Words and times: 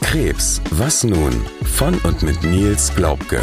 Krebs, 0.00 0.60
was 0.70 1.04
nun? 1.04 1.32
Von 1.64 1.98
und 2.04 2.22
mit 2.22 2.42
Nils 2.42 2.94
Glaubke. 2.94 3.40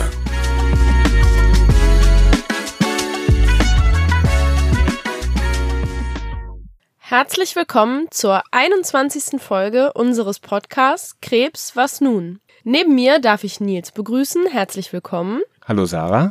Herzlich 6.97 7.55
willkommen 7.55 8.05
zur 8.11 8.43
21. 8.51 9.41
Folge 9.41 9.93
unseres 9.93 10.39
Podcasts 10.39 11.19
Krebs, 11.21 11.75
was 11.75 12.01
nun? 12.01 12.39
Neben 12.63 12.93
mir 12.93 13.17
darf 13.17 13.43
ich 13.43 13.59
Nils 13.59 13.91
begrüßen. 13.91 14.45
Herzlich 14.45 14.93
willkommen. 14.93 15.41
Hallo 15.67 15.85
Sarah. 15.85 16.29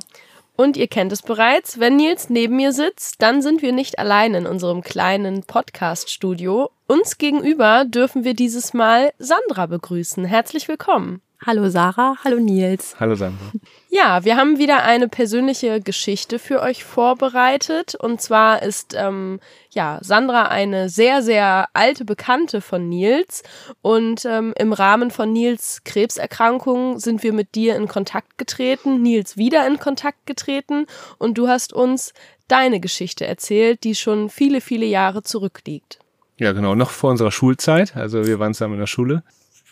Und 0.61 0.77
ihr 0.77 0.89
kennt 0.89 1.13
es 1.13 1.23
bereits, 1.23 1.79
wenn 1.79 1.95
Nils 1.95 2.31
neben 2.31 2.57
mir 2.57 2.73
sitzt, 2.73 3.23
dann 3.23 3.43
sind 3.43 3.63
wir 3.63 3.71
nicht 3.71 4.01
allein 4.01 4.35
in 4.35 4.45
unserem 4.45 4.83
kleinen 4.83 5.45
Podcast-Studio. 5.45 6.73
Uns 6.89 7.17
gegenüber 7.17 7.85
dürfen 7.85 8.25
wir 8.25 8.35
dieses 8.35 8.75
Mal 8.75 9.13
Sandra 9.19 9.67
begrüßen. 9.67 10.25
Herzlich 10.25 10.67
willkommen. 10.67 11.23
Hallo 11.47 11.69
Sarah, 11.69 12.17
hallo 12.25 12.41
Nils. 12.41 12.97
Hallo 12.99 13.15
Sandra. 13.15 13.53
Ja, 13.91 14.25
wir 14.25 14.37
haben 14.37 14.59
wieder 14.59 14.83
eine 14.83 15.09
persönliche 15.09 15.81
Geschichte 15.81 16.41
für 16.41 16.61
euch 16.61 16.83
vorbereitet. 16.83 17.95
Und 17.95 18.21
zwar 18.21 18.63
ist 18.63 18.95
ähm, 18.97 19.39
ja 19.71 20.01
Sandra 20.03 20.49
eine 20.49 20.89
sehr, 20.89 21.23
sehr 21.23 21.69
alte 21.75 22.05
Bekannte 22.05 22.61
von 22.61 22.89
Nils. 22.89 23.45
Und 23.83 24.25
ähm, 24.25 24.53
im 24.59 24.73
Rahmen 24.73 25.13
von 25.13 25.33
Nils 25.33 25.83
Krebserkrankung 25.85 26.99
sind 26.99 27.23
wir 27.23 27.33
mit 27.33 27.55
dir 27.55 27.77
in 27.77 27.87
Kontakt 27.87 28.37
getreten, 28.37 29.01
Nils 29.01 29.37
wieder 29.37 29.65
in 29.67 29.79
Kontakt 29.79 30.27
getreten. 30.27 30.87
Und 31.19 31.39
du 31.39 31.47
hast 31.47 31.73
uns 31.73 32.15
deine 32.49 32.81
Geschichte 32.81 33.27
erzählt, 33.27 33.85
die 33.85 33.95
schon 33.95 34.29
viele, 34.29 34.61
viele 34.61 34.87
Jahre 34.87 35.23
zurückliegt. 35.23 36.01
Ja, 36.37 36.53
genau, 36.53 36.75
noch 36.75 36.91
vor 36.91 37.11
unserer 37.11 37.31
Schulzeit. 37.31 37.97
Also 37.97 38.27
wir 38.27 38.41
waren 38.41 38.55
zusammen 38.55 38.75
in 38.75 38.81
der 38.81 38.87
Schule 38.87 39.23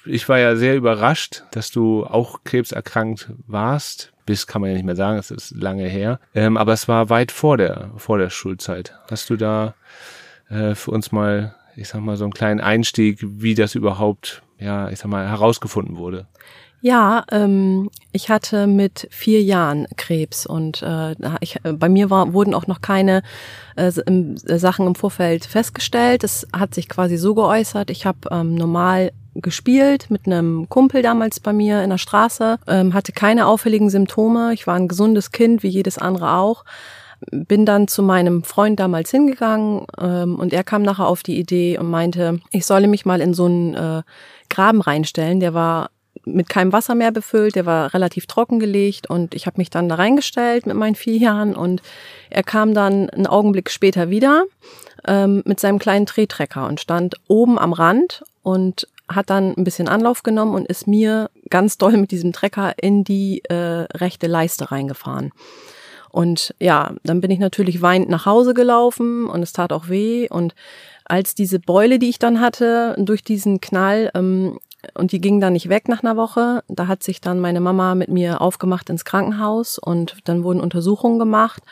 ich 0.07 0.29
war 0.29 0.39
ja 0.39 0.57
sehr 0.57 0.77
überrascht, 0.77 1.45
dass 1.51 1.71
du 1.71 2.05
auch 2.05 2.45
krebserkrankt 2.45 3.31
warst. 3.47 4.13
Bis 4.25 4.47
kann 4.47 4.61
man 4.61 4.71
ja 4.71 4.77
nicht 4.77 4.87
mehr 4.87 4.97
sagen, 4.97 5.19
es 5.19 5.31
ist 5.31 5.53
lange 5.53 5.87
her. 5.87 6.19
Ähm, 6.35 6.57
aber 6.57 6.73
es 6.73 6.89
war 6.89 7.11
weit 7.11 7.31
vor 7.31 7.57
der, 7.57 7.91
vor 7.97 8.19
der 8.19 8.31
Schulzeit. 8.31 8.93
Hast 9.09 9.31
du 9.31 9.37
da 9.37 9.75
äh, 10.49 10.75
für 10.75 10.91
uns 10.91 11.13
mal, 11.13 11.55
ich 11.77 11.89
sag 11.89 12.01
mal, 12.01 12.17
so 12.17 12.25
einen 12.25 12.33
kleinen 12.33 12.61
Einstieg, 12.61 13.19
wie 13.23 13.55
das 13.55 13.75
überhaupt, 13.75 14.43
ja, 14.59 14.89
ich 14.91 14.99
sag 14.99 15.09
mal, 15.09 15.29
herausgefunden 15.29 15.97
wurde? 15.97 16.27
Ja, 16.81 17.25
ähm, 17.33 17.91
ich 18.13 18.29
hatte 18.29 18.67
mit 18.67 19.09
vier 19.11 19.43
Jahren 19.43 19.87
Krebs 19.97 20.45
und 20.47 20.83
äh, 20.83 21.15
ich, 21.41 21.59
bei 21.63 21.89
mir 21.89 22.11
war, 22.11 22.33
wurden 22.33 22.55
auch 22.55 22.67
noch 22.67 22.81
keine 22.81 23.23
äh, 23.77 23.91
Sachen 23.91 24.87
im 24.87 24.95
Vorfeld 24.95 25.47
festgestellt. 25.47 26.23
Es 26.23 26.47
hat 26.53 26.75
sich 26.75 26.89
quasi 26.89 27.17
so 27.17 27.35
geäußert. 27.35 27.91
Ich 27.91 28.07
habe 28.07 28.19
ähm, 28.31 28.55
normal 28.55 29.13
gespielt 29.41 30.11
mit 30.11 30.27
einem 30.27 30.69
Kumpel 30.69 31.03
damals 31.03 31.41
bei 31.41 31.53
mir 31.53 31.83
in 31.83 31.91
der 31.91 31.99
Straße, 31.99 32.59
ähm, 32.67 32.95
hatte 32.95 33.13
keine 33.13 33.47
auffälligen 33.47 33.91
Symptome. 33.91 34.53
Ich 34.53 34.67
war 34.67 34.75
ein 34.75 34.89
gesundes 34.89 35.33
Kind, 35.33 35.63
wie 35.63 35.69
jedes 35.69 35.99
andere 35.99 36.33
auch. 36.35 36.65
Bin 37.31 37.65
dann 37.65 37.89
zu 37.89 38.03
meinem 38.03 38.45
Freund 38.45 38.79
damals 38.79 39.11
hingegangen 39.11 39.87
ähm, 39.99 40.37
und 40.37 40.53
er 40.53 40.65
kam 40.65 40.83
nachher 40.83 41.07
auf 41.07 41.23
die 41.23 41.39
Idee 41.39 41.79
und 41.79 41.91
meinte, 41.91 42.41
ich 42.51 42.67
solle 42.67 42.89
mich 42.89 43.07
mal 43.07 43.21
in 43.21 43.33
so 43.33 43.47
einen 43.47 43.75
äh, 43.75 44.03
Graben 44.51 44.83
reinstellen. 44.83 45.41
Der 45.41 45.55
war 45.55 45.91
mit 46.25 46.49
keinem 46.49 46.73
Wasser 46.73 46.95
mehr 46.95 47.13
befüllt, 47.13 47.55
der 47.55 47.67
war 47.67 47.95
relativ 47.95 48.27
trockengelegt 48.27 49.09
und 49.09 49.35
ich 49.35 49.47
habe 49.47 49.59
mich 49.59 49.71
dann 49.71 49.89
da 49.89 49.95
reingestellt 49.95 50.67
mit 50.67 50.77
meinen 50.77 50.97
vier 50.97 51.17
Jahren 51.17 51.55
und 51.55 51.83
er 52.31 52.43
kam 52.43 52.75
dann 52.75 53.09
einen 53.11 53.27
Augenblick 53.27 53.71
später 53.71 54.11
wieder 54.11 54.45
ähm, 55.07 55.43
mit 55.47 55.61
seinem 55.61 55.79
kleinen 55.79 56.07
Drehtrecker 56.07 56.67
und 56.67 56.81
stand 56.81 57.15
oben 57.29 57.59
am 57.59 57.73
Rand 57.73 58.25
und 58.43 58.89
hat 59.09 59.31
dann 59.31 59.55
ein 59.57 59.65
bisschen 59.65 59.89
Anlauf 59.89 60.23
genommen 60.23 60.55
und 60.55 60.67
ist 60.67 60.87
mir 60.87 61.31
ganz 61.51 61.79
doll 61.79 61.97
mit 61.97 62.11
diesem 62.11 62.33
Trecker 62.33 62.75
in 62.81 63.05
die 63.05 63.43
äh, 63.45 63.87
rechte 63.95 64.27
Leiste 64.27 64.71
reingefahren. 64.71 65.33
Und 66.11 66.55
ja, 66.59 66.93
dann 67.05 67.21
bin 67.21 67.31
ich 67.31 67.39
natürlich 67.39 67.83
weinend 67.83 68.09
nach 68.09 68.25
Hause 68.25 68.55
gelaufen 68.55 69.27
und 69.27 69.43
es 69.43 69.53
tat 69.53 69.73
auch 69.73 69.89
weh. 69.89 70.29
Und 70.31 70.55
als 71.05 71.35
diese 71.35 71.61
Beule, 71.61 71.99
die 71.99 72.09
ich 72.09 72.19
dann 72.19 72.41
hatte, 72.41 72.97
durch 72.99 73.23
diesen 73.23 73.61
Knall, 73.61 74.11
ähm, 74.15 74.59
und 74.95 75.13
die 75.13 75.21
ging 75.21 75.41
dann 75.41 75.53
nicht 75.53 75.69
weg 75.69 75.89
nach 75.89 76.03
einer 76.03 76.17
Woche, 76.17 76.63
da 76.69 76.87
hat 76.87 77.03
sich 77.03 77.21
dann 77.21 77.41
meine 77.41 77.61
Mama 77.61 77.95
mit 77.95 78.09
mir 78.09 78.41
aufgemacht 78.41 78.89
ins 78.89 79.05
Krankenhaus 79.05 79.79
und 79.79 80.17
dann 80.25 80.45
wurden 80.45 80.61
Untersuchungen 80.61 81.19
gemacht. 81.19 81.63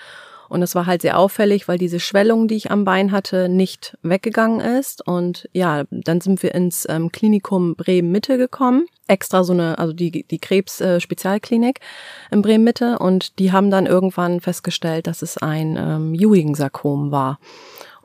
Und 0.54 0.62
es 0.62 0.76
war 0.76 0.86
halt 0.86 1.02
sehr 1.02 1.18
auffällig, 1.18 1.66
weil 1.66 1.78
diese 1.78 1.98
Schwellung, 1.98 2.46
die 2.46 2.54
ich 2.54 2.70
am 2.70 2.84
Bein 2.84 3.10
hatte, 3.10 3.48
nicht 3.48 3.98
weggegangen 4.02 4.60
ist. 4.60 5.04
Und 5.04 5.48
ja, 5.52 5.82
dann 5.90 6.20
sind 6.20 6.44
wir 6.44 6.54
ins 6.54 6.86
ähm, 6.88 7.10
Klinikum 7.10 7.74
Bremen-Mitte 7.74 8.38
gekommen. 8.38 8.86
Extra 9.08 9.42
so 9.42 9.52
eine, 9.52 9.80
also 9.80 9.92
die, 9.92 10.22
die 10.22 10.38
Krebs-Spezialklinik 10.38 11.80
äh, 11.80 12.34
in 12.36 12.42
Bremen-Mitte. 12.42 13.00
Und 13.00 13.40
die 13.40 13.50
haben 13.50 13.68
dann 13.72 13.86
irgendwann 13.86 14.40
festgestellt, 14.40 15.08
dass 15.08 15.22
es 15.22 15.38
ein 15.38 15.76
ähm, 15.76 16.14
Ewing-Sarkom 16.14 17.10
war. 17.10 17.40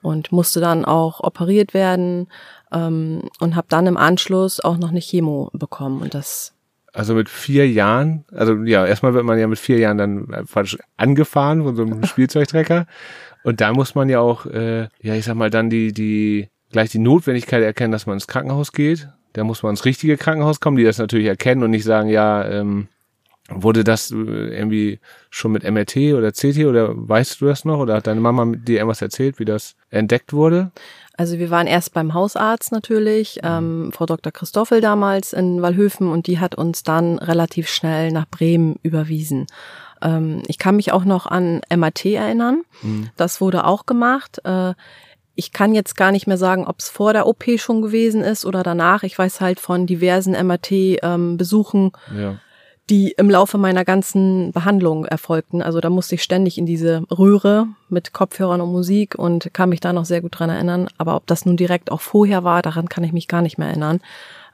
Und 0.01 0.31
musste 0.31 0.59
dann 0.59 0.85
auch 0.85 1.19
operiert 1.19 1.75
werden 1.75 2.29
ähm, 2.71 3.29
und 3.39 3.55
habe 3.55 3.67
dann 3.69 3.85
im 3.85 3.97
Anschluss 3.97 4.59
auch 4.59 4.77
noch 4.77 4.89
eine 4.89 5.01
Chemo 5.01 5.51
bekommen. 5.53 6.01
Und 6.01 6.15
das 6.15 6.55
also 6.93 7.13
mit 7.13 7.29
vier 7.29 7.69
Jahren, 7.69 8.25
also 8.31 8.63
ja, 8.63 8.85
erstmal 8.85 9.13
wird 9.13 9.25
man 9.25 9.39
ja 9.39 9.47
mit 9.47 9.59
vier 9.59 9.79
Jahren 9.79 9.97
dann 9.97 10.45
falsch 10.45 10.77
angefahren 10.97 11.63
von 11.63 11.75
so 11.75 11.83
einem 11.83 12.03
Spielzeugtrecker. 12.05 12.85
Und 13.43 13.61
da 13.61 13.71
muss 13.73 13.95
man 13.95 14.09
ja 14.09 14.19
auch, 14.19 14.45
äh, 14.45 14.89
ja, 15.01 15.15
ich 15.15 15.25
sag 15.25 15.35
mal, 15.35 15.49
dann 15.49 15.69
die, 15.69 15.93
die, 15.93 16.49
gleich 16.71 16.89
die 16.89 16.99
Notwendigkeit 16.99 17.63
erkennen, 17.63 17.91
dass 17.91 18.05
man 18.05 18.15
ins 18.15 18.27
Krankenhaus 18.27 18.71
geht. 18.73 19.07
Da 19.33 19.43
muss 19.43 19.63
man 19.63 19.71
ins 19.71 19.85
richtige 19.85 20.17
Krankenhaus 20.17 20.59
kommen, 20.59 20.77
die 20.77 20.83
das 20.83 20.97
natürlich 20.97 21.27
erkennen 21.27 21.63
und 21.63 21.71
nicht 21.71 21.83
sagen, 21.85 22.09
ja, 22.09 22.45
ähm, 22.45 22.87
wurde 23.49 23.83
das 23.83 24.11
äh, 24.11 24.15
irgendwie 24.15 24.99
schon 25.29 25.51
mit 25.51 25.63
MRT 25.63 26.13
oder 26.15 26.31
CT 26.31 26.65
oder 26.65 26.91
weißt 26.95 27.41
du 27.41 27.45
das 27.45 27.65
noch? 27.65 27.79
Oder 27.79 27.95
hat 27.95 28.07
deine 28.07 28.21
Mama 28.21 28.45
dir 28.45 28.77
irgendwas 28.77 29.01
erzählt, 29.01 29.39
wie 29.39 29.45
das 29.45 29.75
entdeckt 29.89 30.33
wurde? 30.33 30.71
Also 31.17 31.37
wir 31.37 31.49
waren 31.49 31.67
erst 31.67 31.93
beim 31.93 32.13
Hausarzt 32.13 32.71
natürlich, 32.71 33.39
mhm. 33.41 33.49
ähm, 33.49 33.91
Frau 33.91 34.05
Dr. 34.05 34.31
Christoffel 34.31 34.81
damals 34.81 35.33
in 35.33 35.61
Wallhöfen 35.61 36.07
und 36.09 36.27
die 36.27 36.39
hat 36.39 36.55
uns 36.55 36.83
dann 36.83 37.19
relativ 37.19 37.67
schnell 37.69 38.11
nach 38.11 38.25
Bremen 38.25 38.77
überwiesen. 38.83 39.47
Ähm, 40.01 40.43
ich 40.47 40.57
kann 40.57 40.77
mich 40.77 40.91
auch 40.91 41.05
noch 41.05 41.25
an 41.25 41.61
MAT 41.75 42.05
erinnern. 42.05 42.63
Mhm. 42.81 43.09
Das 43.17 43.41
wurde 43.41 43.65
auch 43.65 43.85
gemacht. 43.85 44.39
Äh, 44.45 44.73
ich 45.35 45.51
kann 45.53 45.73
jetzt 45.73 45.95
gar 45.95 46.11
nicht 46.11 46.27
mehr 46.27 46.37
sagen, 46.37 46.67
ob 46.67 46.79
es 46.79 46.89
vor 46.89 47.13
der 47.13 47.25
OP 47.25 47.45
schon 47.57 47.81
gewesen 47.81 48.21
ist 48.21 48.45
oder 48.45 48.61
danach. 48.61 49.03
Ich 49.03 49.17
weiß 49.17 49.41
halt 49.41 49.59
von 49.59 49.87
diversen 49.87 50.33
MAT-Besuchen. 50.45 51.91
Ähm, 52.11 52.21
ja 52.21 52.39
die 52.89 53.11
im 53.11 53.29
Laufe 53.29 53.57
meiner 53.57 53.85
ganzen 53.85 54.51
Behandlung 54.51 55.05
erfolgten. 55.05 55.61
Also 55.61 55.79
da 55.79 55.89
musste 55.89 56.15
ich 56.15 56.23
ständig 56.23 56.57
in 56.57 56.65
diese 56.65 57.03
Röhre 57.11 57.67
mit 57.89 58.13
Kopfhörern 58.13 58.61
und 58.61 58.71
Musik 58.71 59.15
und 59.15 59.53
kann 59.53 59.69
mich 59.69 59.79
da 59.79 59.93
noch 59.93 60.05
sehr 60.05 60.21
gut 60.21 60.39
dran 60.39 60.49
erinnern. 60.49 60.87
Aber 60.97 61.15
ob 61.15 61.27
das 61.27 61.45
nun 61.45 61.57
direkt 61.57 61.91
auch 61.91 62.01
vorher 62.01 62.43
war, 62.43 62.61
daran 62.61 62.89
kann 62.89 63.03
ich 63.03 63.13
mich 63.13 63.27
gar 63.27 63.41
nicht 63.41 63.57
mehr 63.57 63.67
erinnern. 63.67 64.01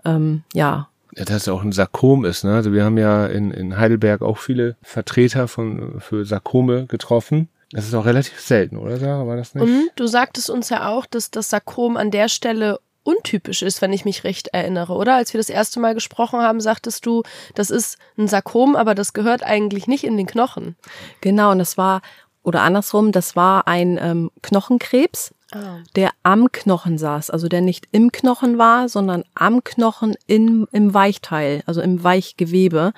Ähm, 0.04 0.44
ja. 0.54 0.90
Ja, 1.16 1.24
dass 1.24 1.44
es 1.44 1.48
auch 1.48 1.64
ein 1.64 1.72
Sarkom 1.72 2.26
ist, 2.26 2.44
ne? 2.44 2.56
Also 2.56 2.74
wir 2.74 2.84
haben 2.84 2.98
ja 2.98 3.26
in, 3.28 3.52
in 3.52 3.78
Heidelberg 3.78 4.22
auch 4.22 4.38
viele 4.38 4.76
Vertreter 4.82 5.48
von 5.48 6.02
für 6.02 6.26
Sarkome 6.26 6.88
getroffen. 6.88 7.48
Das 7.72 7.88
ist 7.88 7.94
auch 7.94 8.06
relativ 8.06 8.40
selten, 8.40 8.78
oder 8.78 8.98
Sarah? 8.98 9.26
War 9.26 9.38
das 9.38 9.56
nicht? 9.56 9.64
Und 9.64 9.92
du 9.96 10.08
sagtest 10.08 10.50
uns 10.50 10.70
ja 10.70 10.90
auch, 10.90 11.06
dass 11.06 11.32
das 11.32 11.50
Sarkom 11.50 11.98
an 11.98 12.12
der 12.12 12.30
Stelle 12.30 12.80
untypisch 13.06 13.62
ist, 13.62 13.82
wenn 13.82 13.94
ich 13.94 14.04
mich 14.04 14.24
recht 14.24 14.50
erinnere, 14.50 14.94
oder? 14.94 15.16
Als 15.16 15.34
wir 15.34 15.40
das 15.40 15.50
erste 15.50 15.80
Mal 15.80 15.94
gesprochen 15.94 16.42
haben, 16.42 16.60
sagtest 16.60 17.06
du, 17.06 17.24
das 17.54 17.70
ist 17.70 17.98
ein 18.18 18.28
Sarkom, 18.28 18.76
aber 18.76 18.96
das 18.96 19.14
gehört 19.14 19.44
eigentlich 19.44 19.88
nicht 19.88 20.04
in 20.04 20.18
den 20.18 20.26
Knochen. 20.26 20.76
Genau, 21.22 21.52
und 21.52 21.60
das 21.60 21.78
war, 21.78 22.02
oder 22.44 22.62
andersrum, 22.62 23.12
das 23.12 23.36
war 23.36 23.68
ein 23.68 23.98
ähm, 24.02 24.32
Knochenkrebs, 24.42 25.34
ah. 25.54 25.78
der 25.96 26.12
am 26.24 26.52
Knochen 26.52 26.98
saß, 26.98 27.30
also 27.30 27.48
der 27.48 27.62
nicht 27.62 27.88
im 27.92 28.12
Knochen 28.12 28.58
war, 28.58 28.90
sondern 28.90 29.24
am 29.36 29.64
Knochen 29.64 30.16
in, 30.26 30.68
im 30.72 30.94
Weichteil, 30.94 31.64
also 31.68 31.82
im 31.82 32.04
Weichgewebe. 32.04 32.92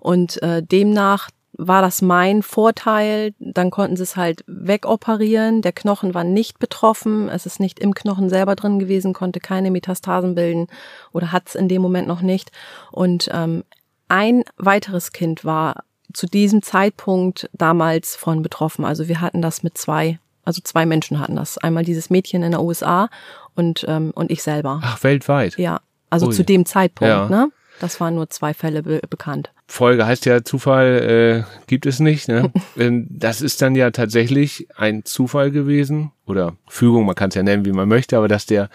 Und 0.00 0.42
äh, 0.42 0.64
demnach 0.64 1.30
war 1.54 1.82
das 1.82 2.02
mein 2.02 2.42
Vorteil. 2.42 3.34
Dann 3.38 3.70
konnten 3.70 3.96
sie 3.96 4.02
es 4.02 4.16
halt 4.16 4.44
wegoperieren. 4.46 5.62
Der 5.62 5.72
Knochen 5.72 6.14
war 6.14 6.24
nicht 6.24 6.58
betroffen. 6.58 7.28
Es 7.28 7.46
ist 7.46 7.60
nicht 7.60 7.78
im 7.78 7.94
Knochen 7.94 8.28
selber 8.28 8.56
drin 8.56 8.78
gewesen, 8.78 9.12
konnte 9.12 9.40
keine 9.40 9.70
Metastasen 9.70 10.34
bilden 10.34 10.66
oder 11.12 11.32
hat 11.32 11.48
es 11.48 11.54
in 11.54 11.68
dem 11.68 11.82
Moment 11.82 12.08
noch 12.08 12.22
nicht. 12.22 12.50
Und 12.90 13.28
ähm, 13.32 13.64
ein 14.08 14.44
weiteres 14.56 15.12
Kind 15.12 15.44
war 15.44 15.84
zu 16.12 16.26
diesem 16.26 16.62
Zeitpunkt 16.62 17.48
damals 17.52 18.16
von 18.16 18.42
betroffen. 18.42 18.84
Also 18.84 19.08
wir 19.08 19.20
hatten 19.20 19.42
das 19.42 19.62
mit 19.62 19.78
zwei, 19.78 20.18
also 20.44 20.60
zwei 20.62 20.86
Menschen 20.86 21.20
hatten 21.20 21.36
das. 21.36 21.58
Einmal 21.58 21.84
dieses 21.84 22.10
Mädchen 22.10 22.42
in 22.42 22.50
der 22.50 22.62
USA 22.62 23.08
und, 23.54 23.84
ähm, 23.88 24.12
und 24.14 24.30
ich 24.30 24.42
selber. 24.42 24.80
Ach, 24.82 25.02
weltweit? 25.02 25.58
Ja, 25.58 25.80
also 26.10 26.26
Ui. 26.26 26.34
zu 26.34 26.44
dem 26.44 26.66
Zeitpunkt, 26.66 27.08
ja. 27.08 27.28
ne? 27.28 27.50
Das 27.80 28.00
waren 28.00 28.14
nur 28.14 28.28
zwei 28.30 28.54
Fälle 28.54 28.82
be 28.82 29.00
bekannt. 29.08 29.50
Folge 29.72 30.04
heißt 30.04 30.26
ja 30.26 30.44
Zufall 30.44 31.44
äh, 31.48 31.66
gibt 31.66 31.86
es 31.86 31.98
nicht. 31.98 32.28
Ne? 32.28 32.52
Ähm, 32.76 33.06
das 33.10 33.40
ist 33.42 33.60
dann 33.62 33.74
ja 33.74 33.90
tatsächlich 33.90 34.66
ein 34.76 35.04
Zufall 35.04 35.50
gewesen 35.50 36.12
oder 36.26 36.56
Fügung, 36.68 37.04
man 37.06 37.14
kann 37.14 37.28
es 37.30 37.34
ja 37.34 37.42
nennen, 37.42 37.64
wie 37.64 37.72
man 37.72 37.88
möchte, 37.88 38.16
aber 38.16 38.28
dass 38.28 38.46
der 38.46 38.68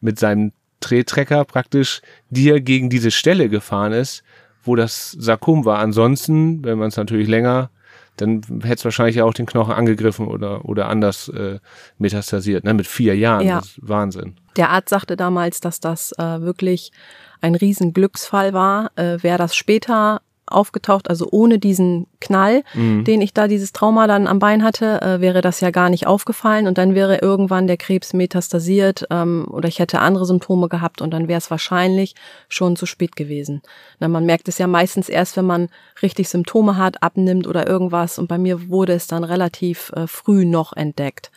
mit 0.00 0.18
seinem 0.18 0.52
Drehtrecker 0.80 1.44
praktisch 1.44 2.02
dir 2.30 2.60
gegen 2.60 2.88
diese 2.90 3.10
Stelle 3.10 3.48
gefahren 3.48 3.92
ist, 3.92 4.22
wo 4.62 4.76
das 4.76 5.12
Sarkom 5.12 5.64
war. 5.64 5.78
Ansonsten, 5.78 6.64
wenn 6.64 6.78
man 6.78 6.88
es 6.88 6.96
natürlich 6.96 7.28
länger, 7.28 7.70
dann 8.16 8.42
hätte 8.62 8.74
es 8.74 8.84
wahrscheinlich 8.84 9.22
auch 9.22 9.34
den 9.34 9.46
Knochen 9.46 9.74
angegriffen 9.74 10.26
oder, 10.28 10.64
oder 10.64 10.88
anders 10.88 11.28
äh, 11.28 11.58
metastasiert. 11.98 12.64
Ne? 12.64 12.74
Mit 12.74 12.86
vier 12.86 13.16
Jahren, 13.16 13.46
Ja. 13.46 13.56
das 13.58 13.66
ist 13.70 13.78
Wahnsinn. 13.82 14.36
Der 14.56 14.70
Arzt 14.70 14.90
sagte 14.90 15.16
damals, 15.16 15.60
dass 15.60 15.80
das 15.80 16.12
äh, 16.18 16.40
wirklich 16.40 16.92
ein 17.40 17.54
riesen 17.56 17.92
Glücksfall 17.92 18.52
war. 18.52 18.92
Äh, 18.96 19.22
Wäre 19.22 19.38
das 19.38 19.56
später 19.56 20.20
aufgetaucht, 20.54 21.10
also 21.10 21.28
ohne 21.30 21.58
diesen 21.58 22.06
Knall, 22.20 22.62
den 22.74 23.20
ich 23.20 23.34
da, 23.34 23.48
dieses 23.48 23.72
Trauma 23.72 24.06
dann 24.06 24.26
am 24.26 24.38
Bein 24.38 24.62
hatte, 24.62 25.02
äh, 25.02 25.20
wäre 25.20 25.40
das 25.40 25.60
ja 25.60 25.70
gar 25.70 25.90
nicht 25.90 26.06
aufgefallen 26.06 26.66
und 26.66 26.78
dann 26.78 26.94
wäre 26.94 27.18
irgendwann 27.18 27.66
der 27.66 27.76
Krebs 27.76 28.12
metastasiert 28.12 29.06
ähm, 29.10 29.46
oder 29.50 29.68
ich 29.68 29.78
hätte 29.78 30.00
andere 30.00 30.24
Symptome 30.24 30.68
gehabt 30.68 31.02
und 31.02 31.10
dann 31.10 31.28
wäre 31.28 31.38
es 31.38 31.50
wahrscheinlich 31.50 32.14
schon 32.48 32.76
zu 32.76 32.86
spät 32.86 33.16
gewesen. 33.16 33.62
Na, 34.00 34.08
man 34.08 34.24
merkt 34.24 34.48
es 34.48 34.58
ja 34.58 34.66
meistens 34.66 35.08
erst, 35.08 35.36
wenn 35.36 35.46
man 35.46 35.68
richtig 36.02 36.28
Symptome 36.28 36.76
hat, 36.78 37.02
abnimmt 37.02 37.46
oder 37.46 37.66
irgendwas 37.66 38.18
und 38.18 38.28
bei 38.28 38.38
mir 38.38 38.68
wurde 38.68 38.94
es 38.94 39.06
dann 39.06 39.24
relativ 39.24 39.92
äh, 39.94 40.06
früh 40.06 40.44
noch 40.44 40.72
entdeckt. 40.74 41.30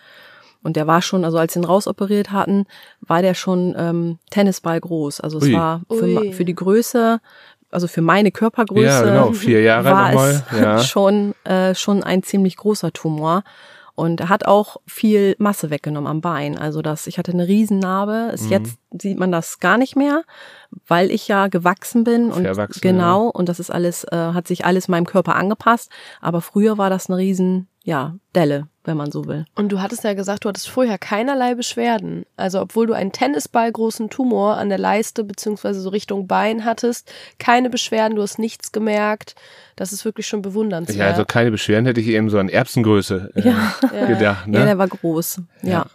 Und 0.63 0.75
der 0.75 0.87
war 0.87 1.01
schon, 1.01 1.23
also 1.23 1.37
als 1.37 1.53
sie 1.53 1.59
ihn 1.59 1.65
rausoperiert 1.65 2.31
hatten, 2.31 2.65
war 2.99 3.21
der 3.21 3.35
schon 3.35 3.73
ähm, 3.77 4.19
Tennisball 4.31 4.81
groß. 4.81 5.21
Also 5.21 5.37
es 5.37 5.45
Ui. 5.45 5.53
war 5.53 5.81
für, 5.89 6.03
Ui. 6.03 6.33
für 6.33 6.45
die 6.45 6.55
Größe, 6.55 7.21
also 7.71 7.87
für 7.87 8.01
meine 8.01 8.31
Körpergröße, 8.31 8.85
Ja, 8.85 9.01
genau, 9.03 9.31
vier 9.33 9.61
Jahre 9.61 9.85
war 9.85 10.07
nochmal. 10.11 10.43
es 10.51 10.59
Ja. 10.59 10.79
schon, 10.83 11.33
äh, 11.43 11.75
schon 11.75 12.03
ein 12.03 12.23
ziemlich 12.23 12.57
großer 12.57 12.93
Tumor. 12.93 13.43
Und 13.95 14.19
er 14.21 14.29
hat 14.29 14.45
auch 14.45 14.77
viel 14.85 15.35
Masse 15.39 15.71
weggenommen 15.71 16.07
am 16.07 16.21
Bein. 16.21 16.55
Also 16.55 16.83
das, 16.83 17.07
ich 17.07 17.17
hatte 17.17 17.31
eine 17.31 17.47
Riesennarbe. 17.47 18.29
Ist 18.31 18.43
Mhm. 18.45 18.51
Jetzt 18.51 18.77
sieht 19.01 19.17
man 19.17 19.31
das 19.31 19.57
gar 19.59 19.79
nicht 19.79 19.95
mehr, 19.95 20.21
weil 20.85 21.09
ich 21.09 21.27
ja 21.27 21.47
gewachsen 21.47 22.03
bin 22.03 22.31
und 22.31 22.43
Verwachsen, 22.43 22.79
genau. 22.81 23.25
Und 23.25 23.49
das 23.49 23.59
ist 23.59 23.71
alles, 23.71 24.03
äh, 24.03 24.15
hat 24.15 24.47
sich 24.47 24.65
alles 24.65 24.87
meinem 24.87 25.07
Körper 25.07 25.35
angepasst. 25.35 25.89
Aber 26.21 26.41
früher 26.41 26.77
war 26.77 26.91
das 26.91 27.09
eine 27.09 27.17
riesen, 27.17 27.69
ja, 27.83 28.13
Delle, 28.35 28.67
wenn 28.87 28.97
man 28.97 29.11
so 29.11 29.25
will. 29.25 29.45
Und 29.55 29.71
du 29.71 29.81
hattest 29.81 30.03
ja 30.03 30.13
gesagt, 30.15 30.45
du 30.45 30.49
hattest 30.49 30.69
vorher 30.69 30.97
keinerlei 30.97 31.53
Beschwerden. 31.53 32.25
Also 32.37 32.59
obwohl 32.61 32.87
du 32.87 32.93
einen 32.93 33.11
Tennisballgroßen 33.11 34.09
Tumor 34.09 34.57
an 34.57 34.69
der 34.69 34.77
Leiste 34.79 35.23
beziehungsweise 35.23 35.81
so 35.81 35.89
Richtung 35.89 36.25
Bein 36.25 36.65
hattest, 36.65 37.11
keine 37.37 37.69
Beschwerden, 37.69 38.15
du 38.15 38.21
hast 38.23 38.39
nichts 38.39 38.71
gemerkt. 38.71 39.35
Das 39.75 39.93
ist 39.93 40.05
wirklich 40.05 40.25
schon 40.25 40.41
bewundernswert. 40.41 40.97
Ja, 40.97 41.05
also 41.07 41.23
keine 41.23 41.51
Beschwerden 41.51 41.85
hätte 41.85 42.01
ich 42.01 42.07
eben 42.07 42.31
so 42.31 42.39
an 42.39 42.49
Erbsengröße 42.49 43.31
äh, 43.35 43.47
Ja. 43.47 44.07
gedacht. 44.07 44.47
Ne? 44.47 44.57
Ja, 44.59 44.65
der 44.65 44.77
war 44.79 44.87
groß. 44.87 45.41
Ja. 45.61 45.69
Ja. 45.69 45.85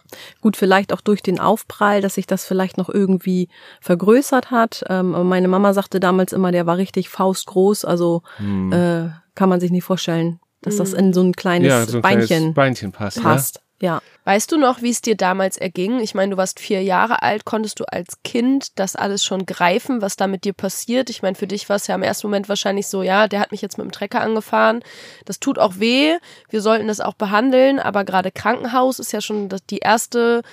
Gut, 0.41 0.55
vielleicht 0.55 0.93
auch 0.93 1.01
durch 1.01 1.21
den 1.21 1.39
Aufprall, 1.39 1.99
dass 1.99 2.13
sich 2.15 2.25
das 2.27 2.45
vielleicht 2.45 2.77
noch 2.77 2.87
irgendwie 2.87 3.49
vergrößert 3.81 4.51
hat. 4.51 4.83
Ähm, 4.89 5.13
aber 5.15 5.23
meine 5.25 5.47
Mama 5.49 5.73
sagte 5.73 5.99
damals 5.99 6.31
immer, 6.31 6.51
der 6.51 6.65
war 6.65 6.77
richtig 6.77 7.09
faustgroß. 7.09 7.83
Also 7.85 8.21
Hm. 8.37 8.71
äh, 8.71 9.09
kann 9.35 9.49
man 9.49 9.59
sich 9.59 9.71
nicht 9.71 9.83
vorstellen, 9.83 10.39
dass 10.63 10.77
das 10.77 10.93
in 10.93 11.13
so 11.13 11.21
ein 11.21 11.33
kleines 11.33 11.69
ja, 11.69 11.85
so 11.85 11.97
ein 11.97 12.01
Beinchen 12.01 12.27
kleines 12.27 12.53
Beinchen 12.55 12.91
passt. 12.91 13.21
passt. 13.21 13.61
Ja. 13.83 14.01
Weißt 14.23 14.49
du 14.53 14.57
noch, 14.57 14.81
wie 14.81 14.91
es 14.91 15.01
dir 15.01 15.17
damals 15.17 15.57
erging? 15.57 15.99
Ich 15.99 16.15
meine, 16.15 16.31
du 16.31 16.37
warst 16.37 16.61
vier 16.61 16.81
Jahre 16.81 17.21
alt. 17.21 17.43
Konntest 17.43 17.81
du 17.81 17.83
als 17.83 18.23
Kind 18.23 18.79
das 18.79 18.95
alles 18.95 19.25
schon 19.25 19.45
greifen, 19.45 20.01
was 20.01 20.15
da 20.15 20.27
mit 20.27 20.45
dir 20.45 20.53
passiert? 20.53 21.09
Ich 21.09 21.21
meine, 21.21 21.35
für 21.35 21.47
dich 21.47 21.67
war 21.67 21.75
es 21.75 21.87
ja 21.87 21.95
im 21.95 22.03
ersten 22.03 22.27
Moment 22.27 22.47
wahrscheinlich 22.47 22.87
so, 22.87 23.03
ja, 23.03 23.27
der 23.27 23.41
hat 23.41 23.51
mich 23.51 23.61
jetzt 23.61 23.77
mit 23.77 23.83
dem 23.83 23.91
Trecker 23.91 24.21
angefahren. 24.21 24.81
Das 25.25 25.41
tut 25.41 25.59
auch 25.59 25.79
weh. 25.79 26.15
Wir 26.49 26.61
sollten 26.61 26.87
das 26.87 27.01
auch 27.01 27.15
behandeln. 27.15 27.77
Aber 27.77 28.05
gerade 28.05 28.31
Krankenhaus 28.31 28.99
ist 28.99 29.11
ja 29.11 29.19
schon 29.19 29.49
das, 29.49 29.65
die 29.65 29.79
erste 29.79 30.43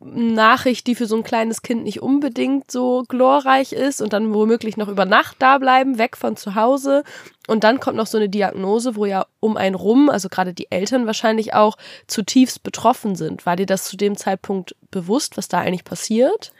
Nachricht, 0.00 0.86
die 0.86 0.94
für 0.94 1.06
so 1.06 1.16
ein 1.16 1.24
kleines 1.24 1.62
Kind 1.62 1.82
nicht 1.82 2.00
unbedingt 2.00 2.70
so 2.70 3.04
glorreich 3.08 3.72
ist 3.72 4.00
und 4.00 4.12
dann 4.12 4.32
womöglich 4.32 4.76
noch 4.76 4.88
über 4.88 5.04
Nacht 5.04 5.36
da 5.40 5.58
bleiben, 5.58 5.98
weg 5.98 6.16
von 6.16 6.36
zu 6.36 6.54
Hause. 6.54 7.02
Und 7.48 7.64
dann 7.64 7.80
kommt 7.80 7.96
noch 7.96 8.06
so 8.06 8.18
eine 8.18 8.28
Diagnose, 8.28 8.94
wo 8.94 9.06
ja 9.06 9.26
um 9.40 9.56
einen 9.56 9.74
rum, 9.74 10.08
also 10.08 10.28
gerade 10.28 10.54
die 10.54 10.70
Eltern 10.70 11.06
wahrscheinlich 11.06 11.54
auch, 11.54 11.76
zutiefst 12.06 12.62
betroffen 12.62 13.16
sind. 13.16 13.44
War 13.44 13.56
dir 13.56 13.66
das 13.66 13.84
zu 13.84 13.96
dem 13.96 14.16
Zeitpunkt 14.16 14.76
bewusst, 14.90 15.36
was 15.36 15.48
da 15.48 15.58
eigentlich 15.58 15.84
passiert? 15.84 16.52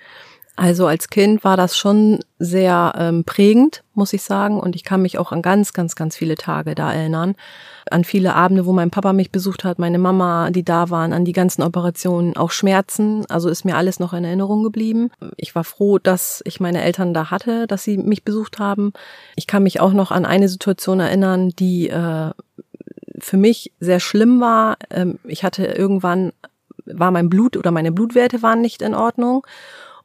Also 0.59 0.89
als 0.89 1.09
Kind 1.09 1.45
war 1.45 1.57
das 1.57 1.77
schon 1.77 2.19
sehr 2.41 2.93
ähm, 2.99 3.23
prägend, 3.23 3.85
muss 3.95 4.13
ich 4.13 4.23
sagen. 4.23 4.59
Und 4.59 4.75
ich 4.75 4.83
kann 4.83 5.01
mich 5.01 5.17
auch 5.17 5.31
an 5.31 5.41
ganz, 5.41 5.73
ganz, 5.73 5.95
ganz 5.95 6.17
viele 6.17 6.35
Tage 6.35 6.75
da 6.75 6.93
erinnern. 6.93 7.37
An 7.93 8.03
viele 8.03 8.35
Abende, 8.35 8.67
wo 8.67 8.73
mein 8.73 8.91
Papa 8.91 9.13
mich 9.13 9.31
besucht 9.31 9.63
hat, 9.63 9.79
meine 9.79 10.01
Mama, 10.01 10.51
die 10.51 10.65
da 10.65 10.91
waren, 10.91 11.13
an 11.13 11.25
die 11.25 11.33
ganzen 11.33 11.63
Operationen, 11.63 12.37
auch 12.37 12.51
Schmerzen. 12.51 13.25
Also 13.29 13.49
ist 13.49 13.65
mir 13.65 13.77
alles 13.77 14.01
noch 14.01 14.13
in 14.13 14.25
Erinnerung 14.25 14.65
geblieben. 14.65 15.13
Ich 15.37 15.55
war 15.55 15.63
froh, 15.63 16.01
dass 16.01 16.43
ich 16.45 16.59
meine 16.59 16.83
Eltern 16.83 17.15
da 17.15 17.31
hatte, 17.31 17.69
dass 17.69 17.85
sie 17.85 17.97
mich 17.97 18.25
besucht 18.25 18.59
haben. 18.59 18.93
Ich 19.37 19.47
kann 19.47 19.63
mich 19.63 19.79
auch 19.79 19.93
noch 19.93 20.11
an 20.11 20.27
eine 20.27 20.49
Situation 20.49 20.99
erinnern, 20.99 21.51
die 21.51 21.89
äh, 21.89 22.33
für 23.21 23.37
mich 23.37 23.71
sehr 23.79 24.01
schlimm 24.01 24.41
war. 24.41 24.77
Ähm, 24.91 25.21
ich 25.23 25.45
hatte 25.45 25.67
irgendwann, 25.67 26.33
war 26.85 27.13
mein 27.13 27.31
Blut 27.31 27.57
oder 27.57 27.71
meine 27.71 27.93
Blutwerte 27.93 28.43
waren 28.43 28.61
nicht 28.61 28.83
in 28.83 28.97
Ordnung. 28.97 29.47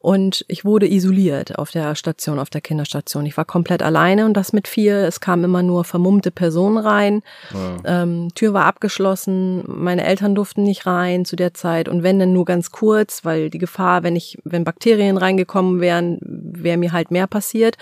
Und 0.04 0.44
ich 0.50 0.66
wurde 0.66 0.86
isoliert 0.86 1.58
auf 1.58 1.72
der 1.72 1.96
Station, 1.96 2.38
auf 2.38 2.50
der 2.50 2.60
Kinderstation. 2.60 3.26
Ich 3.26 3.38
war 3.38 3.46
komplett 3.46 3.82
alleine 3.82 4.26
und 4.26 4.34
das 4.34 4.52
mit 4.52 4.68
vier. 4.68 4.98
Es 5.08 5.22
kamen 5.22 5.46
immer 5.46 5.64
nur 5.64 5.86
vermummte 5.86 6.30
Personen 6.30 6.78
rein. 6.78 7.22
Ähm, 7.86 8.28
Tür 8.36 8.54
war 8.54 8.66
abgeschlossen. 8.66 9.64
Meine 9.66 10.04
Eltern 10.04 10.36
durften 10.36 10.64
nicht 10.64 10.86
rein 10.86 11.24
zu 11.24 11.38
der 11.38 11.54
Zeit. 11.54 11.88
Und 11.88 12.04
wenn 12.04 12.20
dann 12.20 12.34
nur 12.34 12.44
ganz 12.44 12.72
kurz, 12.72 13.24
weil 13.24 13.50
die 13.50 13.60
Gefahr, 13.60 14.04
wenn 14.04 14.18
ich, 14.18 14.38
wenn 14.44 14.66
Bakterien 14.66 15.16
reingekommen 15.16 15.80
wären, 15.80 16.18
wäre 16.22 16.76
mir 16.76 16.92
halt 16.92 17.10
mehr 17.10 17.28
passiert. 17.28 17.78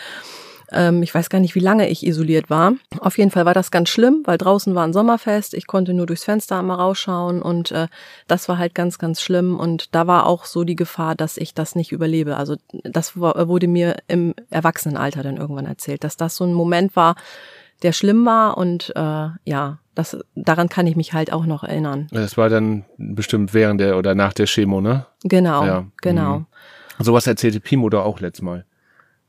Ähm, 0.71 1.03
ich 1.03 1.13
weiß 1.13 1.29
gar 1.29 1.39
nicht, 1.39 1.55
wie 1.55 1.59
lange 1.59 1.89
ich 1.89 2.05
isoliert 2.05 2.49
war. 2.49 2.73
Auf 2.99 3.17
jeden 3.17 3.31
Fall 3.31 3.45
war 3.45 3.53
das 3.53 3.71
ganz 3.71 3.89
schlimm, 3.89 4.21
weil 4.25 4.37
draußen 4.37 4.73
war 4.75 4.83
ein 4.83 4.93
Sommerfest. 4.93 5.53
Ich 5.53 5.67
konnte 5.67 5.93
nur 5.93 6.05
durchs 6.05 6.23
Fenster 6.23 6.59
einmal 6.59 6.77
rausschauen 6.77 7.41
und 7.41 7.71
äh, 7.71 7.87
das 8.27 8.47
war 8.49 8.57
halt 8.57 8.75
ganz, 8.75 8.97
ganz 8.97 9.21
schlimm. 9.21 9.59
Und 9.59 9.93
da 9.95 10.07
war 10.07 10.25
auch 10.25 10.45
so 10.45 10.63
die 10.63 10.75
Gefahr, 10.75 11.15
dass 11.15 11.37
ich 11.37 11.53
das 11.53 11.75
nicht 11.75 11.91
überlebe. 11.91 12.37
Also 12.37 12.55
das 12.83 13.17
wurde 13.17 13.67
mir 13.67 13.97
im 14.07 14.33
Erwachsenenalter 14.49 15.23
dann 15.23 15.37
irgendwann 15.37 15.65
erzählt, 15.65 16.03
dass 16.03 16.17
das 16.17 16.35
so 16.35 16.45
ein 16.45 16.53
Moment 16.53 16.95
war, 16.95 17.15
der 17.81 17.91
schlimm 17.93 18.25
war 18.25 18.57
und 18.57 18.93
äh, 18.95 19.29
ja, 19.43 19.79
das, 19.95 20.17
daran 20.35 20.69
kann 20.69 20.87
ich 20.87 20.95
mich 20.95 21.13
halt 21.13 21.33
auch 21.33 21.45
noch 21.45 21.63
erinnern. 21.63 22.07
Das 22.11 22.37
war 22.37 22.49
dann 22.49 22.85
bestimmt 22.97 23.53
während 23.53 23.81
der 23.81 23.97
oder 23.97 24.15
nach 24.15 24.33
der 24.33 24.45
Chemo, 24.45 24.81
ne? 24.81 25.05
Genau, 25.23 25.65
Ja, 25.65 25.85
genau. 26.01 26.39
mhm. 26.39 26.45
Sowas 26.99 27.25
erzählte 27.25 27.59
Pimo 27.59 27.89
da 27.89 28.01
auch 28.01 28.19
letztes 28.19 28.43
Mal. 28.43 28.65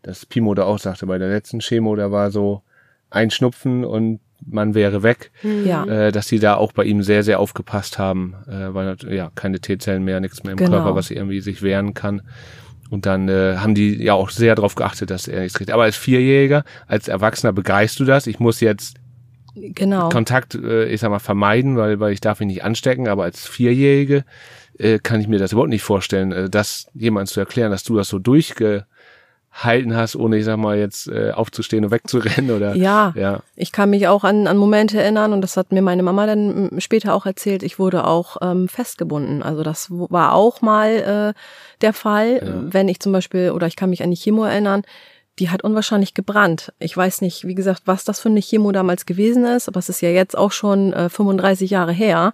Dass 0.03 0.27
Pimo 0.27 0.55
da 0.55 0.65
auch 0.65 0.79
sagte, 0.79 1.07
bei 1.07 1.19
der 1.19 1.29
letzten 1.29 1.61
Chemo, 1.61 1.95
da 1.97 2.11
war 2.11 2.31
so 2.31 2.63
ein 3.11 3.31
Schnupfen 3.31 3.85
und 3.85 4.21
man 4.45 4.75
wäre 4.75 5.03
weg. 5.03 5.31
Ja. 5.65 5.85
Äh, 5.85 6.13
dass 6.13 6.27
die 6.27 6.41
da 6.41 6.57
auch 6.57 6.73
bei 6.73 6.85
ihm 6.85 7.03
sehr, 7.03 7.23
sehr 7.23 7.39
aufgepasst 7.39 7.99
haben, 7.99 8.35
äh, 8.49 8.75
weil 8.75 8.97
ja 9.09 9.31
keine 9.35 9.61
T-Zellen 9.61 10.03
mehr, 10.05 10.21
nichts 10.21 10.43
mehr 10.43 10.53
im 10.53 10.59
Genau. 10.59 10.71
Körper, 10.71 10.95
was 10.97 11.11
irgendwie 11.11 11.41
sich 11.41 11.63
wehren 11.63 11.95
kann. 11.95 12.23
Und 12.91 13.07
dann 13.07 13.29
äh, 13.29 13.57
haben 13.59 13.75
die 13.75 14.03
ja 14.03 14.15
auch 14.15 14.31
sehr 14.31 14.55
darauf 14.55 14.75
geachtet, 14.75 15.11
dass 15.11 15.29
er 15.29 15.41
nichts 15.41 15.57
kriegt. 15.57 15.71
Aber 15.71 15.85
als 15.85 15.97
Vierjähriger, 15.97 16.65
als 16.89 17.09
Erwachsener 17.09 17.53
begreifst 17.53 17.99
du 18.01 18.05
das. 18.05 18.27
Ich 18.27 18.39
muss 18.41 18.61
jetzt 18.61 18.97
Genau. 19.55 20.09
Kontakt, 20.09 20.55
äh, 20.55 20.87
ich 20.87 21.01
sag 21.01 21.11
mal, 21.11 21.19
vermeiden, 21.19 21.77
weil, 21.77 22.01
weil 22.01 22.13
ich 22.13 22.21
darf 22.21 22.41
mich 22.41 22.47
nicht 22.47 22.65
anstecken, 22.65 23.07
aber 23.09 23.25
als 23.25 23.47
Vierjährige 23.47 24.25
äh, 24.79 24.99
kann 24.99 25.21
ich 25.21 25.29
mir 25.29 25.39
das 25.39 25.53
überhaupt 25.53 25.69
nicht 25.71 25.83
vorstellen, 25.83 26.33
äh, 26.33 26.49
das 26.49 26.87
jemand 26.95 27.29
zu 27.29 27.39
erklären, 27.39 27.71
dass 27.71 27.85
du 27.85 27.95
das 27.95 28.09
so 28.09 28.19
durchgehalten 29.53 29.97
hast, 29.97 30.17
ohne, 30.17 30.39
ich 30.39 30.45
sag 30.45 30.57
mal, 30.57 30.79
jetzt 30.79 31.09
äh, 31.09 31.33
aufzustehen 31.33 31.85
und 31.85 31.91
wegzurennen 31.91 32.51
oder 32.51 32.75
Ja, 32.75 33.13
ja. 33.17 33.41
ich 33.57 33.73
kann 33.73 33.91
mich 33.91 34.09
auch 34.09 34.25
an, 34.25 34.47
an 34.47 34.57
Momente 34.57 35.01
erinnern 35.01 35.33
und 35.33 35.41
das 35.41 35.57
hat 35.57 35.73
mir 35.73 35.83
meine 35.83 36.03
Mama 36.03 36.27
dann 36.27 36.71
später 36.79 37.15
auch 37.15 37.27
erzählt. 37.27 37.63
Ich 37.63 37.79
wurde 37.79 38.07
auch 38.07 38.37
ähm, 38.41 38.69
festgebunden. 38.69 39.43
Also 39.43 39.63
das 39.63 39.89
war 39.91 40.35
auch 40.35 40.63
mal 40.63 41.35
äh, 41.35 41.41
der 41.81 41.93
Fall, 41.93 42.69
wenn 42.71 42.89
ich 42.89 43.01
zum 43.01 43.13
Beispiel 43.13 43.51
oder 43.51 43.67
ich 43.67 43.77
kann 43.77 43.91
mich 43.91 44.03
an 44.03 44.11
die 44.11 44.17
Chemo 44.17 44.45
erinnern. 44.45 44.83
Die 45.43 45.51
hat 45.51 45.65
unwahrscheinlich 45.65 46.15
gebrannt. 46.15 46.73
Ich 46.79 46.97
weiß 46.97 47.21
nicht, 47.21 47.49
wie 47.49 47.57
gesagt, 47.57 47.83
was 47.85 48.05
das 48.05 48.21
für 48.21 48.29
eine 48.29 48.39
Chemo 48.39 48.71
damals 48.71 49.07
gewesen 49.07 49.45
ist, 49.45 49.67
aber 49.67 49.81
es 49.81 49.89
ist 49.89 50.01
ja 50.01 50.09
jetzt 50.09 50.39
auch 50.39 50.53
schon 50.53 50.93
äh, 50.93 51.09
35 51.09 51.69
Jahre 51.69 51.91
her, 51.91 52.33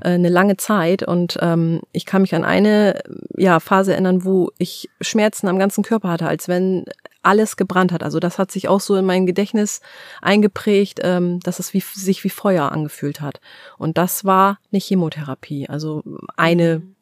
äh, 0.00 0.08
eine 0.12 0.30
lange 0.30 0.56
Zeit. 0.56 1.02
Und 1.02 1.36
ähm, 1.42 1.82
ich 1.92 2.06
kann 2.06 2.22
mich 2.22 2.34
an 2.34 2.46
eine 2.46 3.02
ja, 3.36 3.60
Phase 3.60 3.92
erinnern, 3.92 4.24
wo 4.24 4.52
ich 4.56 4.88
Schmerzen 5.02 5.48
am 5.48 5.58
ganzen 5.58 5.84
Körper 5.84 6.08
hatte, 6.08 6.28
als 6.28 6.48
wenn 6.48 6.86
alles 7.20 7.58
gebrannt 7.58 7.92
hat. 7.92 8.02
Also 8.02 8.20
das 8.20 8.38
hat 8.38 8.50
sich 8.50 8.68
auch 8.68 8.80
so 8.80 8.96
in 8.96 9.04
mein 9.04 9.26
Gedächtnis 9.26 9.82
eingeprägt, 10.22 11.00
ähm, 11.02 11.40
dass 11.40 11.58
es 11.58 11.74
wie, 11.74 11.80
sich 11.80 12.24
wie 12.24 12.30
Feuer 12.30 12.72
angefühlt 12.72 13.20
hat. 13.20 13.38
Und 13.76 13.98
das 13.98 14.24
war 14.24 14.60
eine 14.72 14.80
Chemotherapie, 14.80 15.68
also 15.68 16.02
eine 16.38 16.78
Mhm. 16.78 16.95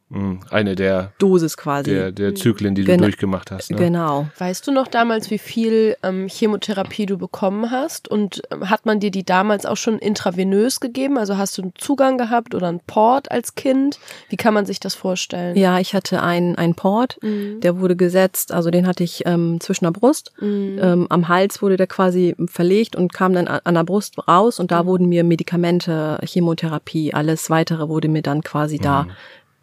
Eine 0.50 0.75
der, 0.76 1.12
Dosis 1.18 1.56
quasi. 1.56 1.90
der, 1.90 2.12
der 2.12 2.35
Zyklen, 2.35 2.75
die 2.75 2.83
du 2.85 2.92
Genau. 2.92 3.04
durchgemacht 3.04 3.50
hast. 3.50 3.71
Ne? 3.71 3.76
Genau. 3.76 4.26
Weißt 4.38 4.66
du 4.66 4.73
noch 4.73 4.87
damals, 4.87 5.30
wie 5.30 5.38
viel 5.38 5.97
ähm, 6.02 6.28
Chemotherapie 6.28 7.06
du 7.06 7.18
bekommen 7.18 7.71
hast? 7.71 8.09
Und 8.09 8.42
ähm, 8.50 8.71
hat 8.71 8.87
man 8.87 9.00
dir 9.00 9.11
die 9.11 9.25
damals 9.25 9.66
auch 9.66 9.76
schon 9.76 9.99
intravenös 9.99 10.80
gegeben? 10.80 11.18
Also 11.18 11.37
hast 11.37 11.59
du 11.59 11.62
einen 11.62 11.73
Zugang 11.76 12.18
gehabt 12.18 12.54
oder 12.54 12.68
einen 12.68 12.80
Port 12.87 13.30
als 13.30 13.54
Kind? 13.54 13.99
Wie 14.28 14.37
kann 14.37 14.54
man 14.54 14.66
sich 14.66 14.78
das 14.80 14.94
vorstellen? 14.94 15.56
Ja, 15.56 15.78
ich 15.80 15.94
hatte 15.94 16.23
einen, 16.23 16.56
einen 16.56 16.75
Port, 16.75 17.18
Mhm. 17.23 17.61
der 17.61 17.80
wurde 17.80 17.97
gesetzt, 17.97 18.52
also 18.52 18.71
den 18.71 18.87
hatte 18.87 19.02
ich 19.04 19.23
ähm, 19.26 19.59
zwischen 19.61 19.85
der 19.85 19.92
Brust. 19.92 20.33
Mhm. 20.40 20.78
Ähm, 20.80 21.06
am 21.11 21.28
Hals 21.28 21.61
wurde 21.62 21.76
der 21.76 21.87
quasi 21.87 22.35
verlegt 22.47 22.94
und 22.97 23.12
kam 23.12 23.33
dann 23.33 23.49
an 23.49 23.75
der 23.75 23.85
Brust 23.85 24.16
raus 24.28 24.61
und 24.61 24.71
da 24.71 24.83
Mhm. 24.83 24.87
wurden 24.87 25.09
mir 25.09 25.25
Medikamente, 25.25 26.18
Chemotherapie, 26.25 27.14
alles 27.14 27.50
weitere 27.50 27.88
wurde 27.88 28.09
mir 28.09 28.23
dann 28.23 28.42
quasi 28.42 28.78
da 28.78 29.06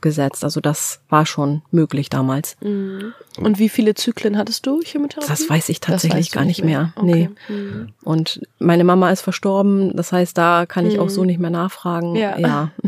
gesetzt. 0.02 0.44
Also 0.44 0.60
das 0.62 1.02
war 1.10 1.26
schon 1.26 1.62
möglich 1.72 2.10
damals. 2.10 2.58
Mhm. 2.62 3.14
Und 3.38 3.60
wie 3.60 3.70
viele 3.70 3.94
Zyklen 3.96 4.38
hattest 4.38 4.66
du 4.66 4.82
Chemotherapie? 4.84 5.30
Das 5.30 5.50
weiß 5.50 5.70
ich 5.70 5.80
tatsächlich 5.80 6.32
gar 6.32 6.46
nicht 6.46 6.64
mehr. 6.64 6.94
Okay. 6.96 7.30
Nee. 7.48 7.54
Mhm. 7.54 7.90
Und 8.04 8.42
meine 8.60 8.84
Mama 8.84 9.12
ist 9.12 9.22
verstorben, 9.22 9.96
das 9.96 10.12
heißt, 10.12 10.38
da 10.38 10.66
kann 10.66 10.86
ich 10.86 11.00
auch 11.00 11.06
Mhm. 11.06 11.10
so 11.10 11.24
nicht 11.24 11.40
mehr 11.40 11.50
nachfragen. 11.50 12.16
Ja. 12.16 12.38
ja. 12.38 12.72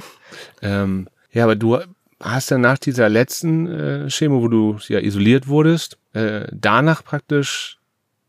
Ähm, 0.63 1.08
ja, 1.32 1.43
aber 1.43 1.55
du 1.55 1.77
hast 2.20 2.50
dann 2.50 2.62
nach 2.62 2.79
dieser 2.79 3.08
letzten 3.08 3.67
äh, 3.67 4.10
Chemo, 4.10 4.41
wo 4.41 4.48
du 4.48 4.77
ja 4.88 5.00
isoliert 5.00 5.48
wurdest, 5.48 5.98
äh, 6.13 6.48
danach 6.51 7.03
praktisch 7.03 7.77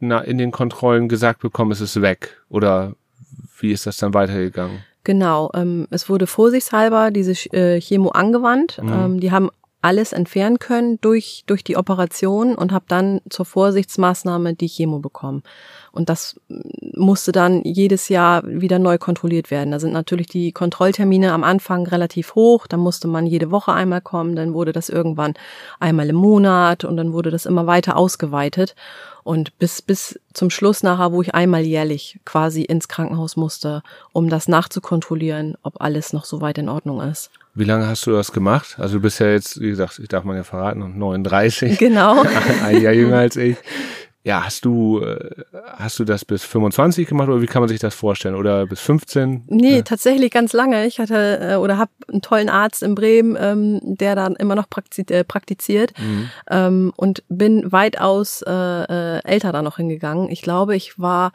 na, 0.00 0.20
in 0.20 0.36
den 0.36 0.50
Kontrollen 0.50 1.08
gesagt 1.08 1.40
bekommen, 1.40 1.70
es 1.70 1.80
ist 1.80 2.02
weg. 2.02 2.42
Oder 2.50 2.92
wie 3.58 3.72
ist 3.72 3.86
das 3.86 3.96
dann 3.96 4.12
weitergegangen? 4.12 4.84
Genau, 5.04 5.50
ähm, 5.54 5.86
es 5.90 6.08
wurde 6.08 6.26
vorsichtshalber 6.26 7.10
diese 7.10 7.32
äh, 7.52 7.80
Chemo 7.80 8.08
angewandt. 8.08 8.80
Mhm. 8.82 8.92
Ähm, 8.92 9.20
die 9.20 9.30
haben 9.30 9.50
alles 9.84 10.14
entfernen 10.14 10.58
können 10.58 10.98
durch, 11.02 11.44
durch 11.46 11.62
die 11.62 11.76
Operation 11.76 12.54
und 12.54 12.72
habe 12.72 12.86
dann 12.88 13.20
zur 13.28 13.44
Vorsichtsmaßnahme 13.44 14.54
die 14.54 14.66
Chemo 14.66 14.98
bekommen. 14.98 15.42
Und 15.92 16.08
das 16.08 16.40
mm, 16.48 16.60
musste 16.96 17.32
dann 17.32 17.62
jedes 17.64 18.08
Jahr 18.08 18.42
wieder 18.46 18.78
neu 18.78 18.96
kontrolliert 18.96 19.50
werden. 19.50 19.72
Da 19.72 19.78
sind 19.78 19.92
natürlich 19.92 20.26
die 20.26 20.52
Kontrolltermine 20.52 21.32
am 21.32 21.44
Anfang 21.44 21.86
relativ 21.86 22.34
hoch. 22.34 22.66
Da 22.66 22.78
musste 22.78 23.08
man 23.08 23.26
jede 23.26 23.50
Woche 23.50 23.74
einmal 23.74 24.00
kommen. 24.00 24.36
Dann 24.36 24.54
wurde 24.54 24.72
das 24.72 24.88
irgendwann 24.88 25.34
einmal 25.80 26.08
im 26.08 26.16
Monat 26.16 26.84
und 26.84 26.96
dann 26.96 27.12
wurde 27.12 27.30
das 27.30 27.44
immer 27.44 27.66
weiter 27.66 27.98
ausgeweitet. 27.98 28.74
Und 29.22 29.58
bis, 29.58 29.82
bis 29.82 30.18
zum 30.32 30.48
Schluss 30.48 30.82
nachher, 30.82 31.12
wo 31.12 31.20
ich 31.20 31.34
einmal 31.34 31.62
jährlich 31.62 32.20
quasi 32.24 32.62
ins 32.62 32.88
Krankenhaus 32.88 33.36
musste, 33.36 33.82
um 34.12 34.30
das 34.30 34.48
nachzukontrollieren, 34.48 35.58
ob 35.62 35.82
alles 35.82 36.14
noch 36.14 36.24
so 36.24 36.40
weit 36.40 36.56
in 36.56 36.70
Ordnung 36.70 37.02
ist. 37.02 37.30
Wie 37.54 37.64
lange 37.64 37.86
hast 37.86 38.06
du 38.06 38.10
das 38.12 38.32
gemacht? 38.32 38.76
Also 38.78 38.96
du 38.96 39.02
bist 39.02 39.20
ja 39.20 39.28
jetzt, 39.28 39.60
wie 39.60 39.68
gesagt, 39.70 39.98
ich 40.00 40.08
darf 40.08 40.24
man 40.24 40.36
ja 40.36 40.42
verraten, 40.44 40.80
noch 40.80 40.88
39, 40.88 41.78
Genau. 41.78 42.22
ein 42.64 42.80
Jahr 42.82 42.92
jünger 42.92 43.18
als 43.18 43.36
ich. 43.36 43.56
Ja, 44.26 44.42
hast 44.46 44.64
du, 44.64 45.00
äh, 45.02 45.44
hast 45.76 45.98
du 45.98 46.04
das 46.04 46.24
bis 46.24 46.42
25 46.44 47.06
gemacht 47.06 47.28
oder 47.28 47.42
wie 47.42 47.46
kann 47.46 47.60
man 47.60 47.68
sich 47.68 47.78
das 47.78 47.94
vorstellen? 47.94 48.34
Oder 48.36 48.66
bis 48.66 48.80
15? 48.80 49.44
Nee, 49.48 49.76
Ja. 49.76 49.82
tatsächlich 49.82 50.30
ganz 50.30 50.54
lange. 50.54 50.86
Ich 50.86 50.98
hatte 50.98 51.38
äh, 51.42 51.54
oder 51.56 51.76
habe 51.76 51.90
einen 52.10 52.22
tollen 52.22 52.48
Arzt 52.48 52.82
in 52.82 52.94
Bremen, 52.94 53.36
ähm, 53.38 53.80
der 53.82 54.14
dann 54.16 54.34
immer 54.34 54.54
noch 54.54 54.64
äh, 55.08 55.24
praktiziert 55.24 55.92
Mhm. 55.98 56.30
ähm, 56.50 56.92
und 56.96 57.22
bin 57.28 57.70
weitaus 57.70 58.40
äh, 58.46 59.18
älter 59.28 59.52
da 59.52 59.60
noch 59.60 59.76
hingegangen. 59.76 60.30
Ich 60.30 60.40
glaube, 60.40 60.74
ich 60.74 60.98
war 60.98 61.30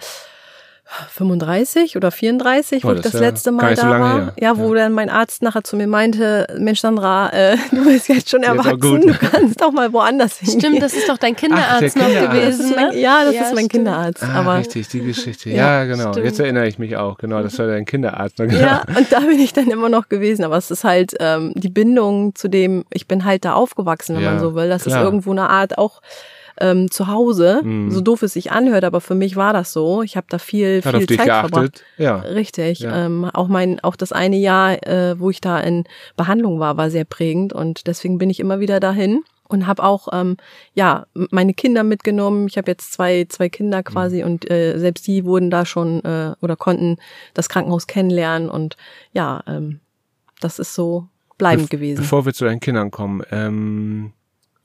35 1.11 1.95
oder 1.97 2.11
34, 2.11 2.83
wo 2.83 2.89
Oh, 2.89 2.91
ich 2.93 2.97
das 3.01 3.03
das 3.11 3.13
ist 3.15 3.19
ja 3.21 3.27
letzte 3.27 3.51
Mal 3.51 3.75
so 3.75 3.81
da 3.83 3.89
lange 3.89 4.03
war. 4.03 4.15
her. 4.25 4.33
Ja, 4.39 4.57
wo 4.57 4.73
Ja. 4.73 4.83
dann 4.83 4.93
mein 4.93 5.09
Arzt 5.09 5.41
nachher 5.43 5.63
zu 5.63 5.75
mir 5.75 5.87
meinte, 5.87 6.47
Mensch 6.57 6.81
Sandra, 6.81 7.29
äh, 7.29 7.57
du 7.71 7.85
bist 7.85 8.09
jetzt 8.09 8.29
schon 8.29 8.43
erwachsen, 8.43 9.01
du 9.01 9.13
kannst 9.13 9.61
doch 9.61 9.71
mal 9.71 9.93
woanders 9.93 10.37
hingehen. 10.39 10.59
Stimmt, 10.59 10.81
das 10.81 10.93
ist 10.93 11.07
doch 11.07 11.17
dein 11.17 11.35
Kinderarzt 11.35 11.95
der 11.95 12.01
noch 12.03 12.09
Kinderarzt. 12.09 12.37
das 12.37 12.57
gewesen, 12.57 12.69
ist 12.71 12.75
mein, 12.75 12.87
ne? 12.89 12.99
ja, 12.99 13.23
das 13.25 13.33
Ja, 13.35 13.41
ist 13.41 13.47
mein 13.49 13.55
stimmt. 13.65 13.71
Kinderarzt. 13.71 14.23
Ah, 14.23 14.33
aber 14.39 14.57
richtig, 14.57 14.87
die 14.89 15.01
Geschichte. 15.01 15.49
Ja, 15.49 15.55
Ja, 15.55 15.85
genau. 15.85 16.11
stimmt. 16.11 16.25
Jetzt 16.25 16.39
erinnere 16.39 16.67
ich 16.67 16.79
mich 16.79 16.97
auch. 16.97 17.17
Genau, 17.17 17.41
das 17.43 17.57
war 17.59 17.67
dein 17.67 17.85
Kinderarzt. 17.85 18.37
Genau. 18.37 18.53
Ja, 18.57 18.83
und 18.97 19.11
da 19.11 19.19
bin 19.21 19.39
ich 19.39 19.53
dann 19.53 19.69
immer 19.69 19.89
noch 19.89 20.09
gewesen. 20.09 20.43
Aber 20.43 20.57
es 20.57 20.71
ist 20.71 20.83
halt 20.83 21.13
ähm, 21.19 21.53
die 21.55 21.69
Bindung 21.69 22.33
zu 22.35 22.47
dem, 22.47 22.85
ich 22.91 23.07
bin 23.07 23.25
halt 23.25 23.45
da 23.45 23.53
aufgewachsen, 23.53 24.15
wenn 24.15 24.23
Ja, 24.23 24.31
man 24.31 24.39
so 24.39 24.55
will. 24.55 24.69
Das 24.69 24.83
klar. 24.83 24.99
ist 24.99 25.03
irgendwo 25.05 25.31
eine 25.31 25.49
Art 25.49 25.77
auch 25.77 26.01
ähm, 26.59 26.89
zu 26.91 27.07
Hause, 27.07 27.61
Mhm. 27.63 27.91
so 27.91 28.01
doof 28.01 28.23
es 28.23 28.33
sich 28.33 28.51
anhört, 28.51 28.83
aber 28.83 29.01
für 29.01 29.15
mich 29.15 29.35
war 29.35 29.53
das 29.53 29.71
so. 29.73 30.01
Ich 30.03 30.17
habe 30.17 30.27
da 30.29 30.37
viel, 30.37 30.77
Hat 30.83 30.93
viel 30.93 30.95
auf 31.01 31.05
dich 31.05 31.17
Zeit 31.17 31.27
verbracht. 31.27 31.53
geachtet. 31.53 31.83
Ja. 31.97 32.17
Richtig. 32.17 32.79
Ja. 32.79 33.05
Ähm, 33.05 33.25
auch 33.25 33.47
mein, 33.47 33.79
auch 33.81 33.95
das 33.95 34.11
eine 34.11 34.37
Jahr, 34.37 34.85
äh, 34.87 35.19
wo 35.19 35.29
ich 35.29 35.41
da 35.41 35.59
in 35.59 35.83
Behandlung 36.17 36.59
war, 36.59 36.77
war 36.77 36.89
sehr 36.89 37.05
prägend 37.05 37.53
und 37.53 37.87
deswegen 37.87 38.17
bin 38.17 38.29
ich 38.29 38.39
immer 38.39 38.59
wieder 38.59 38.79
dahin 38.79 39.23
und 39.47 39.65
habe 39.65 39.83
auch 39.83 40.07
ähm, 40.13 40.37
ja 40.73 41.07
meine 41.13 41.53
Kinder 41.55 41.83
mitgenommen. 41.83 42.47
Ich 42.47 42.57
habe 42.57 42.69
jetzt 42.69 42.93
zwei 42.93 43.25
zwei 43.29 43.49
Kinder 43.49 43.81
quasi 43.81 44.23
und 44.23 44.49
äh, 44.51 44.77
selbst 44.77 45.07
die 45.07 45.25
wurden 45.25 45.49
da 45.49 45.65
schon 45.65 46.03
äh, 46.05 46.33
oder 46.41 46.55
konnten 46.55 46.97
das 47.33 47.49
Krankenhaus 47.49 47.87
kennenlernen 47.87 48.49
und 48.49 48.77
ja, 49.11 49.41
ähm, 49.47 49.79
das 50.39 50.59
ist 50.59 50.75
so 50.75 51.07
bleibend 51.39 51.69
Be 51.69 51.77
gewesen. 51.77 52.01
Bevor 52.01 52.25
wir 52.25 52.33
zu 52.33 52.45
deinen 52.45 52.59
Kindern 52.59 52.91
kommen, 52.91 53.23
ähm, 53.31 54.13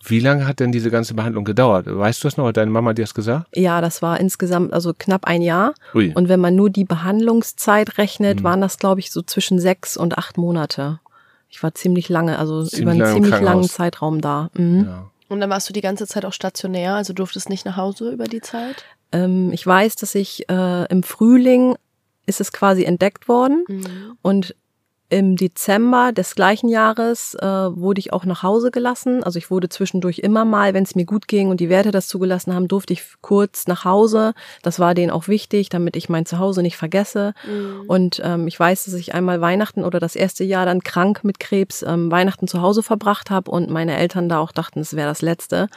wie 0.07 0.21
lange 0.21 0.47
hat 0.47 0.61
denn 0.61 0.73
diese 0.73 0.91
ganze 0.91 1.15
Behandlung 1.15 1.45
gedauert? 1.45 1.87
Weißt 1.89 2.23
du 2.23 2.29
das 2.29 2.37
noch? 2.37 2.47
Hat 2.47 2.57
deine 2.57 2.71
Mama 2.71 2.93
dir 2.93 3.03
das 3.03 3.15
gesagt? 3.15 3.47
Ja, 3.57 3.81
das 3.81 4.03
war 4.03 4.21
insgesamt 4.21 4.73
also 4.73 4.93
knapp 4.97 5.25
ein 5.27 5.43
Jahr. 5.43 5.75
Ui. 5.95 6.13
Und 6.15 6.29
wenn 6.29 6.41
man 6.41 6.55
nur 6.55 6.71
die 6.71 6.85
Behandlungszeit 6.85 7.99
rechnet, 7.99 8.41
Mhm. 8.41 8.45
waren 8.45 8.61
das, 8.61 8.79
glaube 8.79 9.01
ich, 9.01 9.11
so 9.11 9.23
zwischen 9.23 9.59
sechs 9.59 9.97
und 9.97 10.19
acht 10.19 10.37
Monate. 10.39 11.01
Ich 11.49 11.63
war 11.63 11.75
ziemlich 11.75 12.09
lange, 12.09 12.39
also 12.39 12.65
Ziemlich 12.65 12.83
über 12.83 12.91
einen 12.91 13.01
lange 13.01 13.15
ziemlich 13.15 13.41
langen. 13.41 13.65
Zeitraum 13.69 14.21
da. 14.21 14.51
Mhm. 14.55 14.85
ja. 14.87 15.11
Und 15.29 15.41
dann 15.41 15.51
warst 15.51 15.69
du 15.69 15.73
die 15.73 15.81
ganze 15.81 16.07
Zeit 16.07 16.25
auch 16.25 16.33
stationär, 16.33 16.95
also 16.95 17.13
durftest 17.13 17.49
nicht 17.49 17.65
nach 17.65 17.77
Hause 17.77 18.11
über 18.11 18.25
die 18.25 18.41
Zeit? 18.41 18.85
Ähm, 19.13 19.51
ich 19.53 19.67
weiß, 19.67 19.97
dass 19.97 20.15
ich 20.15 20.49
äh, 20.51 20.85
im 20.87 21.03
Frühling 21.03 21.77
ist 22.27 22.41
es 22.41 22.53
quasi 22.53 22.85
entdeckt 22.85 23.27
worden 23.29 23.65
Mhm. 23.69 23.87
und 24.23 24.55
im 25.15 25.37
Dezember 25.37 26.11
des 26.11 26.35
gleichen 26.35 26.69
Jahres 26.69 27.37
äh, 27.37 27.47
wurde 27.47 28.01
ich 28.01 28.13
auch 28.13 28.25
nach 28.25 28.43
Hause 28.43 28.73
gelassen. 28.73 29.23
Also 29.23 29.39
ich 29.39 29.49
wurde 29.49 29.69
zwischendurch 29.69 30.19
immer 30.19 30.45
mal, 30.45 30.75
wenn 30.75 30.83
es 30.83 30.97
mir 30.97 31.05
gut 31.05 31.29
ging 31.29 31.51
und 31.51 31.61
die 31.61 31.69
Werte 31.69 31.93
das 31.93 32.09
zugelassen 32.09 32.53
haben, 32.53 32.67
durfte 32.67 32.95
ich 32.95 33.05
kurz 33.21 33.69
nach 33.69 33.85
Hause. 33.85 34.35
Das 34.63 34.81
war 34.81 34.93
denen 34.93 35.13
auch 35.13 35.29
wichtig, 35.29 35.69
damit 35.69 35.95
ich 35.95 36.09
mein 36.09 36.27
Zuhause 36.27 36.63
nicht 36.63 36.77
vergesse. 36.77 37.33
Mhm. 37.47 37.85
Und 37.87 38.23
ähm, 38.25 38.49
ich 38.49 38.59
weiß, 38.59 38.87
dass 38.87 38.95
ich 38.95 39.15
einmal 39.15 39.41
Weihnachten 39.41 39.85
oder 39.85 40.01
das 40.01 40.17
erste 40.17 40.43
Jahr 40.43 40.67
dann 40.67 40.83
krank 40.83 41.23
mit 41.23 41.39
Krebs 41.39 41.83
ähm, 41.83 42.11
Weihnachten 42.11 42.49
zu 42.49 42.61
Hause 42.61 42.83
verbracht 42.83 43.31
habe 43.31 43.53
und 43.53 43.71
meine 43.71 43.97
Eltern 43.97 44.29
da 44.29 44.41
auch 44.41 44.51
dachten, 44.51 44.81
es 44.81 44.97
wäre 44.97 45.09
das 45.09 45.23
letzte 45.23 45.69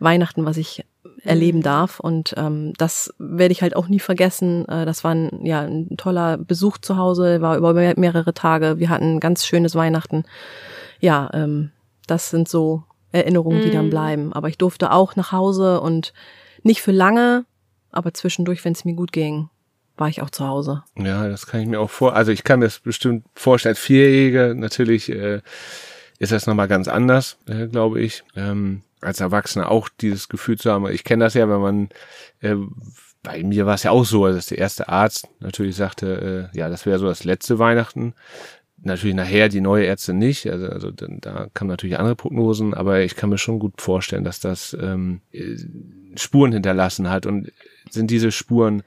Weihnachten, 0.00 0.44
was 0.44 0.56
ich 0.56 0.84
erleben 1.24 1.62
darf. 1.62 2.00
Und 2.00 2.34
ähm, 2.36 2.72
das 2.78 3.12
werde 3.18 3.52
ich 3.52 3.62
halt 3.62 3.76
auch 3.76 3.88
nie 3.88 4.00
vergessen. 4.00 4.66
Äh, 4.68 4.86
das 4.86 5.04
war 5.04 5.12
ein, 5.14 5.44
ja, 5.44 5.60
ein 5.62 5.96
toller 5.96 6.36
Besuch 6.38 6.78
zu 6.78 6.96
Hause, 6.96 7.40
war 7.40 7.56
über 7.56 7.74
mehr- 7.74 7.94
mehrere 7.98 8.32
Tage. 8.34 8.78
Wir 8.78 8.88
hatten 8.88 9.16
ein 9.16 9.20
ganz 9.20 9.44
schönes 9.46 9.74
Weihnachten. 9.74 10.24
Ja, 11.00 11.30
ähm, 11.32 11.70
das 12.06 12.30
sind 12.30 12.48
so 12.48 12.84
Erinnerungen, 13.12 13.60
die 13.62 13.70
dann 13.70 13.86
Mhm. 13.86 13.90
bleiben. 13.90 14.32
Aber 14.32 14.48
ich 14.48 14.58
durfte 14.58 14.92
auch 14.92 15.16
nach 15.16 15.32
Hause 15.32 15.80
und 15.80 16.12
nicht 16.62 16.80
für 16.82 16.92
lange, 16.92 17.44
aber 17.90 18.14
zwischendurch, 18.14 18.64
wenn 18.64 18.72
es 18.72 18.84
mir 18.84 18.94
gut 18.94 19.12
ging, 19.12 19.48
war 19.96 20.08
ich 20.08 20.22
auch 20.22 20.30
zu 20.30 20.46
Hause. 20.46 20.82
Ja, 20.96 21.28
das 21.28 21.46
kann 21.46 21.60
ich 21.60 21.66
mir 21.66 21.80
auch 21.80 21.90
vor. 21.90 22.14
Also 22.14 22.32
ich 22.32 22.44
kann 22.44 22.60
mir 22.60 22.66
das 22.66 22.78
bestimmt 22.78 23.24
vorstellen. 23.34 23.72
Als 23.72 23.80
Vierjährige 23.80 24.54
natürlich 24.56 25.10
äh, 25.10 25.40
ist 26.18 26.32
das 26.32 26.46
nochmal 26.46 26.68
ganz 26.68 26.88
anders, 26.88 27.36
äh, 27.48 27.66
glaube 27.66 28.00
ich. 28.00 28.22
Ähm, 28.36 28.82
als 29.00 29.20
Erwachsener 29.20 29.70
auch 29.70 29.88
dieses 29.88 30.28
Gefühl 30.28 30.58
zu 30.58 30.70
haben. 30.70 30.86
Ich 30.90 31.04
kenne 31.04 31.24
das 31.24 31.34
ja, 31.34 31.48
wenn 31.48 31.60
man 31.60 31.88
äh, 32.40 32.56
bei 33.22 33.42
mir 33.42 33.66
war 33.66 33.74
es 33.74 33.82
ja 33.82 33.90
auch 33.90 34.04
so, 34.04 34.26
dass 34.26 34.46
der 34.46 34.58
erste 34.58 34.88
Arzt 34.88 35.28
natürlich 35.40 35.76
sagte, 35.76 36.50
äh, 36.54 36.58
ja, 36.58 36.68
das 36.68 36.86
wäre 36.86 36.98
so 36.98 37.06
das 37.06 37.24
letzte 37.24 37.58
Weihnachten. 37.58 38.14
Natürlich 38.82 39.14
nachher 39.14 39.50
die 39.50 39.60
neue 39.60 39.84
Ärzte 39.84 40.14
nicht, 40.14 40.50
also, 40.50 40.66
also 40.66 40.90
da 40.90 41.48
kamen 41.52 41.68
natürlich 41.68 41.98
andere 41.98 42.16
Prognosen, 42.16 42.72
aber 42.72 43.00
ich 43.00 43.14
kann 43.14 43.28
mir 43.28 43.36
schon 43.36 43.58
gut 43.58 43.82
vorstellen, 43.82 44.24
dass 44.24 44.40
das 44.40 44.74
ähm, 44.80 45.20
äh, 45.32 45.56
Spuren 46.16 46.52
hinterlassen 46.52 47.10
hat. 47.10 47.26
Und 47.26 47.52
sind 47.90 48.10
diese 48.10 48.32
Spuren 48.32 48.82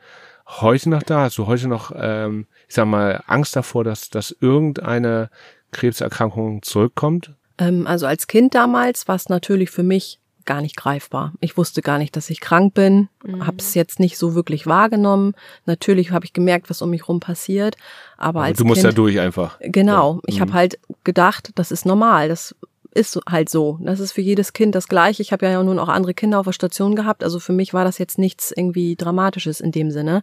heute 0.47 0.89
noch 0.89 1.03
da? 1.03 1.21
Hast 1.21 1.37
du 1.37 1.45
heute 1.45 1.67
noch, 1.67 1.91
ähm, 1.95 2.47
ich 2.67 2.73
sag 2.73 2.85
mal, 2.85 3.23
Angst 3.27 3.55
davor, 3.55 3.83
dass, 3.83 4.09
dass 4.09 4.35
irgendeine 4.39 5.29
Krebserkrankung 5.71 6.63
zurückkommt? 6.63 7.35
Ähm, 7.57 7.87
also 7.87 8.05
als 8.07 8.27
Kind 8.27 8.55
damals 8.55 9.07
war 9.07 9.15
es 9.15 9.29
natürlich 9.29 9.69
für 9.71 9.83
mich 9.83 10.19
gar 10.45 10.61
nicht 10.61 10.75
greifbar. 10.75 11.31
Ich 11.39 11.55
wusste 11.55 11.81
gar 11.81 11.97
nicht, 11.97 12.17
dass 12.17 12.29
ich 12.29 12.41
krank 12.41 12.73
bin, 12.73 13.07
Mhm. 13.23 13.47
habe 13.47 13.57
es 13.59 13.75
jetzt 13.75 13.99
nicht 14.01 14.17
so 14.17 14.35
wirklich 14.35 14.67
wahrgenommen. 14.67 15.35
Natürlich 15.65 16.11
habe 16.11 16.25
ich 16.25 16.33
gemerkt, 16.33 16.69
was 16.69 16.81
um 16.81 16.89
mich 16.89 17.07
rum 17.07 17.21
passiert, 17.21 17.77
aber 18.17 18.41
als 18.41 18.57
du 18.57 18.65
musst 18.65 18.81
kind, 18.81 18.91
da 18.91 18.95
durch 18.95 19.19
einfach. 19.21 19.57
Genau, 19.61 20.15
Ja. 20.15 20.19
ich 20.27 20.35
Mhm. 20.37 20.41
habe 20.41 20.53
halt 20.53 20.79
gedacht, 21.05 21.51
das 21.55 21.71
ist 21.71 21.85
normal, 21.85 22.27
das 22.27 22.53
ist 22.93 23.19
halt 23.29 23.49
so. 23.49 23.79
Das 23.81 23.99
ist 23.99 24.11
für 24.11 24.21
jedes 24.21 24.53
Kind 24.53 24.75
das 24.75 24.87
Gleiche. 24.87 25.21
Ich 25.21 25.31
habe 25.31 25.45
ja 25.45 25.61
nun 25.61 25.79
auch 25.79 25.89
andere 25.89 26.13
Kinder 26.13 26.39
auf 26.39 26.45
der 26.45 26.53
Station 26.53 26.95
gehabt. 26.95 27.23
Also 27.23 27.39
für 27.39 27.53
mich 27.53 27.73
war 27.73 27.83
das 27.83 27.97
jetzt 27.97 28.17
nichts 28.17 28.53
irgendwie 28.55 28.95
Dramatisches 28.95 29.59
in 29.59 29.71
dem 29.71 29.91
Sinne. 29.91 30.21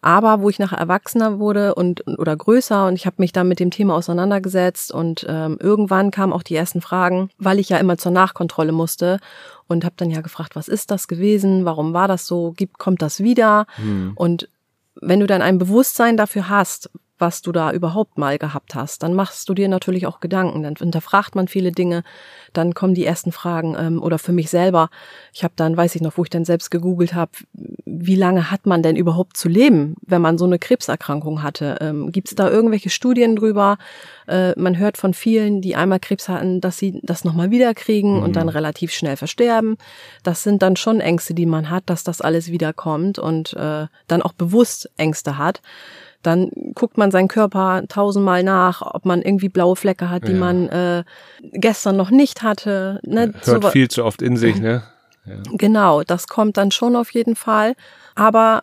Aber 0.00 0.40
wo 0.40 0.48
ich 0.48 0.58
nachher 0.58 0.78
erwachsener 0.78 1.38
wurde 1.38 1.74
und 1.74 2.06
oder 2.06 2.36
größer 2.36 2.86
und 2.86 2.94
ich 2.94 3.04
habe 3.04 3.16
mich 3.18 3.32
dann 3.32 3.48
mit 3.48 3.58
dem 3.60 3.70
Thema 3.70 3.96
auseinandergesetzt 3.96 4.92
und 4.92 5.26
ähm, 5.28 5.58
irgendwann 5.60 6.10
kamen 6.10 6.32
auch 6.32 6.44
die 6.44 6.54
ersten 6.54 6.80
Fragen, 6.80 7.30
weil 7.38 7.58
ich 7.58 7.68
ja 7.68 7.78
immer 7.78 7.98
zur 7.98 8.12
Nachkontrolle 8.12 8.72
musste 8.72 9.18
und 9.66 9.84
habe 9.84 9.96
dann 9.96 10.10
ja 10.10 10.20
gefragt, 10.20 10.54
was 10.54 10.68
ist 10.68 10.90
das 10.92 11.08
gewesen? 11.08 11.64
Warum 11.64 11.94
war 11.94 12.06
das 12.06 12.26
so? 12.26 12.52
Gibt, 12.56 12.78
kommt 12.78 13.02
das 13.02 13.20
wieder? 13.20 13.66
Hm. 13.76 14.12
Und 14.14 14.48
wenn 15.00 15.20
du 15.20 15.26
dann 15.26 15.42
ein 15.42 15.58
Bewusstsein 15.58 16.16
dafür 16.16 16.48
hast, 16.48 16.90
was 17.18 17.42
du 17.42 17.52
da 17.52 17.72
überhaupt 17.72 18.18
mal 18.18 18.38
gehabt 18.38 18.74
hast. 18.74 19.02
Dann 19.02 19.14
machst 19.14 19.48
du 19.48 19.54
dir 19.54 19.68
natürlich 19.68 20.06
auch 20.06 20.20
Gedanken, 20.20 20.62
dann 20.62 20.76
hinterfragt 20.76 21.34
man 21.34 21.48
viele 21.48 21.72
Dinge, 21.72 22.02
dann 22.52 22.74
kommen 22.74 22.94
die 22.94 23.04
ersten 23.04 23.32
Fragen 23.32 23.76
ähm, 23.78 24.02
oder 24.02 24.18
für 24.18 24.32
mich 24.32 24.50
selber. 24.50 24.90
Ich 25.32 25.44
habe 25.44 25.54
dann, 25.56 25.76
weiß 25.76 25.94
ich 25.94 26.02
noch, 26.02 26.16
wo 26.16 26.22
ich 26.22 26.30
dann 26.30 26.44
selbst 26.44 26.70
gegoogelt 26.70 27.14
habe, 27.14 27.32
wie 27.84 28.16
lange 28.16 28.50
hat 28.50 28.66
man 28.66 28.82
denn 28.82 28.96
überhaupt 28.96 29.36
zu 29.36 29.48
leben, 29.48 29.96
wenn 30.06 30.22
man 30.22 30.38
so 30.38 30.44
eine 30.44 30.58
Krebserkrankung 30.58 31.42
hatte? 31.42 31.78
Ähm, 31.80 32.12
Gibt 32.12 32.28
es 32.28 32.34
da 32.34 32.48
irgendwelche 32.50 32.90
Studien 32.90 33.36
drüber? 33.36 33.78
Äh, 34.26 34.58
man 34.58 34.78
hört 34.78 34.96
von 34.96 35.14
vielen, 35.14 35.60
die 35.60 35.76
einmal 35.76 36.00
Krebs 36.00 36.28
hatten, 36.28 36.60
dass 36.60 36.78
sie 36.78 37.00
das 37.02 37.24
nochmal 37.24 37.50
wiederkriegen 37.50 38.16
mhm. 38.16 38.22
und 38.22 38.36
dann 38.36 38.48
relativ 38.48 38.92
schnell 38.92 39.16
versterben. 39.16 39.76
Das 40.22 40.42
sind 40.42 40.62
dann 40.62 40.76
schon 40.76 41.00
Ängste, 41.00 41.34
die 41.34 41.46
man 41.46 41.70
hat, 41.70 41.84
dass 41.86 42.04
das 42.04 42.20
alles 42.20 42.50
wiederkommt 42.50 43.18
und 43.18 43.54
äh, 43.54 43.86
dann 44.06 44.22
auch 44.22 44.32
bewusst 44.32 44.90
Ängste 44.96 45.38
hat 45.38 45.60
dann 46.22 46.50
guckt 46.74 46.98
man 46.98 47.10
seinen 47.10 47.28
Körper 47.28 47.82
tausendmal 47.88 48.42
nach, 48.42 48.82
ob 48.82 49.04
man 49.04 49.22
irgendwie 49.22 49.48
blaue 49.48 49.76
Flecke 49.76 50.10
hat, 50.10 50.26
die 50.26 50.32
ja. 50.32 50.38
man 50.38 50.68
äh, 50.68 51.04
gestern 51.52 51.96
noch 51.96 52.10
nicht 52.10 52.42
hatte. 52.42 53.00
Ne? 53.04 53.32
Hört 53.44 53.62
so, 53.62 53.70
viel 53.70 53.88
zu 53.88 54.04
oft 54.04 54.20
in 54.22 54.36
sich, 54.36 54.58
ne? 54.60 54.82
Ja. 55.24 55.36
Genau, 55.52 56.02
das 56.02 56.26
kommt 56.26 56.56
dann 56.56 56.70
schon 56.70 56.96
auf 56.96 57.12
jeden 57.12 57.36
Fall. 57.36 57.74
Aber 58.14 58.62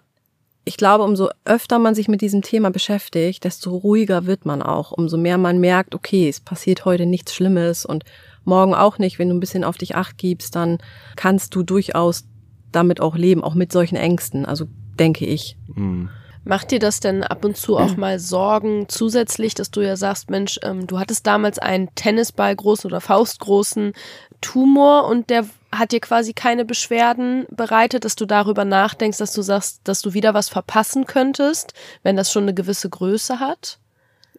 ich 0.65 0.77
glaube, 0.77 1.03
umso 1.03 1.29
öfter 1.45 1.79
man 1.79 1.93
sich 1.95 2.07
mit 2.07 2.21
diesem 2.21 2.41
Thema 2.41 2.71
beschäftigt, 2.71 3.43
desto 3.43 3.69
ruhiger 3.69 4.25
wird 4.25 4.45
man 4.45 4.61
auch. 4.61 4.91
Umso 4.91 5.15
mehr 5.15 5.37
man 5.37 5.59
merkt, 5.59 5.93
okay, 5.93 6.27
es 6.27 6.39
passiert 6.39 6.85
heute 6.85 7.05
nichts 7.05 7.35
Schlimmes 7.35 7.85
und 7.85 8.03
morgen 8.43 8.73
auch 8.73 8.97
nicht. 8.97 9.19
Wenn 9.19 9.29
du 9.29 9.35
ein 9.35 9.39
bisschen 9.39 9.63
auf 9.63 9.77
dich 9.77 9.95
acht 9.95 10.17
gibst, 10.17 10.55
dann 10.55 10.79
kannst 11.15 11.53
du 11.55 11.61
durchaus 11.61 12.25
damit 12.71 12.99
auch 12.99 13.15
leben, 13.15 13.43
auch 13.43 13.53
mit 13.53 13.71
solchen 13.71 13.95
Ängsten. 13.95 14.45
Also 14.45 14.65
denke 14.99 15.25
ich. 15.25 15.55
Mhm. 15.67 16.09
Macht 16.47 16.69
dir 16.69 16.77
das 16.77 16.99
denn 16.99 17.23
ab 17.23 17.43
und 17.43 17.57
zu 17.57 17.75
auch 17.75 17.97
mal 17.97 18.19
Sorgen 18.19 18.85
zusätzlich, 18.87 19.55
dass 19.55 19.71
du 19.71 19.81
ja 19.81 19.97
sagst, 19.97 20.29
Mensch, 20.29 20.59
ähm, 20.61 20.85
du 20.85 20.99
hattest 20.99 21.25
damals 21.25 21.57
einen 21.57 21.93
Tennisball 21.95 22.55
großen 22.55 22.87
oder 22.89 23.01
faustgroßen 23.01 23.93
Tumor 24.41 25.07
und 25.07 25.31
der 25.31 25.45
hat 25.71 25.91
dir 25.91 25.99
quasi 25.99 26.33
keine 26.33 26.63
Beschwerden 26.63 27.47
bereitet, 27.49 28.05
dass 28.05 28.15
du 28.15 28.27
darüber 28.27 28.63
nachdenkst, 28.63 29.17
dass 29.17 29.33
du 29.33 29.41
sagst, 29.41 29.81
dass 29.85 30.03
du 30.03 30.13
wieder 30.13 30.35
was 30.35 30.47
verpassen 30.47 31.07
könntest, 31.07 31.73
wenn 32.03 32.15
das 32.15 32.31
schon 32.31 32.43
eine 32.43 32.53
gewisse 32.53 32.89
Größe 32.91 33.39
hat? 33.39 33.79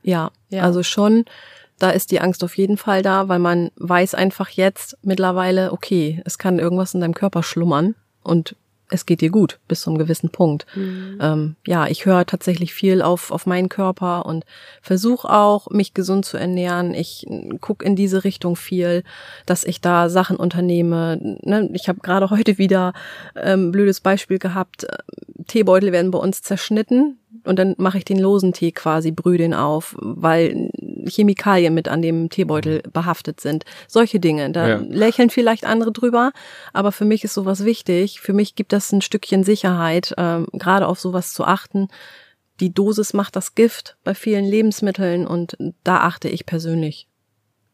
Ja, 0.02 0.30
ja. 0.48 0.62
also 0.62 0.84
schon. 0.84 1.24
Da 1.78 1.90
ist 1.90 2.12
die 2.12 2.20
Angst 2.20 2.42
auf 2.44 2.56
jeden 2.56 2.78
Fall 2.78 3.02
da, 3.02 3.28
weil 3.28 3.40
man 3.40 3.70
weiß 3.76 4.14
einfach 4.14 4.48
jetzt 4.50 4.96
mittlerweile, 5.02 5.72
okay, 5.72 6.22
es 6.24 6.38
kann 6.38 6.60
irgendwas 6.60 6.94
in 6.94 7.00
deinem 7.00 7.14
Körper 7.14 7.42
schlummern 7.42 7.96
und 8.22 8.54
es 8.88 9.06
geht 9.06 9.20
dir 9.20 9.30
gut 9.30 9.58
bis 9.68 9.80
zu 9.80 9.90
einem 9.90 9.98
gewissen 9.98 10.30
Punkt. 10.30 10.66
Mhm. 10.74 11.18
Ähm, 11.20 11.56
ja, 11.66 11.86
ich 11.86 12.06
höre 12.06 12.24
tatsächlich 12.26 12.72
viel 12.72 13.02
auf, 13.02 13.30
auf 13.30 13.46
meinen 13.46 13.68
Körper 13.68 14.26
und 14.26 14.44
versuche 14.80 15.28
auch, 15.28 15.70
mich 15.70 15.94
gesund 15.94 16.24
zu 16.24 16.36
ernähren. 16.36 16.94
Ich 16.94 17.26
guck 17.60 17.82
in 17.84 17.96
diese 17.96 18.24
Richtung 18.24 18.56
viel, 18.56 19.02
dass 19.44 19.64
ich 19.64 19.80
da 19.80 20.08
Sachen 20.08 20.36
unternehme. 20.36 21.38
Ne? 21.42 21.70
Ich 21.72 21.88
habe 21.88 22.00
gerade 22.00 22.30
heute 22.30 22.58
wieder 22.58 22.92
ähm, 23.34 23.72
blödes 23.72 24.00
Beispiel 24.00 24.38
gehabt. 24.38 24.86
Teebeutel 25.46 25.92
werden 25.92 26.10
bei 26.10 26.18
uns 26.18 26.42
zerschnitten 26.42 27.18
und 27.46 27.58
dann 27.58 27.74
mache 27.78 27.98
ich 27.98 28.04
den 28.04 28.18
losen 28.18 28.52
Tee 28.52 28.72
quasi, 28.72 29.10
brühe 29.10 29.38
den 29.38 29.54
auf, 29.54 29.96
weil 29.98 30.70
Chemikalien 31.08 31.74
mit 31.74 31.88
an 31.88 32.02
dem 32.02 32.28
Teebeutel 32.28 32.82
behaftet 32.92 33.40
sind. 33.40 33.64
Solche 33.88 34.20
Dinge. 34.20 34.50
Da 34.50 34.68
ja. 34.68 34.76
lächeln 34.76 35.30
vielleicht 35.30 35.64
andere 35.64 35.92
drüber, 35.92 36.32
aber 36.72 36.92
für 36.92 37.04
mich 37.04 37.24
ist 37.24 37.34
sowas 37.34 37.64
wichtig. 37.64 38.20
Für 38.20 38.32
mich 38.32 38.54
gibt 38.54 38.72
das 38.72 38.92
ein 38.92 39.02
Stückchen 39.02 39.44
Sicherheit, 39.44 40.14
ähm, 40.18 40.46
gerade 40.52 40.86
auf 40.86 40.98
sowas 40.98 41.32
zu 41.32 41.44
achten. 41.44 41.88
Die 42.60 42.72
Dosis 42.72 43.12
macht 43.12 43.36
das 43.36 43.54
Gift 43.54 43.96
bei 44.02 44.14
vielen 44.14 44.44
Lebensmitteln 44.44 45.26
und 45.26 45.56
da 45.84 45.98
achte 45.98 46.28
ich 46.28 46.46
persönlich 46.46 47.06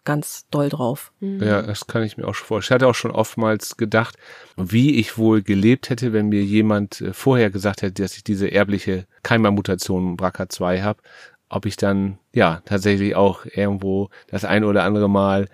ganz 0.05 0.47
doll 0.51 0.69
drauf. 0.69 1.13
Mhm. 1.21 1.43
Ja, 1.43 1.63
das 1.63 1.87
kann 1.87 2.03
ich 2.03 2.17
mir 2.17 2.27
auch 2.27 2.35
schon 2.35 2.47
vorstellen. 2.47 2.79
Ich 2.79 2.83
hatte 2.83 2.91
auch 2.91 2.95
schon 2.95 3.11
oftmals 3.11 3.77
gedacht, 3.77 4.17
wie 4.57 4.97
ich 4.97 5.19
wohl 5.19 5.43
gelebt 5.43 5.91
hätte, 5.91 6.13
wenn 6.13 6.29
mir 6.29 6.43
jemand 6.43 7.01
äh, 7.01 7.13
vorher 7.13 7.51
gesagt 7.51 7.83
hätte, 7.83 8.03
dass 8.03 8.17
ich 8.17 8.25
diese 8.25 8.49
erbliche 8.49 9.07
Keimermutation 9.23 10.17
BRCA2 10.17 10.83
habe, 10.83 11.01
ob 11.49 11.67
ich 11.67 11.77
dann 11.77 12.19
ja 12.33 12.63
tatsächlich 12.65 13.15
auch 13.15 13.45
irgendwo 13.45 14.09
das 14.27 14.45
ein 14.45 14.65
oder 14.65 14.85
andere 14.85 15.09
Mal 15.09 15.49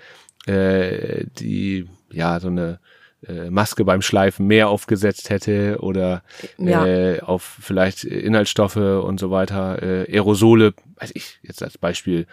äh, 0.47 1.25
die 1.39 1.87
ja 2.11 2.41
so 2.41 2.49
eine 2.49 2.81
äh, 3.27 3.51
Maske 3.51 3.85
beim 3.85 4.03
Schleifen 4.03 4.47
mehr 4.47 4.69
aufgesetzt 4.69 5.31
hätte 5.31 5.79
oder 5.81 6.23
ja. 6.57 6.87
äh, 6.87 7.21
auf 7.21 7.59
vielleicht 7.61 8.05
Inhaltsstoffe 8.05 8.77
und 8.77 9.21
so 9.21 9.31
weiter, 9.31 9.83
äh, 9.83 10.13
Aerosole, 10.13 10.75
weiß 10.97 11.11
ich, 11.15 11.39
jetzt 11.43 11.63
als 11.63 11.79
Beispiel 11.79 12.27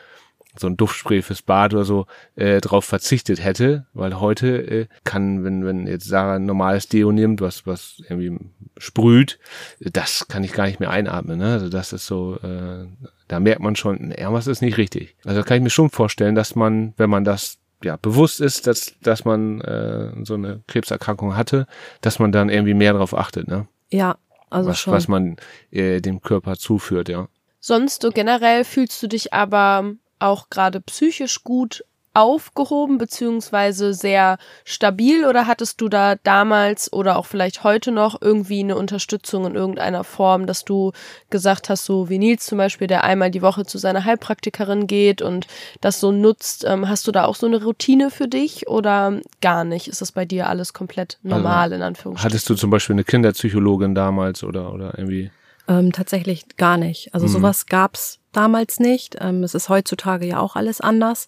so 0.57 0.67
ein 0.67 0.77
Duftspray 0.77 1.21
fürs 1.21 1.41
Bad 1.41 1.73
oder 1.73 1.85
so 1.85 2.05
äh, 2.35 2.61
drauf 2.61 2.85
verzichtet 2.85 3.43
hätte, 3.43 3.85
weil 3.93 4.19
heute 4.19 4.47
äh, 4.47 4.87
kann, 5.03 5.43
wenn 5.43 5.65
wenn 5.65 5.87
jetzt 5.87 6.07
Sarah 6.07 6.35
ein 6.35 6.45
normales 6.45 6.87
Deo 6.87 7.11
nimmt, 7.11 7.41
was 7.41 7.65
was 7.65 8.01
irgendwie 8.09 8.37
sprüht, 8.77 9.39
das 9.79 10.27
kann 10.27 10.43
ich 10.43 10.53
gar 10.53 10.67
nicht 10.67 10.79
mehr 10.79 10.89
einatmen. 10.89 11.39
Ne? 11.39 11.53
Also 11.53 11.69
das 11.69 11.93
ist 11.93 12.07
so, 12.07 12.37
äh, 12.43 12.85
da 13.27 13.39
merkt 13.39 13.61
man 13.61 13.75
schon, 13.75 14.11
irgendwas 14.11 14.47
ist 14.47 14.61
nicht 14.61 14.77
richtig. 14.77 15.15
Also 15.25 15.43
kann 15.43 15.57
ich 15.57 15.63
mir 15.63 15.69
schon 15.69 15.89
vorstellen, 15.89 16.35
dass 16.35 16.55
man, 16.55 16.93
wenn 16.97 17.09
man 17.09 17.23
das 17.23 17.57
ja 17.83 17.97
bewusst 17.97 18.41
ist, 18.41 18.67
dass 18.67 18.95
dass 19.01 19.25
man 19.25 19.61
äh, 19.61 20.11
so 20.23 20.35
eine 20.35 20.61
Krebserkrankung 20.67 21.35
hatte, 21.35 21.67
dass 22.01 22.19
man 22.19 22.31
dann 22.31 22.49
irgendwie 22.49 22.73
mehr 22.73 22.93
darauf 22.93 23.17
achtet. 23.17 23.47
Ne? 23.47 23.67
Ja, 23.91 24.17
also 24.49 24.69
was, 24.69 24.79
schon. 24.79 24.93
was 24.93 25.07
man 25.07 25.37
äh, 25.71 26.01
dem 26.01 26.21
Körper 26.21 26.55
zuführt, 26.57 27.09
ja. 27.09 27.27
Sonst 27.59 28.03
so 28.03 28.11
generell 28.11 28.63
fühlst 28.63 29.01
du 29.01 29.07
dich 29.07 29.33
aber 29.33 29.95
auch 30.19 30.49
gerade 30.49 30.81
psychisch 30.81 31.43
gut 31.43 31.83
aufgehoben 32.15 32.97
beziehungsweise 32.97 33.93
sehr 33.93 34.37
stabil 34.63 35.25
oder 35.25 35.47
hattest 35.47 35.81
du 35.81 35.89
da 35.89 36.15
damals 36.15 36.91
oder 36.91 37.17
auch 37.17 37.25
vielleicht 37.25 37.63
heute 37.63 37.91
noch 37.91 38.21
irgendwie 38.21 38.61
eine 38.61 38.77
Unterstützung 38.77 39.45
in 39.45 39.55
irgendeiner 39.55 40.05
Form, 40.05 40.47
dass 40.47 40.63
du 40.63 40.93
gesagt 41.29 41.69
hast, 41.69 41.83
so 41.83 42.09
wie 42.09 42.17
Nils 42.17 42.45
zum 42.45 42.57
Beispiel, 42.57 42.87
der 42.87 43.03
einmal 43.03 43.31
die 43.31 43.41
Woche 43.41 43.65
zu 43.65 43.77
seiner 43.77 44.05
Heilpraktikerin 44.05 44.87
geht 44.87 45.21
und 45.21 45.47
das 45.81 45.99
so 45.99 46.13
nutzt, 46.13 46.63
ähm, 46.65 46.87
hast 46.87 47.05
du 47.05 47.11
da 47.11 47.25
auch 47.25 47.35
so 47.35 47.47
eine 47.47 47.61
Routine 47.61 48.09
für 48.09 48.29
dich 48.29 48.67
oder 48.69 49.19
gar 49.41 49.65
nicht? 49.65 49.89
Ist 49.89 49.99
das 49.99 50.13
bei 50.13 50.23
dir 50.23 50.47
alles 50.47 50.73
komplett 50.73 51.19
normal 51.21 51.63
also, 51.63 51.75
in 51.75 51.81
Anführungsstrichen? 51.81 52.33
Hattest 52.33 52.49
du 52.49 52.55
zum 52.55 52.69
Beispiel 52.69 52.93
eine 52.93 53.03
Kinderpsychologin 53.03 53.93
damals 53.93 54.43
oder, 54.43 54.73
oder 54.73 54.97
irgendwie? 54.97 55.31
Ähm, 55.67 55.91
tatsächlich 55.91 56.57
gar 56.57 56.77
nicht. 56.77 57.13
Also 57.13 57.27
mhm. 57.27 57.31
sowas 57.31 57.65
gab's 57.65 58.19
damals 58.31 58.79
nicht. 58.79 59.17
Ähm, 59.19 59.43
es 59.43 59.55
ist 59.55 59.69
heutzutage 59.69 60.25
ja 60.25 60.39
auch 60.39 60.55
alles 60.55 60.81
anders. 60.81 61.27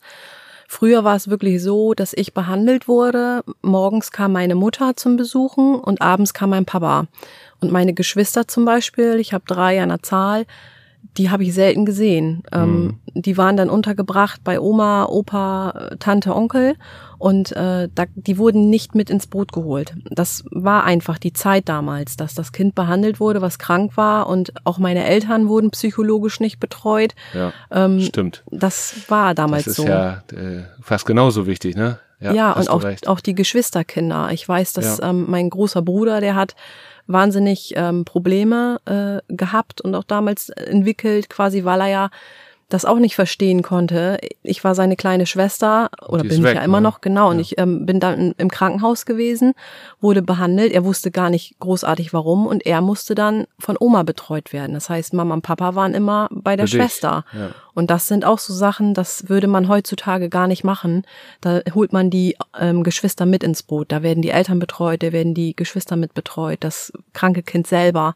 Früher 0.67 1.05
war 1.05 1.15
es 1.15 1.29
wirklich 1.29 1.63
so, 1.63 1.93
dass 1.93 2.13
ich 2.13 2.33
behandelt 2.33 2.87
wurde. 2.89 3.43
Morgens 3.61 4.11
kam 4.11 4.33
meine 4.33 4.55
Mutter 4.55 4.97
zum 4.97 5.15
Besuchen 5.15 5.75
und 5.75 6.01
abends 6.01 6.33
kam 6.33 6.49
mein 6.49 6.65
Papa. 6.65 7.07
Und 7.61 7.71
meine 7.71 7.93
Geschwister 7.93 8.47
zum 8.47 8.65
Beispiel, 8.65 9.15
ich 9.19 9.33
habe 9.33 9.45
drei 9.47 9.81
an 9.81 9.89
der 9.89 10.03
Zahl, 10.03 10.45
die 11.17 11.29
habe 11.29 11.43
ich 11.43 11.53
selten 11.53 11.85
gesehen. 11.85 12.43
Ähm, 12.51 12.83
mhm. 12.83 13.21
Die 13.21 13.37
waren 13.37 13.57
dann 13.57 13.69
untergebracht 13.69 14.41
bei 14.43 14.59
Oma, 14.59 15.05
Opa, 15.05 15.91
Tante, 15.99 16.35
Onkel 16.35 16.75
und 17.17 17.51
äh, 17.53 17.89
da, 17.93 18.05
die 18.13 18.37
wurden 18.37 18.69
nicht 18.69 18.93
mit 18.93 19.09
ins 19.09 19.27
Boot 19.27 19.51
geholt. 19.51 19.95
Das 20.11 20.43
war 20.51 20.83
einfach 20.83 21.17
die 21.17 21.33
Zeit 21.33 21.67
damals, 21.67 22.15
dass 22.15 22.35
das 22.35 22.51
Kind 22.51 22.75
behandelt 22.75 23.19
wurde, 23.19 23.41
was 23.41 23.57
krank 23.57 23.97
war 23.97 24.27
und 24.27 24.53
auch 24.65 24.77
meine 24.77 25.05
Eltern 25.05 25.47
wurden 25.47 25.71
psychologisch 25.71 26.39
nicht 26.39 26.59
betreut. 26.59 27.15
Ja, 27.33 27.53
ähm, 27.71 27.99
stimmt. 28.01 28.43
Das 28.51 28.95
war 29.07 29.33
damals 29.33 29.65
so. 29.65 29.69
Das 29.69 29.79
ist 29.79 29.85
so. 29.85 29.87
ja 29.87 30.23
äh, 30.33 30.63
fast 30.81 31.05
genauso 31.05 31.47
wichtig, 31.47 31.75
ne? 31.75 31.99
Ja, 32.19 32.33
ja 32.33 32.51
und 32.53 32.69
auch, 32.69 32.83
auch 33.05 33.19
die 33.19 33.35
Geschwisterkinder. 33.35 34.29
Ich 34.31 34.47
weiß, 34.47 34.73
dass 34.73 34.99
ja. 34.99 35.09
ähm, 35.09 35.25
mein 35.27 35.49
großer 35.49 35.81
Bruder, 35.81 36.19
der 36.19 36.35
hat 36.35 36.55
wahnsinnig 37.07 37.73
ähm, 37.75 38.05
Probleme 38.05 38.79
äh, 38.85 39.33
gehabt 39.33 39.81
und 39.81 39.95
auch 39.95 40.03
damals 40.03 40.49
entwickelt, 40.49 41.29
quasi 41.29 41.63
weil 41.63 41.81
er 41.81 41.87
ja 41.87 42.09
das 42.69 42.83
auch 42.83 42.99
nicht 42.99 43.15
verstehen 43.15 43.61
konnte. 43.61 44.17
Ich 44.43 44.63
war 44.63 44.75
seine 44.75 44.97
kleine 44.97 45.25
Schwester 45.25 45.89
oder 46.05 46.23
bin 46.23 46.31
ist 46.31 46.37
ich 46.39 46.43
weg, 46.43 46.55
ja 46.55 46.63
immer 46.63 46.81
ne? 46.81 46.83
noch, 46.87 46.99
genau. 46.99 47.29
Und 47.29 47.35
Ja. 47.37 47.41
ich 47.41 47.57
ähm, 47.57 47.85
bin 47.85 47.99
dann 48.01 48.33
im 48.37 48.49
Krankenhaus 48.51 49.05
gewesen, 49.05 49.53
wurde 50.01 50.21
behandelt. 50.21 50.73
Er 50.73 50.83
wusste 50.83 51.09
gar 51.09 51.29
nicht 51.29 51.57
großartig 51.59 52.11
warum 52.13 52.45
und 52.45 52.65
er 52.65 52.81
musste 52.81 53.15
dann 53.15 53.45
von 53.57 53.77
Oma 53.79 54.03
betreut 54.03 54.51
werden. 54.51 54.73
Das 54.73 54.89
heißt, 54.89 55.13
Mama 55.13 55.33
und 55.35 55.43
Papa 55.43 55.75
waren 55.75 55.93
immer 55.93 56.27
bei 56.31 56.57
der 56.57 56.67
Für 56.67 56.75
Schwester. 56.77 57.23
ja. 57.33 57.51
Und 57.73 57.91
das 57.91 58.07
sind 58.07 58.25
auch 58.25 58.39
so 58.39 58.53
Sachen, 58.53 58.93
das 58.95 59.29
würde 59.29 59.47
man 59.47 59.67
heutzutage 59.69 60.29
gar 60.29 60.47
nicht 60.47 60.63
machen. 60.63 61.03
Da 61.41 61.61
holt 61.75 61.93
man 61.93 62.09
die 62.09 62.35
ähm, 62.59 62.83
Geschwister 62.83 63.25
mit 63.27 63.43
ins 63.43 63.61
Boot. 63.63 63.91
Da 63.91 64.01
werden 64.03 64.21
die 64.23 64.31
Eltern 64.31 64.57
betreut, 64.59 65.03
da 65.03 65.11
werden 65.11 65.33
die 65.35 65.55
Geschwister 65.55 65.95
mit 65.95 66.13
betreut, 66.15 66.57
das 66.61 66.91
kranke 67.13 67.43
Kind 67.43 67.67
selber. 67.67 68.15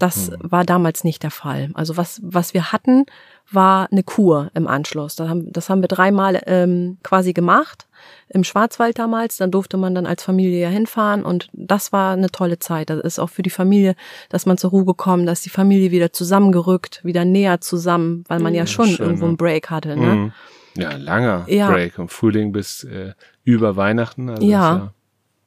Das 0.00 0.28
Hm. 0.28 0.36
war 0.40 0.64
damals 0.64 1.04
nicht 1.04 1.22
der 1.22 1.30
Fall. 1.30 1.70
Also 1.74 1.96
was, 1.96 2.20
was 2.24 2.52
wir 2.54 2.72
hatten, 2.72 3.04
war 3.50 3.88
eine 3.92 4.02
Kur 4.02 4.50
im 4.54 4.66
Anschluss. 4.66 5.16
Das 5.16 5.28
haben, 5.28 5.52
das 5.52 5.68
haben 5.68 5.80
wir 5.82 5.88
dreimal 5.88 6.40
ähm, 6.46 6.98
quasi 7.02 7.32
gemacht 7.32 7.86
im 8.28 8.42
Schwarzwald 8.44 8.98
damals. 8.98 9.36
Dann 9.36 9.50
durfte 9.50 9.76
man 9.76 9.94
dann 9.94 10.06
als 10.06 10.22
Familie 10.24 10.60
ja 10.60 10.68
hinfahren 10.68 11.24
und 11.24 11.48
das 11.52 11.92
war 11.92 12.12
eine 12.14 12.30
tolle 12.30 12.58
Zeit. 12.58 12.90
Das 12.90 13.00
ist 13.00 13.18
auch 13.18 13.30
für 13.30 13.42
die 13.42 13.50
Familie, 13.50 13.94
dass 14.28 14.46
man 14.46 14.58
zur 14.58 14.70
Ruhe 14.70 14.84
gekommen, 14.84 15.26
dass 15.26 15.42
die 15.42 15.50
Familie 15.50 15.90
wieder 15.90 16.12
zusammengerückt, 16.12 17.04
wieder 17.04 17.24
näher 17.24 17.60
zusammen, 17.60 18.24
weil 18.28 18.40
man 18.40 18.54
ja 18.54 18.66
schon 18.66 18.88
schön, 18.88 19.04
irgendwo 19.06 19.24
ne? 19.24 19.28
einen 19.30 19.36
Break 19.36 19.70
hatte. 19.70 19.96
Ne? 19.96 20.14
Mhm. 20.14 20.32
Ja, 20.76 20.96
langer 20.96 21.44
Ja. 21.48 21.70
Break, 21.70 21.94
vom 21.94 22.08
Frühling 22.08 22.50
bis 22.52 22.82
äh, 22.84 23.12
über 23.44 23.76
Weihnachten. 23.76 24.28
Also 24.30 24.42
Ja. 24.46 24.76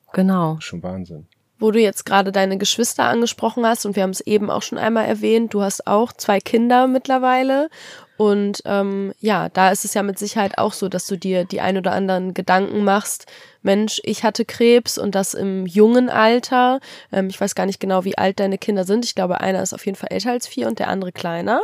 Ist 0.06 0.14
Genau. 0.14 0.54
ja 0.54 0.62
schon 0.62 0.82
Wahnsinn. 0.84 1.28
Wo 1.60 1.72
du 1.72 1.80
jetzt 1.80 2.06
gerade 2.06 2.32
deine 2.32 2.58
Geschwister 2.58 3.06
angesprochen 3.06 3.66
hast 3.66 3.86
und 3.86 3.96
wir 3.96 4.04
haben 4.04 4.12
es 4.12 4.22
eben 4.22 4.50
auch 4.50 4.62
schon 4.62 4.78
einmal 4.78 5.06
erwähnt, 5.06 5.54
du 5.54 5.62
hast 5.62 5.88
auch 5.88 6.14
zwei 6.14 6.40
Kinder 6.40 6.88
mittlerweile 6.88 7.70
und 8.18 8.64
ähm, 8.66 9.14
ja, 9.20 9.48
da 9.50 9.70
ist 9.70 9.86
es 9.86 9.94
ja 9.94 10.02
mit 10.02 10.18
Sicherheit 10.18 10.58
auch 10.58 10.74
so, 10.74 10.90
dass 10.90 11.06
du 11.06 11.18
dir 11.18 11.46
die 11.46 11.62
ein 11.62 11.78
oder 11.78 11.92
anderen 11.92 12.34
Gedanken 12.34 12.84
machst. 12.84 13.28
Mensch, 13.62 14.02
ich 14.04 14.24
hatte 14.24 14.44
Krebs 14.44 14.98
und 14.98 15.14
das 15.14 15.36
im 15.36 15.68
jungen 15.68 16.10
Alter. 16.10 16.80
Ähm, 17.12 17.28
ich 17.30 17.40
weiß 17.40 17.54
gar 17.54 17.68
nicht 17.68 17.80
genau, 17.80 18.06
wie 18.06 18.18
alt 18.18 18.40
deine 18.40 18.58
Kinder 18.58 18.86
sind. 18.86 19.06
Ich 19.06 19.14
glaube, 19.14 19.40
einer 19.40 19.62
ist 19.62 19.74
auf 19.74 19.86
jeden 19.86 19.98
Fall 19.98 20.10
älter 20.12 20.32
als 20.32 20.48
vier 20.48 20.68
und 20.68 20.80
der 20.80 20.88
andere 20.90 21.12
kleiner. 21.12 21.62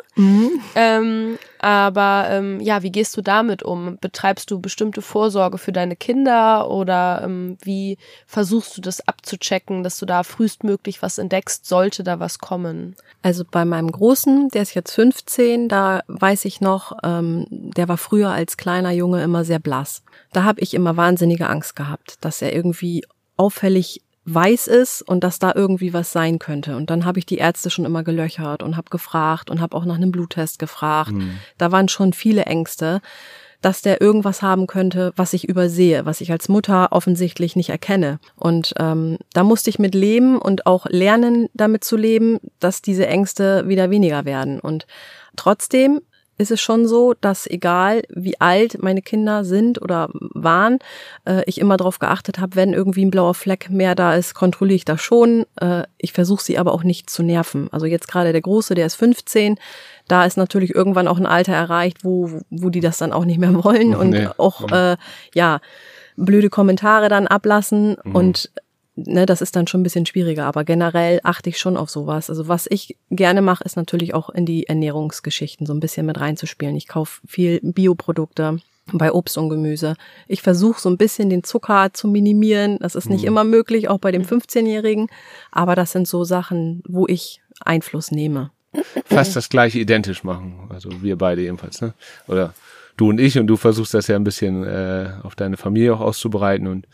Ähm, 0.76 1.40
aber 1.64 2.26
ähm, 2.30 2.60
ja, 2.60 2.84
wie 2.84 2.92
gehst 2.92 3.16
du 3.16 3.22
damit 3.22 3.64
um? 3.64 3.98
Betreibst 4.02 4.52
du 4.52 4.60
bestimmte 4.60 5.02
Vorsorge 5.02 5.58
für 5.58 5.72
deine 5.72 5.96
Kinder 5.96 6.70
oder 6.70 7.22
ähm, 7.24 7.58
wie 7.62 7.98
versuchst 8.28 8.76
du 8.76 8.82
das 8.82 9.08
abzuchecken, 9.08 9.82
dass 9.82 9.98
du 9.98 10.06
da 10.06 10.24
frühestmöglich 10.24 11.02
was 11.02 11.18
entdeckst, 11.20 11.66
sollte 11.66 12.04
da 12.04 12.20
was 12.20 12.40
kommen? 12.40 12.98
Also 13.22 13.46
bei 13.50 13.64
meinem 13.64 13.90
Großen, 13.90 14.50
der 14.50 14.64
ist 14.64 14.74
jetzt 14.74 14.92
15, 14.92 15.70
da 15.70 16.02
weiß 16.08 16.44
ich 16.44 16.60
noch, 16.60 16.98
ähm, 17.02 17.46
der 17.50 17.88
war 17.88 17.98
früher 17.98 18.32
als 18.32 18.58
kleiner 18.58 18.92
Junge 18.92 19.24
immer 19.24 19.46
sehr 19.46 19.60
blass. 19.60 20.04
Da 20.34 20.44
habe 20.44 20.60
ich 20.60 20.74
immer 20.74 20.98
wahnsinnige 20.98 21.48
Angst 21.48 21.78
gehabt, 21.78 22.18
dass 22.20 22.42
er 22.42 22.54
irgendwie 22.54 23.06
auffällig 23.38 24.02
weiß 24.26 24.68
ist 24.68 25.02
und 25.02 25.24
dass 25.24 25.40
da 25.40 25.52
irgendwie 25.54 25.94
was 25.94 26.12
sein 26.12 26.40
könnte. 26.40 26.76
Und 26.78 26.90
dann 26.90 27.06
habe 27.06 27.20
ich 27.20 27.26
die 27.26 27.38
Ärzte 27.38 27.70
schon 27.70 27.86
immer 27.86 28.04
gelöchert 28.04 28.64
und 28.64 28.78
habe 28.78 28.90
gefragt 28.90 29.50
und 29.50 29.60
habe 29.60 29.76
auch 29.76 29.86
nach 29.86 29.96
einem 29.96 30.12
Bluttest 30.12 30.60
gefragt. 30.60 31.12
Da 31.58 31.72
waren 31.72 31.90
schon 31.90 32.14
viele 32.14 32.46
Ängste, 32.46 33.02
dass 33.62 33.82
der 33.82 34.02
irgendwas 34.02 34.42
haben 34.42 34.68
könnte, 34.68 35.14
was 35.16 35.34
ich 35.34 35.48
übersehe, 35.48 36.06
was 36.06 36.22
ich 36.22 36.32
als 36.32 36.50
Mutter 36.50 36.90
offensichtlich 36.92 37.56
nicht 37.56 37.70
erkenne. 37.70 38.20
Und 38.36 38.74
ähm, 38.78 39.18
da 39.34 39.44
musste 39.44 39.70
ich 39.70 39.80
mit 39.80 39.96
leben 39.96 40.38
und 40.38 40.68
auch 40.68 40.86
lernen, 40.88 41.48
damit 41.54 41.84
zu 41.84 41.96
leben, 41.96 42.40
dass 42.60 42.82
diese 42.82 43.08
Ängste 43.08 43.68
wieder 43.68 43.90
weniger 43.90 44.26
werden. 44.26 44.60
Und 44.60 44.86
trotzdem 45.38 46.02
ist 46.38 46.52
es 46.52 46.60
schon 46.62 46.88
so, 46.88 47.14
dass 47.20 47.46
egal 47.48 48.02
wie 48.10 48.40
alt 48.42 48.82
meine 48.82 49.02
Kinder 49.02 49.44
sind 49.46 49.82
oder 49.82 50.10
waren, 50.34 50.80
äh, 51.26 51.44
ich 51.46 51.60
immer 51.60 51.78
darauf 51.78 52.00
geachtet 52.00 52.40
habe, 52.40 52.56
wenn 52.56 52.74
irgendwie 52.74 53.06
ein 53.06 53.12
blauer 53.12 53.34
Fleck 53.36 53.70
mehr 53.70 53.94
da 53.96 54.16
ist, 54.16 54.34
kontrolliere 54.34 54.76
ich 54.78 54.86
das 54.86 55.02
schon. 55.02 55.46
Äh, 55.62 55.84
ich 55.98 56.12
versuche 56.14 56.44
sie 56.44 56.58
aber 56.58 56.74
auch 56.74 56.84
nicht 56.84 57.10
zu 57.10 57.22
nerven. 57.24 57.68
Also 57.72 57.86
jetzt 57.86 58.08
gerade 58.08 58.32
der 58.32 58.42
Große, 58.42 58.74
der 58.76 58.88
ist 58.88 58.96
15, 58.96 59.58
da 60.08 60.26
ist 60.26 60.38
natürlich 60.38 60.74
irgendwann 60.74 61.08
auch 61.08 61.18
ein 61.18 61.26
Alter 61.28 61.54
erreicht, 61.54 62.04
wo, 62.04 62.42
wo 62.50 62.70
die 62.70 62.82
das 62.82 62.98
dann 62.98 63.14
auch 63.14 63.26
nicht 63.26 63.40
mehr 63.40 63.64
wollen 63.64 63.96
und 63.96 64.10
Nee. 64.10 64.28
auch 64.38 64.72
äh, 64.72 64.98
ja 65.36 65.60
blöde 66.18 66.50
Kommentare 66.50 67.10
dann 67.10 67.28
ablassen 67.28 67.96
und 67.96 68.52
ne, 68.96 69.26
das 69.26 69.42
ist 69.42 69.56
dann 69.56 69.68
schon 69.68 69.82
ein 69.82 69.84
bisschen 69.84 70.06
schwieriger, 70.06 70.46
aber 70.46 70.64
generell 70.64 71.20
achte 71.24 71.50
ich 71.50 71.58
schon 71.58 71.78
auf 71.78 71.90
sowas. 71.90 72.30
Also 72.30 72.48
was 72.48 72.68
ich 72.70 72.98
gerne 73.10 73.42
mache, 73.42 73.64
ist 73.64 73.76
natürlich 73.76 74.14
auch 74.14 74.30
in 74.30 74.46
die 74.46 74.68
Ernährungsgeschichten 74.68 75.66
so 75.66 75.74
ein 75.74 75.80
bisschen 75.80 76.06
mit 76.06 76.20
reinzuspielen. 76.20 76.76
Ich 76.76 76.88
kaufe 76.88 77.22
viel 77.28 77.60
Bioprodukte 77.62 78.58
bei 78.92 79.12
Obst 79.12 79.38
und 79.38 79.50
Gemüse. 79.50 79.96
Ich 80.28 80.42
versuche 80.42 80.80
so 80.82 80.90
ein 80.90 80.98
bisschen 80.98 81.30
den 81.30 81.44
Zucker 81.44 81.92
zu 81.94 82.08
minimieren. 82.08 82.78
Das 82.80 82.96
ist 82.96 83.10
nicht 83.10 83.24
immer 83.24 83.44
möglich, 83.44 83.88
auch 83.88 84.00
bei 84.00 84.12
dem 84.12 84.24
15-Jährigen. 84.24 85.08
Aber 85.52 85.76
das 85.76 85.94
sind 85.94 86.08
so 86.08 86.24
Sachen, 86.24 86.84
wo 86.88 87.08
ich 87.08 87.42
Einfluss 87.62 88.12
nehme. 88.12 88.52
Fast 89.06 89.36
das 89.36 89.50
gleiche 89.50 89.80
identisch 89.80 90.24
machen. 90.24 90.68
Also 90.70 90.90
wir 91.02 91.18
beide 91.18 91.42
jedenfalls, 91.42 91.80
ne? 91.82 91.94
Oder 92.28 92.54
du 92.98 93.10
und 93.10 93.20
ich 93.20 93.38
und 93.38 93.48
du 93.48 93.56
versuchst 93.56 93.94
das 93.94 94.08
ja 94.08 94.16
ein 94.16 94.24
bisschen 94.24 94.64
äh, 94.64 95.12
auf 95.24 95.36
deine 95.36 95.58
Familie 95.58 95.94
auch 95.94 96.02
auszubreiten 96.02 96.68
und 96.68 96.88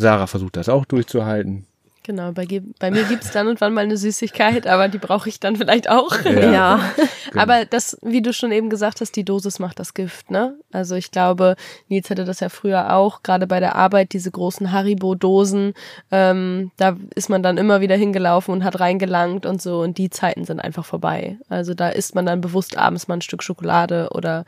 Sarah 0.00 0.26
versucht 0.26 0.56
das 0.56 0.68
auch 0.68 0.84
durchzuhalten. 0.84 1.66
Genau, 2.02 2.32
bei, 2.32 2.46
bei 2.78 2.90
mir 2.90 3.04
gibt's 3.04 3.30
dann 3.30 3.46
und 3.46 3.60
wann 3.60 3.74
mal 3.74 3.82
eine 3.82 3.98
Süßigkeit, 3.98 4.66
aber 4.66 4.88
die 4.88 4.96
brauche 4.96 5.28
ich 5.28 5.38
dann 5.38 5.56
vielleicht 5.56 5.90
auch. 5.90 6.10
Ja. 6.24 6.50
Ja. 6.50 6.80
Aber 7.36 7.64
das, 7.66 7.98
wie 8.02 8.22
du 8.22 8.32
schon 8.32 8.50
eben 8.50 8.70
gesagt 8.70 9.00
hast, 9.00 9.14
die 9.14 9.24
Dosis 9.24 9.58
macht 9.60 9.78
das 9.78 9.94
Gift, 9.94 10.30
ne? 10.30 10.56
Also 10.72 10.96
ich 10.96 11.12
glaube, 11.12 11.54
Nils 11.88 12.10
hatte 12.10 12.24
das 12.24 12.40
ja 12.40 12.48
früher 12.48 12.96
auch, 12.96 13.22
gerade 13.22 13.46
bei 13.46 13.60
der 13.60 13.76
Arbeit, 13.76 14.12
diese 14.12 14.30
großen 14.30 14.72
Haribo-Dosen, 14.72 15.74
ähm, 16.10 16.72
da 16.78 16.96
ist 17.14 17.28
man 17.28 17.44
dann 17.44 17.58
immer 17.58 17.80
wieder 17.80 17.96
hingelaufen 17.96 18.52
und 18.54 18.64
hat 18.64 18.80
reingelangt 18.80 19.46
und 19.46 19.62
so 19.62 19.82
und 19.82 19.98
die 19.98 20.10
Zeiten 20.10 20.44
sind 20.44 20.58
einfach 20.58 20.84
vorbei. 20.84 21.38
Also 21.48 21.74
da 21.74 21.90
isst 21.90 22.16
man 22.16 22.26
dann 22.26 22.40
bewusst 22.40 22.76
abends 22.76 23.06
mal 23.06 23.18
ein 23.18 23.22
Stück 23.22 23.44
Schokolade 23.44 24.08
oder 24.12 24.44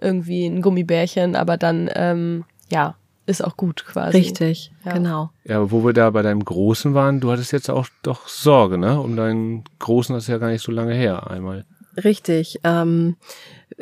irgendwie 0.00 0.46
ein 0.46 0.62
Gummibärchen, 0.62 1.36
aber 1.36 1.58
dann, 1.58 1.88
ähm, 1.94 2.44
ja, 2.72 2.96
ist 3.26 3.42
auch 3.44 3.56
gut 3.56 3.84
quasi. 3.86 4.18
Richtig, 4.18 4.72
Ja. 4.84 4.92
genau. 4.92 5.30
Ja, 5.44 5.56
aber 5.56 5.70
wo 5.70 5.84
wir 5.84 5.92
da 5.92 6.10
bei 6.10 6.22
deinem 6.22 6.44
Großen 6.44 6.94
waren, 6.94 7.20
du 7.20 7.30
hattest 7.30 7.52
jetzt 7.52 7.70
auch 7.70 7.86
doch 8.02 8.28
Sorge, 8.28 8.78
ne? 8.78 9.00
Um 9.00 9.16
deinen 9.16 9.64
Großen, 9.78 10.14
das 10.14 10.24
ist 10.24 10.28
ja 10.28 10.38
gar 10.38 10.48
nicht 10.48 10.62
so 10.62 10.72
lange 10.72 10.94
her 10.94 11.30
einmal. 11.30 11.64
Richtig. 12.02 12.60
Ähm, 12.64 13.16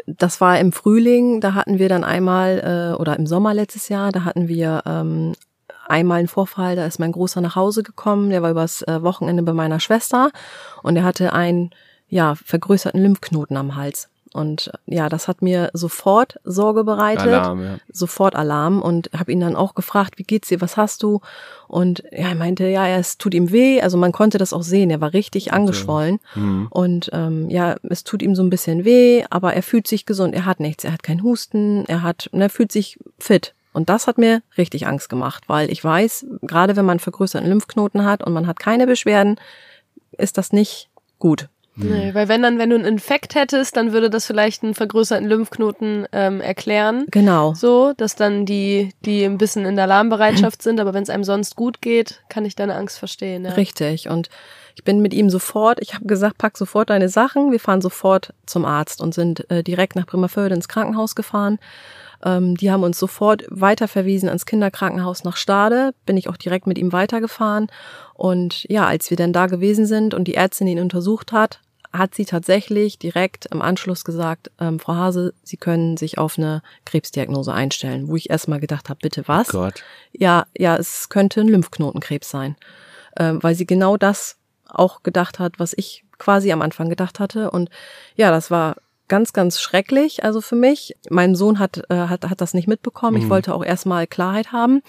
das 0.07 0.40
war 0.40 0.59
im 0.59 0.72
Frühling, 0.72 1.40
da 1.40 1.55
hatten 1.55 1.78
wir 1.78 1.88
dann 1.88 2.05
einmal, 2.05 2.92
äh, 2.94 3.00
oder 3.00 3.16
im 3.18 3.26
Sommer 3.26 3.55
letztes 3.55 3.88
Jahr, 3.88 4.12
da 4.12 4.24
hatten 4.24 4.48
wir 4.48 4.83
ähm, 4.87 5.35
einmal 5.87 6.20
einen 6.20 6.28
Vorfall, 6.28 6.76
da 6.76 6.87
ist 6.87 6.98
mein 6.98 7.12
Großer 7.12 7.40
nach 7.40 7.57
Hause 7.57 7.83
gekommen, 7.83 8.31
der 8.31 8.42
war 8.42 8.50
übers 8.50 8.83
äh, 8.83 9.02
Wochenende 9.02 9.42
bei 9.42 9.52
meiner 9.52 9.81
Schwester 9.81 10.31
und 10.83 10.96
er 10.96 11.05
hatte 11.05 11.33
einen 11.33 11.70
ja, 12.09 12.35
vergrößerten 12.35 13.02
Lymphknoten 13.02 13.57
am 13.57 13.74
Hals. 13.76 14.09
Und 14.34 14.70
äh, 14.88 14.96
ja, 14.96 15.08
das 15.08 15.28
hat 15.28 15.42
mir 15.42 15.70
sofort 15.72 16.38
Sorge 16.44 16.84
bereitet 16.84 17.26
Alarm, 17.26 17.62
ja. 17.62 17.78
sofort 17.90 18.34
Alarm 18.34 18.82
und 18.82 19.10
habe 19.16 19.32
ihn 19.32 19.40
dann 19.40 19.56
auch 19.56 19.74
gefragt, 19.74 20.18
wie 20.18 20.24
geht's 20.24 20.48
dir, 20.48 20.60
was 20.60 20.76
hast 20.76 21.02
du? 21.02 21.20
Und 21.68 22.02
ja, 22.10 22.28
er 22.28 22.34
meinte, 22.34 22.66
ja, 22.66 22.86
es 22.88 23.18
tut 23.18 23.34
ihm 23.34 23.50
weh. 23.50 23.80
Also 23.80 23.96
man 23.96 24.12
konnte 24.12 24.38
das 24.38 24.52
auch 24.52 24.62
sehen, 24.62 24.90
er 24.90 25.00
war 25.00 25.12
richtig 25.12 25.52
angeschwollen. 25.52 26.18
Mhm. 26.34 26.68
Und 26.70 27.10
ähm, 27.12 27.48
ja, 27.50 27.76
es 27.88 28.04
tut 28.04 28.22
ihm 28.22 28.34
so 28.34 28.42
ein 28.42 28.50
bisschen 28.50 28.84
weh, 28.84 29.24
aber 29.30 29.54
er 29.54 29.62
fühlt 29.62 29.86
sich 29.86 30.06
gesund, 30.06 30.34
er 30.34 30.46
hat 30.46 30.60
nichts, 30.60 30.84
er 30.84 30.92
hat 30.92 31.02
keinen 31.02 31.22
Husten, 31.22 31.84
er 31.86 32.02
hat, 32.02 32.28
ne, 32.32 32.44
er 32.44 32.50
fühlt 32.50 32.72
sich 32.72 32.98
fit. 33.18 33.54
Und 33.72 33.88
das 33.88 34.06
hat 34.06 34.18
mir 34.18 34.42
richtig 34.58 34.86
Angst 34.86 35.08
gemacht, 35.08 35.44
weil 35.46 35.70
ich 35.70 35.82
weiß, 35.82 36.26
gerade 36.42 36.76
wenn 36.76 36.84
man 36.84 36.98
vergrößerten 36.98 37.48
Lymphknoten 37.48 38.04
hat 38.04 38.22
und 38.22 38.32
man 38.32 38.46
hat 38.46 38.58
keine 38.58 38.86
Beschwerden, 38.86 39.36
ist 40.18 40.36
das 40.36 40.52
nicht 40.52 40.90
gut. 41.18 41.48
Nee, 41.74 42.12
weil 42.12 42.28
wenn 42.28 42.42
dann, 42.42 42.58
wenn 42.58 42.70
du 42.70 42.76
einen 42.76 42.85
Infekt 42.85 43.35
hättest, 43.35 43.76
dann 43.76 43.92
würde 43.92 44.11
das 44.11 44.26
vielleicht 44.26 44.62
einen 44.62 44.74
vergrößerten 44.74 45.26
Lymphknoten 45.26 46.06
ähm, 46.12 46.40
erklären. 46.40 47.06
Genau. 47.11 47.54
So, 47.54 47.94
dass 47.96 48.14
dann 48.14 48.44
die, 48.44 48.90
die 49.04 49.24
ein 49.24 49.38
bisschen 49.38 49.64
in 49.64 49.76
der 49.76 49.85
Alarmbereitschaft 49.85 50.62
sind, 50.62 50.80
aber 50.80 50.92
wenn 50.92 51.02
es 51.02 51.11
einem 51.11 51.24
sonst 51.24 51.56
gut 51.56 51.80
geht, 51.80 52.22
kann 52.28 52.44
ich 52.44 52.56
deine 52.56 52.74
Angst 52.74 52.98
verstehen. 52.98 53.44
Ja. 53.44 53.52
Richtig. 53.52 54.08
Und 54.08 54.28
ich 54.74 54.85
bin 54.85 55.00
mit 55.00 55.14
ihm 55.14 55.30
sofort, 55.30 55.80
ich 55.80 55.94
habe 55.94 56.06
gesagt, 56.06 56.38
pack 56.38 56.58
sofort 56.58 56.90
deine 56.90 57.08
Sachen, 57.08 57.52
wir 57.52 57.61
fahren 57.61 57.80
sofort 57.80 58.35
zum 58.46 58.64
Arzt 58.64 59.00
und 59.00 59.14
sind 59.14 59.48
äh, 59.50 59.62
direkt 59.62 59.96
nach 59.96 60.06
Bremerförde 60.06 60.54
ins 60.54 60.68
Krankenhaus 60.68 61.14
gefahren. 61.14 61.58
Ähm, 62.24 62.56
die 62.56 62.70
haben 62.70 62.82
uns 62.82 62.98
sofort 62.98 63.44
weiterverwiesen 63.48 64.28
ans 64.28 64.46
Kinderkrankenhaus 64.46 65.24
nach 65.24 65.37
Stade, 65.37 65.92
bin 66.06 66.16
ich 66.16 66.28
auch 66.28 66.37
direkt 66.37 66.66
mit 66.66 66.78
ihm 66.78 66.92
weitergefahren. 66.92 67.68
Und 68.22 68.66
ja, 68.70 68.87
als 68.87 69.11
wir 69.11 69.16
dann 69.16 69.32
da 69.32 69.48
gewesen 69.48 69.85
sind 69.85 70.14
und 70.14 70.28
die 70.28 70.37
Ärztin 70.37 70.68
ihn 70.68 70.78
untersucht 70.78 71.32
hat, 71.32 71.58
hat 71.92 72.14
sie 72.14 72.24
tatsächlich 72.24 72.96
direkt 72.96 73.46
im 73.46 73.61
Anschluss 73.61 74.04
gesagt, 74.04 74.52
ähm, 74.61 74.78
Frau 74.78 74.94
Hase, 74.94 75.35
Sie 75.42 75.56
können 75.56 75.96
sich 75.96 76.18
auf 76.18 76.38
eine 76.38 76.62
Krebsdiagnose 76.85 77.52
einstellen, 77.52 78.06
wo 78.06 78.14
ich 78.14 78.30
erstmal 78.30 78.61
gedacht 78.61 78.90
habe, 78.90 79.00
bitte 79.02 79.26
was? 79.26 79.48
Gott. 79.48 79.82
ja, 80.12 80.46
ja, 80.56 80.76
es 80.76 81.08
könnte 81.08 81.40
ein 81.40 81.48
Lymphknotenkrebs 81.48 82.30
sein, 82.30 82.54
ähm, 83.16 83.42
weil 83.42 83.56
sie 83.56 83.66
genau 83.66 83.96
das 83.96 84.37
auch 84.68 85.02
gedacht 85.02 85.40
hat, 85.40 85.58
was 85.58 85.74
ich 85.76 86.04
quasi 86.16 86.52
am 86.52 86.62
Anfang 86.62 86.88
gedacht 86.88 87.18
hatte. 87.18 87.50
Und 87.50 87.70
ja, 88.14 88.30
das 88.30 88.52
war 88.52 88.76
ganz, 89.08 89.32
ganz 89.32 89.61
schrecklich, 89.61 90.22
also 90.22 90.40
für 90.40 90.54
mich. 90.54 90.94
Mein 91.11 91.35
Sohn 91.35 91.58
hat, 91.58 91.82
äh, 91.88 92.06
hat, 92.06 92.30
hat 92.30 92.40
das 92.40 92.54
nicht 92.54 92.68
mitbekommen. 92.68 93.16
Ich 93.16 93.28
wollte 93.28 93.52
auch 93.52 93.64
erstmal 93.64 94.06
Klarheit 94.06 94.52
haben. 94.52 94.80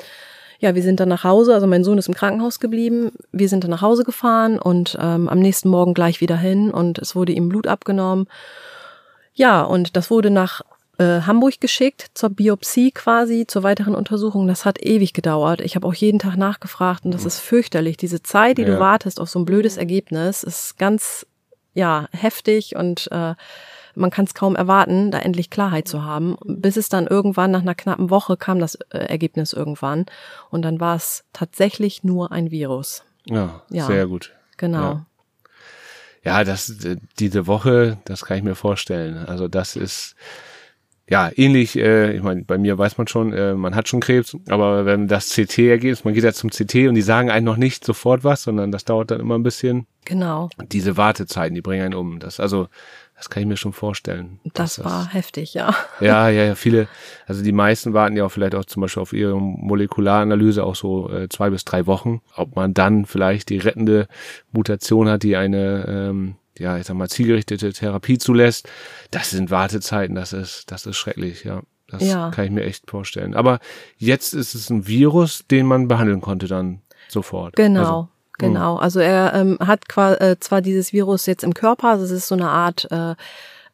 Ja, 0.64 0.76
wir 0.76 0.82
sind 0.82 1.02
dann 1.02 1.10
nach 1.10 1.26
Hause, 1.26 1.54
also 1.54 1.68
mein 1.68 1.84
Sohn 1.84 1.98
ist 1.98 2.08
im 2.08 2.14
Krankenhaus 2.14 2.62
geblieben. 2.62 3.12
Wir 3.34 3.50
sind 3.50 3.66
dann 3.66 3.72
nach 3.72 3.82
Hause 3.82 4.06
gefahren 4.06 4.58
und 4.58 4.98
ähm, 4.98 5.28
am 5.28 5.40
nächsten 5.40 5.68
Morgen 5.68 5.94
gleich 5.94 6.22
wieder 6.22 6.38
hin 6.38 6.72
und 6.72 7.00
es 7.00 7.18
wurde 7.18 7.34
ihm 7.34 7.50
Blut 7.50 7.68
abgenommen. 7.68 8.28
Ja, 9.34 9.64
und 9.64 9.98
das 9.98 10.10
wurde 10.10 10.30
nach 10.30 10.62
äh, 11.00 11.20
Hamburg 11.28 11.60
geschickt 11.60 12.12
zur 12.14 12.30
Biopsie 12.30 12.92
quasi, 12.92 13.46
zur 13.46 13.64
weiteren 13.64 13.94
Untersuchung. 13.94 14.48
Das 14.48 14.64
hat 14.64 14.82
ewig 14.82 15.12
gedauert. 15.12 15.60
Ich 15.60 15.76
habe 15.76 15.86
auch 15.86 15.94
jeden 15.94 16.20
Tag 16.20 16.38
nachgefragt 16.38 17.04
und 17.04 17.14
das 17.14 17.26
ist 17.26 17.40
fürchterlich. 17.40 17.98
Diese 17.98 18.24
Zeit, 18.24 18.58
die 18.58 18.62
Ja. 18.62 18.70
du 18.70 18.80
wartest 18.80 19.20
auf 19.20 19.30
so 19.30 19.40
ein 19.40 19.46
blödes 19.46 19.76
Ergebnis, 19.76 20.44
ist 20.44 20.78
ganz 20.78 21.26
ja 21.74 22.08
heftig 22.14 22.78
und 22.78 23.10
äh, 23.12 23.34
man 23.96 24.10
kann 24.10 24.26
es 24.26 24.34
kaum 24.34 24.56
erwarten, 24.56 25.12
da 25.12 25.20
endlich 25.20 25.50
Klarheit 25.50 25.88
zu 25.88 26.04
haben. 26.04 26.38
Bis 26.46 26.78
es 26.78 26.90
dann 26.90 27.08
irgendwann 27.08 27.52
nach 27.52 27.62
einer 27.62 27.76
knappen 27.76 28.10
Woche 28.10 28.38
kam 28.38 28.60
das 28.60 28.76
äh, 28.90 28.98
Ergebnis 28.98 29.54
irgendwann 29.54 30.06
und 30.50 30.64
dann 30.64 30.80
war 30.80 30.96
es 30.96 31.24
tatsächlich 31.34 32.04
nur 32.04 32.32
ein 32.32 32.52
Virus. 32.52 33.04
Ja, 33.26 33.62
Ja. 33.70 33.86
sehr 33.86 34.08
gut. 34.08 34.34
Genau. 34.58 34.82
Ja. 34.82 35.06
Ja, 36.26 36.44
das, 36.46 36.70
äh, 36.86 36.98
diese 37.20 37.48
Woche, 37.48 37.98
das 38.06 38.24
kann 38.24 38.38
ich 38.38 38.44
mir 38.44 38.56
vorstellen. 38.56 39.18
Also 39.18 39.50
das 39.50 39.76
ist, 39.76 40.16
ja, 41.10 41.30
ähnlich, 41.36 41.78
äh, 41.78 42.16
ich 42.16 42.24
meine, 42.24 42.44
bei 42.46 42.58
mir 42.58 42.78
weiß 42.78 42.98
man 42.98 43.08
schon, 43.08 43.34
äh, 43.34 43.54
man 43.56 43.76
hat 43.76 43.90
schon 43.90 44.00
Krebs, 44.00 44.38
aber 44.48 44.86
wenn 44.86 45.10
das 45.10 45.30
CT-Ergebnis, 45.32 46.06
man 46.06 46.14
geht 46.14 46.24
ja 46.24 46.32
zum 46.32 46.50
CT 46.50 46.88
und 46.88 46.96
die 46.96 47.02
sagen 47.02 47.30
einem 47.30 47.46
noch 47.46 47.58
nicht 47.58 47.84
sofort 47.84 48.24
was, 48.24 48.44
sondern 48.44 48.72
das 48.72 48.86
dauert 48.86 49.12
dann 49.12 49.20
immer 49.20 49.36
ein 49.38 49.44
bisschen. 49.44 49.86
Genau. 50.06 50.50
Diese 50.72 50.96
Wartezeiten, 50.96 51.56
die 51.56 51.62
bringen 51.62 51.84
einen 51.84 51.94
um. 51.94 52.20
Das, 52.20 52.40
also, 52.40 52.68
das 53.24 53.30
kann 53.30 53.42
ich 53.44 53.48
mir 53.48 53.56
schon 53.56 53.72
vorstellen. 53.72 54.42
Das 54.54 54.76
dass 54.76 54.86
war 54.86 55.08
heftig, 55.08 55.54
ja. 55.54 55.74
Ja, 56.02 56.28
ja, 56.28 56.44
ja, 56.44 56.56
viele, 56.56 56.90
also 57.26 57.42
die 57.42 57.54
meisten 57.54 57.94
warten 57.94 58.18
ja 58.18 58.26
auch 58.26 58.32
vielleicht 58.32 58.54
auch 58.54 58.66
zum 58.66 58.82
Beispiel 58.82 59.02
auf 59.02 59.14
ihre 59.14 59.40
Molekularanalyse 59.40 60.62
auch 60.62 60.76
so 60.76 61.10
äh, 61.10 61.30
zwei 61.30 61.50
bis 61.50 61.64
drei 61.64 61.86
Wochen. 61.88 62.22
Ob 62.36 62.58
man 62.58 62.74
dann 62.74 63.06
vielleicht 63.06 63.50
die 63.50 63.60
rettende 63.60 64.08
Mutation 64.52 65.08
hat, 65.08 65.24
die 65.24 65.38
eine, 65.38 65.86
ähm, 65.88 66.36
ja, 66.58 66.78
ich 66.78 66.86
sag 66.86 66.98
mal, 66.98 67.08
zielgerichtete 67.10 67.72
Therapie 67.72 68.18
zulässt, 68.18 68.68
das 69.12 69.30
sind 69.30 69.50
Wartezeiten, 69.52 70.16
das 70.16 70.34
ist, 70.34 70.70
das 70.70 70.86
ist 70.86 70.98
schrecklich, 70.98 71.46
ja. 71.46 71.62
Das 71.88 72.04
Ja. 72.04 72.30
kann 72.32 72.46
ich 72.46 72.52
mir 72.52 72.64
echt 72.64 72.90
vorstellen. 72.90 73.36
Aber 73.36 73.60
jetzt 73.98 74.34
ist 74.34 74.54
es 74.54 74.70
ein 74.70 74.86
Virus, 74.88 75.46
den 75.50 75.66
man 75.66 75.88
behandeln 75.88 76.20
konnte 76.22 76.48
dann 76.48 76.82
sofort. 77.08 77.56
Genau. 77.56 77.80
Also, 77.80 78.10
Genau, 78.48 78.78
also 78.78 79.00
er 79.00 79.34
ähm, 79.34 79.58
hat 79.60 79.88
qua- 79.90 80.16
äh, 80.16 80.40
zwar 80.40 80.62
dieses 80.62 80.94
Virus 80.94 81.26
jetzt 81.26 81.44
im 81.44 81.54
Körper, 81.54 81.90
also 81.90 82.06
es 82.06 82.12
ist 82.12 82.28
so 82.28 82.36
eine 82.36 82.50
Art 82.50 82.88
äh, 82.92 83.16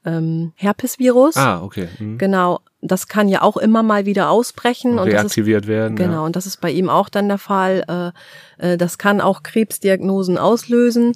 ähm, 0.05 0.53
Herpesvirus. 0.55 1.35
ah, 1.37 1.61
okay. 1.61 1.89
Hm. 1.97 2.17
Genau, 2.17 2.59
das 2.81 3.07
kann 3.09 3.27
ja 3.27 3.41
auch 3.41 3.57
immer 3.57 3.83
mal 3.83 4.05
wieder 4.05 4.29
ausbrechen 4.29 4.91
und 4.97 5.07
das 5.07 5.07
ist 5.07 5.13
Reaktiviert 5.37 5.67
werden. 5.67 5.97
genau 5.97 6.13
Ja. 6.13 6.19
und 6.21 6.35
das 6.37 6.45
ist 6.45 6.61
bei 6.61 6.71
ihm 6.71 6.89
auch 6.89 7.09
dann 7.09 7.27
der 7.27 7.37
Fall. 7.37 8.13
Äh, 8.59 8.73
äh, 8.73 8.77
das 8.77 8.97
kann 8.97 9.19
auch 9.19 9.43
Krebsdiagnosen 9.43 10.37
auslösen, 10.37 11.11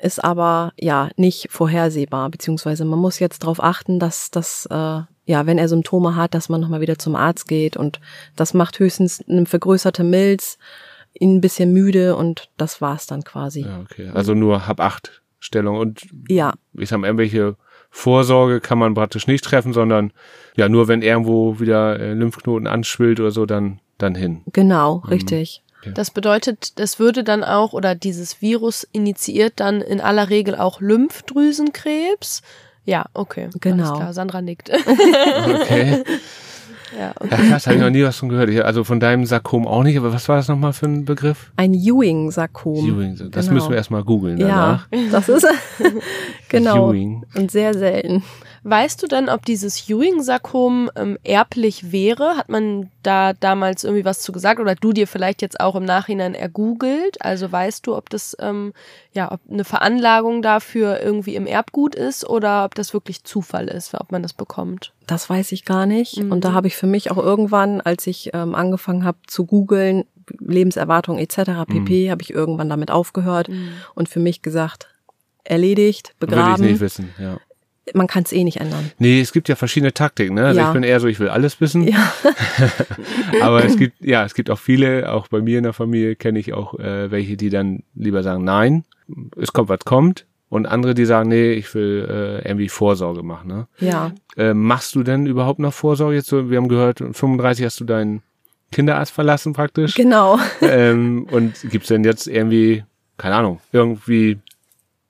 ist 0.00 0.22
aber 0.22 0.72
ja 0.78 1.08
nicht 1.16 1.48
vorhersehbar, 1.50 2.30
beziehungsweise 2.30 2.84
man 2.84 3.00
muss 3.00 3.18
jetzt 3.18 3.42
darauf 3.42 3.60
achten, 3.62 3.98
dass 3.98 4.30
das 4.30 4.66
äh, 4.70 5.00
ja, 5.26 5.44
wenn 5.44 5.58
er 5.58 5.68
Symptome 5.68 6.16
hat, 6.16 6.32
dass 6.32 6.48
man 6.48 6.60
nochmal 6.60 6.80
wieder 6.80 6.98
zum 6.98 7.14
Arzt 7.16 7.48
geht 7.48 7.76
und 7.76 8.00
das 8.36 8.54
macht 8.54 8.78
höchstens 8.78 9.22
eine 9.28 9.44
vergrößerte 9.44 10.02
Milz, 10.04 10.56
ein 11.20 11.40
bisschen 11.40 11.72
müde 11.72 12.16
und 12.16 12.50
das 12.56 12.80
war's 12.80 13.06
dann 13.06 13.24
quasi. 13.24 13.62
Ja, 13.62 13.80
okay. 13.80 14.10
Also 14.14 14.34
nur 14.34 14.66
hab 14.66 14.80
acht 14.80 15.22
Stellung 15.40 15.76
und 15.78 16.02
Ja, 16.28 16.54
ich 16.74 16.88
sag 16.88 16.98
mal, 16.98 17.06
irgendwelche 17.06 17.56
Vorsorge 17.90 18.60
kann 18.60 18.78
man 18.78 18.94
praktisch 18.94 19.26
nicht 19.26 19.44
treffen, 19.44 19.72
sondern 19.72 20.12
ja, 20.56 20.68
nur 20.68 20.88
wenn 20.88 21.02
irgendwo 21.02 21.58
wieder 21.60 21.98
äh, 21.98 22.12
Lymphknoten 22.12 22.66
anschwillt 22.66 23.20
oder 23.20 23.30
so, 23.30 23.46
dann, 23.46 23.80
dann 23.98 24.14
hin. 24.14 24.42
genau, 24.52 24.96
richtig. 25.08 25.62
Das 25.94 26.10
bedeutet, 26.10 26.78
das 26.78 26.98
würde 26.98 27.24
dann 27.24 27.44
auch, 27.44 27.72
oder 27.72 27.94
dieses 27.94 28.42
Virus 28.42 28.86
initiiert 28.92 29.54
dann 29.56 29.80
in 29.80 30.00
aller 30.00 30.28
Regel 30.28 30.56
auch 30.56 30.80
Lymphdrüsenkrebs. 30.80 32.42
Ja, 32.84 33.06
okay. 33.14 33.48
Genau. 33.60 33.84
Alles 33.84 33.98
klar, 33.98 34.12
Sandra 34.12 34.42
nickt. 34.42 34.70
Okay. 34.70 36.02
ja, 36.96 37.12
okay. 37.18 37.28
Ja, 37.30 37.36
krass, 37.50 37.66
habe 37.66 37.76
ich 37.76 37.82
noch 37.82 37.90
nie 37.90 38.04
was 38.04 38.16
von 38.16 38.28
gehört. 38.28 38.48
Ich, 38.50 38.64
also 38.64 38.84
von 38.84 39.00
deinem 39.00 39.24
Sarkom 39.26 39.66
auch 39.66 39.82
nicht, 39.82 39.96
aber 39.98 40.12
was 40.12 40.28
war 40.28 40.36
das 40.36 40.48
nochmal 40.48 40.72
für 40.72 40.86
ein 40.86 41.04
Begriff? 41.04 41.50
Ein 41.56 41.74
Ewing-Sarkom. 41.74 42.76
Ewing. 42.86 43.16
Das 43.30 43.46
Genau. 43.46 43.54
müssen 43.54 43.70
wir 43.70 43.76
erstmal 43.76 44.04
googeln 44.04 44.38
Ja, 44.38 44.46
danach. 44.46 44.88
das 45.10 45.28
ist 45.28 45.46
genau 46.48 46.90
Ewing. 46.92 47.24
und 47.34 47.50
sehr 47.50 47.74
selten. 47.74 48.22
Weißt 48.70 49.02
du 49.02 49.06
denn, 49.06 49.30
ob 49.30 49.46
dieses 49.46 49.88
Ewing-Sarkom 49.88 50.90
ähm, 50.94 51.16
erblich 51.24 51.90
wäre? 51.90 52.36
Hat 52.36 52.50
man 52.50 52.90
da 53.02 53.32
damals 53.32 53.82
irgendwie 53.82 54.04
was 54.04 54.20
zu 54.20 54.30
gesagt 54.30 54.60
oder 54.60 54.74
du 54.74 54.92
dir 54.92 55.06
vielleicht 55.06 55.40
jetzt 55.40 55.58
auch 55.58 55.74
im 55.74 55.86
Nachhinein 55.86 56.34
ergoogelt? 56.34 57.24
Also 57.24 57.50
weißt 57.50 57.86
du, 57.86 57.96
ob 57.96 58.10
das 58.10 58.36
ähm, 58.40 58.74
ja, 59.12 59.32
ob 59.32 59.40
eine 59.50 59.64
Veranlagung 59.64 60.42
dafür 60.42 61.00
irgendwie 61.00 61.34
im 61.34 61.46
Erbgut 61.46 61.94
ist 61.94 62.28
oder 62.28 62.66
ob 62.66 62.74
das 62.74 62.92
wirklich 62.92 63.24
Zufall 63.24 63.68
ist, 63.68 63.94
ob 63.94 64.12
man 64.12 64.22
das 64.22 64.34
bekommt? 64.34 64.92
Das 65.06 65.30
weiß 65.30 65.52
ich 65.52 65.64
gar 65.64 65.86
nicht. 65.86 66.18
Mhm. 66.18 66.30
Und 66.30 66.44
da 66.44 66.52
habe 66.52 66.66
ich 66.66 66.76
für 66.76 66.86
mich 66.86 67.10
auch 67.10 67.16
irgendwann, 67.16 67.80
als 67.80 68.06
ich 68.06 68.32
ähm, 68.34 68.54
angefangen 68.54 69.02
habe 69.02 69.18
zu 69.26 69.46
googeln, 69.46 70.04
Lebenserwartung 70.40 71.16
etc. 71.16 71.64
pp., 71.66 72.10
habe 72.10 72.20
ich 72.20 72.34
irgendwann 72.34 72.68
damit 72.68 72.90
aufgehört 72.90 73.48
und 73.94 74.10
für 74.10 74.20
mich 74.20 74.42
gesagt, 74.42 74.88
erledigt, 75.42 76.14
Würde 76.18 76.34
ich 76.34 76.38
begraben. 76.38 76.66
nicht 76.66 76.80
wissen, 76.80 77.14
ja. 77.18 77.38
Man 77.94 78.06
kann 78.06 78.22
es 78.24 78.32
eh 78.32 78.44
nicht 78.44 78.58
ändern. 78.60 78.90
Nee, 78.98 79.20
es 79.20 79.32
gibt 79.32 79.48
ja 79.48 79.56
verschiedene 79.56 79.92
Taktiken, 79.94 80.34
ne? 80.34 80.46
Also 80.46 80.60
Ja. 80.60 80.68
ich 80.68 80.72
bin 80.74 80.82
eher 80.82 81.00
so, 81.00 81.06
ich 81.08 81.20
will 81.20 81.28
alles 81.28 81.60
wissen. 81.60 81.86
Ja, 81.86 82.12
Aber 83.40 83.64
es 83.64 83.76
gibt, 83.76 84.00
ja, 84.04 84.24
es 84.24 84.34
gibt 84.34 84.50
auch 84.50 84.58
viele, 84.58 85.12
auch 85.12 85.28
bei 85.28 85.40
mir 85.40 85.58
in 85.58 85.64
der 85.64 85.72
Familie 85.72 86.16
kenne 86.16 86.38
ich 86.38 86.52
auch 86.52 86.78
äh, 86.78 87.10
welche, 87.10 87.36
die 87.36 87.50
dann 87.50 87.82
lieber 87.94 88.22
sagen, 88.22 88.44
nein, 88.44 88.84
es 89.36 89.52
kommt, 89.52 89.68
was 89.68 89.80
kommt. 89.84 90.26
Und 90.50 90.64
andere, 90.66 90.94
die 90.94 91.04
sagen, 91.04 91.28
nee, 91.28 91.52
ich 91.52 91.74
will 91.74 92.06
äh, 92.08 92.48
irgendwie 92.48 92.70
Vorsorge 92.70 93.22
machen. 93.22 93.48
Ne? 93.48 93.66
ja. 93.80 94.12
Äh, 94.36 94.54
machst 94.54 94.94
du 94.94 95.02
denn 95.02 95.26
überhaupt 95.26 95.58
noch 95.58 95.74
Vorsorge? 95.74 96.14
Jetzt 96.16 96.28
so, 96.28 96.48
wir 96.50 96.56
haben 96.56 96.68
gehört, 96.68 97.00
35 97.00 97.64
hast 97.66 97.80
du 97.80 97.84
deinen 97.84 98.22
Kinderarzt 98.72 99.12
verlassen 99.12 99.52
praktisch. 99.52 99.94
Genau. 99.94 100.38
ähm, 100.62 101.26
und 101.30 101.54
gibt's 101.70 101.88
denn 101.88 102.02
jetzt 102.04 102.26
irgendwie, 102.26 102.84
keine 103.18 103.34
Ahnung, 103.34 103.60
irgendwie 103.72 104.38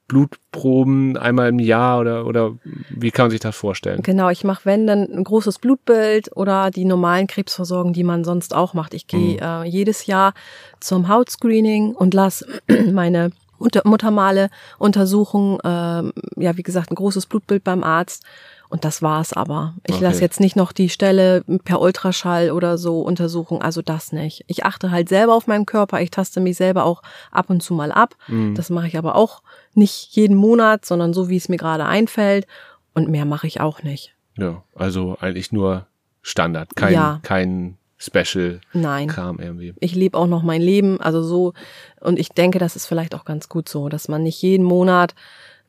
Blutproben 0.09 1.19
einmal 1.19 1.51
im 1.51 1.59
Jahr 1.59 2.01
oder 2.01 2.27
oder 2.27 2.55
wie 2.89 3.11
kann 3.11 3.25
man 3.25 3.31
sich 3.31 3.41
das 3.41 3.55
vorstellen? 3.55 4.03
Genau, 4.03 4.31
ich 4.31 4.43
mache, 4.43 4.63
wenn, 4.65 4.87
dann 4.87 5.03
ein 5.05 5.23
großes 5.23 5.59
Blutbild 5.59 6.35
oder 6.35 6.71
die 6.71 6.87
normalen 6.87 7.27
Krebsversorgungen, 7.27 7.93
die 7.93 8.05
man 8.05 8.25
sonst 8.25 8.55
auch 8.55 8.73
macht. 8.73 8.95
Ich 8.95 9.07
gehe 9.07 9.39
äh, 9.41 9.65
jedes 9.69 10.07
Jahr 10.07 10.33
zum 10.81 11.09
Hautscreening 11.09 11.95
und 11.95 12.15
lass 12.15 12.45
meine 12.93 13.31
Unter 13.59 13.83
Muttermale 13.85 14.49
untersuchen. 14.79 15.59
Ähm, 15.63 16.13
ja, 16.37 16.57
wie 16.57 16.63
gesagt, 16.63 16.91
ein 16.91 16.97
großes 16.97 17.27
Blutbild 17.27 17.63
beim 17.63 17.85
Arzt. 17.85 18.25
Und 18.71 18.85
das 18.85 19.01
war's 19.01 19.33
aber. 19.33 19.75
Ich 19.87 19.95
Okay. 19.95 20.05
lasse 20.05 20.21
jetzt 20.21 20.41
nicht 20.41 20.55
noch 20.55 20.73
die 20.73 20.91
Stelle 20.91 21.43
per 21.65 21.81
Ultraschall 21.81 22.51
oder 22.51 22.77
so 22.77 23.01
untersuchen, 23.01 23.63
also 23.63 23.81
das 23.81 24.13
nicht. 24.13 24.45
Ich 24.47 24.65
achte 24.67 24.91
halt 24.91 25.09
selber 25.09 25.35
auf 25.35 25.47
meinen 25.47 25.65
Körper, 25.65 26.01
ich 26.03 26.11
taste 26.11 26.41
mich 26.41 26.57
selber 26.59 26.85
auch 26.85 27.03
ab 27.31 27.49
und 27.49 27.63
zu 27.63 27.73
mal 27.73 27.91
ab. 27.93 28.15
Mhm. 28.29 28.55
Das 28.55 28.69
mache 28.69 28.87
ich 28.87 28.99
aber 28.99 29.15
auch 29.15 29.43
nicht 29.75 30.15
jeden 30.15 30.37
Monat, 30.37 30.85
sondern 30.85 31.15
so, 31.15 31.29
wie 31.31 31.37
es 31.37 31.49
mir 31.49 31.57
gerade 31.57 31.87
einfällt. 31.87 32.47
Und 32.95 33.09
mehr 33.09 33.25
mache 33.25 33.47
ich 33.47 33.61
auch 33.61 33.83
nicht. 33.83 34.15
Ja, 34.37 34.63
also 34.75 35.17
eigentlich 35.21 35.51
nur 35.51 35.87
Standard, 36.21 36.77
kein 36.77 36.93
Ja. 36.95 37.21
kein 37.23 37.79
Special 37.97 38.61
Nein. 38.73 39.09
Kram 39.09 39.39
irgendwie. 39.41 39.75
Ich 39.81 39.95
lebe 39.95 40.17
auch 40.17 40.27
noch 40.29 40.43
mein 40.43 40.61
Leben, 40.63 41.01
also 41.01 41.23
so. 41.23 41.53
Und 42.01 42.19
ich 42.19 42.29
denke, 42.29 42.59
das 42.59 42.77
ist 42.77 42.87
vielleicht 42.87 43.15
auch 43.15 43.25
ganz 43.25 43.49
gut 43.49 43.69
so, 43.69 43.89
dass 43.89 44.09
man 44.09 44.23
nicht 44.23 44.41
jeden 44.43 44.65
Monat 44.65 45.15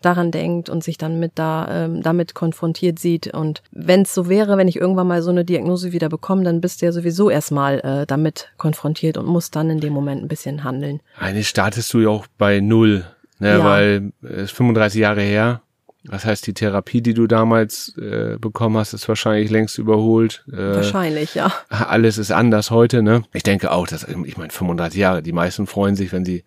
daran 0.01 0.31
denkt 0.31 0.69
und 0.69 0.83
sich 0.83 0.97
dann 0.97 1.19
mit 1.19 1.33
da 1.35 1.85
ähm, 1.85 2.01
damit 2.01 2.33
konfrontiert 2.33 2.99
sieht. 2.99 3.33
Und 3.33 3.62
wenn 3.71 4.03
es 4.03 4.13
so 4.13 4.29
wäre, 4.29 4.57
wenn 4.57 4.67
ich 4.67 4.77
irgendwann 4.77 5.07
mal 5.07 5.21
so 5.21 5.29
eine 5.31 5.45
Diagnose 5.45 5.91
wieder 5.91 6.09
bekomme, 6.09 6.43
dann 6.43 6.62
bist 6.62 6.81
du 6.81 6.85
ja 6.85 6.91
sowieso 6.91 7.29
erstmal 7.29 7.79
äh, 7.79 8.05
damit 8.05 8.49
konfrontiert 8.57 9.17
und 9.17 9.25
musst 9.25 9.55
dann 9.55 9.69
in 9.69 9.79
dem 9.79 9.93
Moment 9.93 10.23
ein 10.23 10.27
bisschen 10.27 10.63
handeln. 10.63 11.01
Eigentlich 11.17 11.49
startest 11.49 11.93
du 11.93 11.99
ja 11.99 12.09
auch 12.09 12.25
bei 12.38 12.59
null, 12.59 13.05
ne, 13.39 13.57
Ja. 13.57 13.63
weil 13.63 14.12
es 14.23 14.43
ist 14.43 14.51
35 14.51 14.99
Jahre 15.01 15.21
her. 15.21 15.62
Das 16.05 16.23
heißt, 16.23 16.47
die 16.47 16.53
Therapie, 16.53 17.01
die 17.01 17.13
du 17.13 17.27
damals 17.27 17.93
äh, 17.97 18.38
bekommen 18.39 18.77
hast, 18.77 18.93
ist 18.93 19.07
wahrscheinlich 19.09 19.49
längst 19.51 19.77
überholt. 19.77 20.45
Äh, 20.49 20.75
Wahrscheinlich, 20.75 21.35
ja. 21.35 21.51
alles 21.69 22.17
ist 22.17 22.31
anders 22.31 22.71
heute, 22.71 23.03
ne? 23.03 23.23
Ich 23.33 23.43
denke 23.43 23.69
auch, 23.71 23.85
dass, 23.85 24.05
ich 24.07 24.38
meine, 24.38 24.49
35 24.49 24.97
Jahre, 24.97 25.21
die 25.21 25.33
meisten 25.33 25.67
freuen 25.67 25.97
sich, 25.97 26.13
wenn 26.13 26.23
sie 26.23 26.45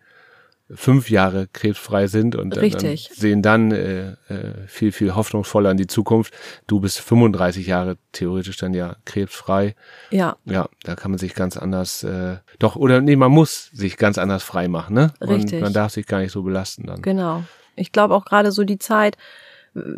fünf 0.75 1.11
Jahre 1.11 1.49
krebsfrei 1.53 2.07
sind 2.07 2.37
und 2.37 2.57
dann, 2.57 2.97
sehen 2.97 3.43
dann 3.43 3.73
äh, 3.73 4.13
äh, 4.29 4.67
viel, 4.67 4.93
viel 4.93 5.15
hoffnungsvoller 5.15 5.71
in 5.71 5.77
die 5.77 5.87
Zukunft. 5.87 6.35
Du 6.67 6.81
bist 6.81 7.01
35 7.01 7.67
Jahre 7.67 7.97
theoretisch 8.13 8.57
dann 8.57 8.75
ja 8.75 8.97
krebsfrei. 9.05 9.75
Ja, 10.11 10.37
Ja, 10.45 10.69
da 10.85 10.95
kann 10.95 11.11
man 11.11 11.19
sich 11.19 11.35
ganz 11.35 11.57
anders, 11.57 12.05
äh, 12.05 12.37
doch, 12.59 12.77
oder 12.77 13.01
nee, 13.01 13.17
man 13.17 13.33
muss 13.33 13.71
sich 13.73 13.97
ganz 13.97 14.19
anders 14.19 14.43
frei 14.43 14.69
machen, 14.69 14.95
ne? 14.95 15.15
Richtig. 15.21 15.55
Und 15.55 15.61
man 15.61 15.73
darf 15.73 15.93
sich 15.93 16.07
gar 16.07 16.21
nicht 16.21 16.33
so 16.33 16.43
belasten 16.43 16.87
dann. 16.87 17.03
Genau. 17.03 17.45
Ich 17.77 17.93
glaube 17.93 18.15
auch 18.15 18.25
gerade 18.25 18.53
so 18.53 18.65
die 18.65 18.79
Zeit, 18.79 19.17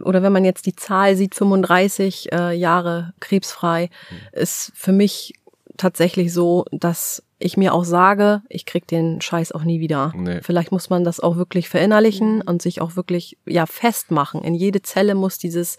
oder 0.04 0.22
wenn 0.22 0.32
man 0.32 0.44
jetzt 0.44 0.66
die 0.66 0.76
Zahl 0.76 1.16
sieht, 1.16 1.34
35 1.34 2.32
äh, 2.32 2.52
Jahre 2.52 3.12
krebsfrei, 3.20 3.90
ist 4.32 4.72
für 4.74 4.92
mich 4.92 5.34
tatsächlich 5.76 6.32
so, 6.32 6.64
dass 6.70 7.22
ich 7.44 7.57
mir 7.59 7.74
auch 7.74 7.85
sage, 7.85 8.40
ich 8.48 8.64
krieg 8.64 8.87
den 8.87 9.20
Scheiß 9.20 9.52
auch 9.52 9.64
nie 9.64 9.78
wieder. 9.78 10.12
Nee. 10.16 10.40
Vielleicht 10.42 10.72
muss 10.72 10.88
man 10.88 11.04
das 11.04 11.20
auch 11.20 11.37
wirklich 11.37 11.68
verinnerlichen 11.68 12.40
und 12.42 12.62
sich 12.62 12.80
auch 12.80 12.96
wirklich 12.96 13.37
ja 13.46 13.66
festmachen. 13.66 14.42
In 14.42 14.54
jede 14.54 14.80
Zelle 14.83 15.14
muss 15.14 15.37
dieses 15.38 15.76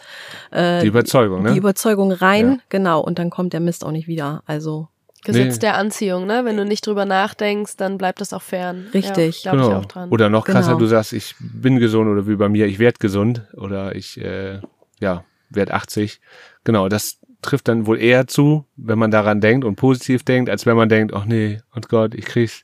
äh, 0.51 0.81
Die 0.81 0.87
Überzeugung, 0.87 1.41
ne? 1.43 1.51
die 1.53 1.57
Überzeugung 1.57 2.11
rein, 2.11 2.51
Ja. 2.51 2.57
genau, 2.69 3.01
und 3.01 3.17
dann 3.17 3.29
kommt 3.31 3.53
der 3.53 3.59
Mist 3.61 3.83
auch 3.83 3.91
nicht 3.91 4.07
wieder. 4.07 4.43
Also 4.45 4.87
Gesetz 5.23 5.55
Nee. 5.55 5.59
der 5.61 5.75
Anziehung, 5.77 6.27
ne? 6.27 6.45
Wenn 6.45 6.55
du 6.55 6.65
nicht 6.65 6.85
drüber 6.85 7.05
nachdenkst, 7.05 7.77
dann 7.77 7.97
bleibt 7.97 8.21
das 8.21 8.31
auch 8.31 8.43
fern. 8.43 8.85
Richtig. 8.93 9.43
Ja, 9.43 9.53
glaube 9.53 9.67
ich 9.71 9.75
auch 9.75 9.85
dran. 9.85 10.03
Genau. 10.03 10.13
Oder 10.13 10.29
noch 10.29 10.45
krasser, 10.45 10.67
Genau. 10.73 10.79
du 10.79 10.85
sagst, 10.85 11.13
ich 11.13 11.33
bin 11.39 11.79
gesund 11.79 12.07
oder 12.07 12.27
wie 12.27 12.35
bei 12.35 12.47
mir, 12.47 12.67
ich 12.67 12.77
werde 12.77 12.99
gesund 12.99 13.41
oder 13.57 13.95
ich 13.95 14.21
äh, 14.21 14.59
ja, 14.99 15.23
werde 15.49 15.73
80. 15.73 16.21
Genau, 16.63 16.89
das 16.89 17.17
trifft 17.41 17.67
dann 17.67 17.85
wohl 17.85 17.99
eher 17.99 18.27
zu, 18.27 18.65
wenn 18.75 18.97
man 18.97 19.11
daran 19.11 19.41
denkt 19.41 19.65
und 19.65 19.75
positiv 19.75 20.23
denkt, 20.23 20.49
als 20.49 20.65
wenn 20.65 20.75
man 20.75 20.89
denkt, 20.89 21.13
ach 21.13 21.25
nee, 21.25 21.59
und 21.73 21.89
Gott, 21.89 22.15
ich 22.15 22.25
krieg's. 22.25 22.63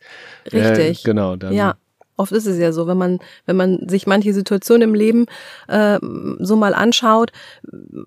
Richtig. 0.51 1.03
Äh, 1.03 1.07
genau, 1.07 1.35
dann 1.35 1.53
ja, 1.53 1.75
oft 2.21 2.31
ist 2.31 2.45
es 2.45 2.57
ja 2.57 2.71
so, 2.71 2.87
wenn 2.87 2.97
man, 2.97 3.19
wenn 3.45 3.55
man 3.55 3.89
sich 3.89 4.07
manche 4.07 4.33
Situationen 4.33 4.89
im 4.89 4.95
Leben 4.95 5.25
äh, 5.67 5.99
so 6.39 6.55
mal 6.55 6.73
anschaut, 6.73 7.31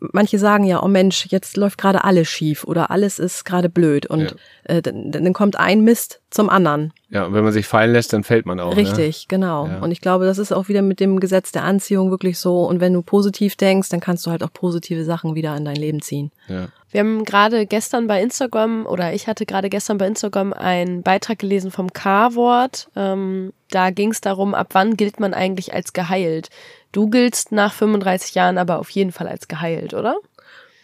manche 0.01 0.39
sagen 0.39 0.65
ja, 0.65 0.83
oh 0.83 0.89
Mensch, 0.89 1.27
jetzt 1.29 1.57
läuft 1.57 1.79
gerade 1.79 2.05
alles 2.05 2.29
schief 2.29 2.65
oder 2.65 2.91
alles 2.91 3.19
ist 3.19 3.45
gerade 3.45 3.69
blöd 3.69 4.07
und 4.07 4.37
äh, 4.65 4.81
dann, 4.81 5.11
dann 5.11 5.33
kommt 5.33 5.59
ein 5.59 5.83
Mist 5.83 6.21
zum 6.31 6.49
anderen. 6.49 6.93
Ja, 7.11 7.27
und 7.27 7.35
wenn 7.35 7.45
man 7.45 7.53
sich 7.53 7.67
fallen 7.67 7.93
lässt, 7.93 8.13
dann 8.13 8.25
fällt 8.25 8.45
man 8.45 8.59
auch. 8.59 8.75
Ne? 8.75 8.79
Richtig, 8.79 9.29
genau. 9.29 9.69
Ja. 9.69 9.79
Und 9.79 9.93
ich 9.93 10.01
glaube, 10.01 10.25
das 10.25 10.39
ist 10.39 10.53
auch 10.53 10.69
wieder 10.69 10.83
mit 10.83 10.99
dem 10.99 11.21
Gesetz 11.21 11.53
der 11.53 11.63
Anziehung 11.63 12.11
wirklich 12.11 12.39
so. 12.39 12.65
Und 12.65 12.81
wenn 12.81 12.93
du 12.93 13.03
positiv 13.03 13.55
denkst, 13.55 13.89
dann 13.89 14.01
kannst 14.01 14.27
du 14.27 14.33
halt 14.33 14.43
auch 14.43 14.53
positive 14.53 15.05
Sachen 15.05 15.37
wieder 15.37 15.57
in 15.57 15.65
dein 15.65 15.77
Leben 15.77 16.03
ziehen. 16.03 16.33
Ja. 16.49 16.69
Wir 16.95 17.01
haben 17.01 17.25
gerade 17.25 17.67
gestern 17.67 18.07
bei 18.07 18.23
Instagram 18.23 18.87
oder 18.87 19.15
ich 19.15 19.27
hatte 19.27 19.47
gerade 19.47 19.69
gestern 19.69 19.99
bei 19.99 20.07
Instagram 20.07 20.53
einen 20.53 21.03
Beitrag 21.03 21.41
gelesen 21.41 21.73
vom 21.73 21.93
K-Wort. 21.93 22.89
Ähm, 22.95 23.53
da 23.71 23.91
ging 23.91 24.13
es 24.13 24.21
darum, 24.21 24.55
ab 24.55 24.69
wann 24.75 24.97
gilt 24.97 25.19
man 25.19 25.35
eigentlich 25.35 25.75
als 25.75 25.93
geheilt. 25.93 26.51
Du 26.93 27.11
giltst 27.11 27.51
nach 27.51 27.73
35 27.73 28.37
Jahren 28.37 28.59
aber 28.59 28.79
auf 28.79 28.91
jeden 28.91 29.11
Fall 29.11 29.27
als 29.27 29.49
geheilt, 29.49 29.93
oder? 29.93 30.19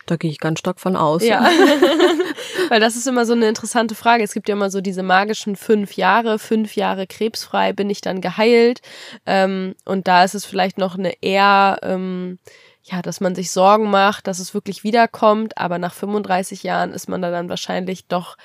Da 0.06 0.16
gehe 0.16 0.32
ich 0.32 0.40
ganz 0.40 0.58
stark 0.58 0.80
von 0.80 0.96
aus. 0.96 1.22
Ja. 1.22 1.48
Weil 2.70 2.80
das 2.80 2.96
ist 2.96 3.06
immer 3.06 3.24
so 3.24 3.34
eine 3.34 3.48
interessante 3.48 3.94
Frage. 3.94 4.24
Es 4.24 4.34
gibt 4.34 4.48
ja 4.48 4.56
immer 4.56 4.72
so 4.72 4.80
diese 4.80 5.04
magischen 5.04 5.54
fünf 5.54 5.92
Jahre, 5.92 6.40
fünf 6.40 6.74
Jahre 6.74 7.06
krebsfrei, 7.06 7.72
bin 7.72 7.88
ich 7.88 8.00
dann 8.00 8.20
geheilt? 8.20 8.80
Ähm, 9.26 9.76
und 9.84 10.08
da 10.08 10.24
ist 10.24 10.34
es 10.34 10.44
vielleicht 10.44 10.76
noch 10.76 10.98
eine 10.98 11.22
eher, 11.22 11.78
ähm, 11.82 12.40
ja, 12.82 13.02
dass 13.02 13.20
man 13.20 13.34
sich 13.34 13.50
Sorgen 13.50 13.90
macht, 13.90 14.26
dass 14.26 14.38
es 14.38 14.54
wirklich 14.54 14.84
wiederkommt, 14.84 15.58
aber 15.58 15.78
nach 15.78 15.92
35 15.94 16.62
Jahren 16.62 16.92
ist 16.92 17.08
man 17.08 17.22
da 17.22 17.30
dann 17.30 17.48
wahrscheinlich 17.48 18.06
doch 18.06 18.36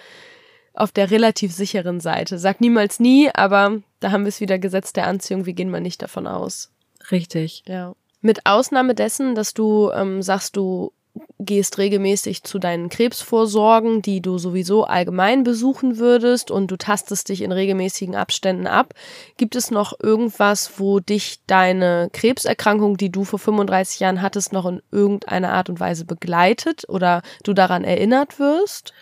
auf 0.74 0.91
der 0.91 1.10
relativ 1.10 1.54
sicheren 1.54 2.00
Seite. 2.00 2.38
Sag 2.38 2.60
niemals 2.60 3.00
nie, 3.00 3.30
aber 3.34 3.82
da 4.02 4.12
haben 4.12 4.26
wir 4.26 4.30
es 4.30 4.41
wieder 4.41 4.60
Gesetz 4.60 4.93
der 4.93 5.08
Anziehung, 5.08 5.45
wir 5.45 5.54
gehen 5.54 5.69
mal 5.69 5.82
nicht 5.82 6.02
davon 6.02 6.28
aus. 6.28 6.71
Richtig. 7.12 7.63
Ja. 7.67 7.95
Mit 8.21 8.45
Ausnahme 8.45 8.95
dessen, 8.95 9.36
dass 9.36 9.54
du 9.54 9.91
ähm, 9.91 10.21
sagst, 10.21 10.58
du 10.58 10.91
gehst 11.39 11.78
regelmäßig 11.78 12.43
zu 12.43 12.60
deinen 12.60 12.89
Krebsvorsorgen, 12.89 14.02
die 14.02 14.21
du 14.21 14.38
sowieso 14.38 14.86
allgemein 14.86 15.43
besuchen 15.43 15.98
würdest 15.98 16.50
und 16.50 16.71
du 16.71 16.78
tastest 16.78 17.30
dich 17.30 17.41
in 17.41 17.52
regelmäßigen 17.52 18.15
Abständen 18.15 18.67
ab. 18.67 18.93
Gibt 19.38 19.56
es 19.56 19.69
noch 19.69 19.93
irgendwas, 20.02 20.80
wo 20.80 21.00
dich 21.00 21.39
deine 21.45 22.10
Krebserkrankung, 22.13 22.95
die 22.98 23.12
du 23.12 23.26
vor 23.26 23.39
35 23.39 24.00
Jahren 24.00 24.21
hattest, 24.21 24.54
noch 24.54 24.65
in 24.65 24.82
irgendeiner 24.91 25.52
Art 25.52 25.69
und 25.69 25.80
Weise 25.80 26.06
begleitet 26.06 26.88
oder 26.88 27.21
du 27.43 27.54
daran 27.54 27.84
erinnert 27.84 28.39
wirst? 28.39 28.93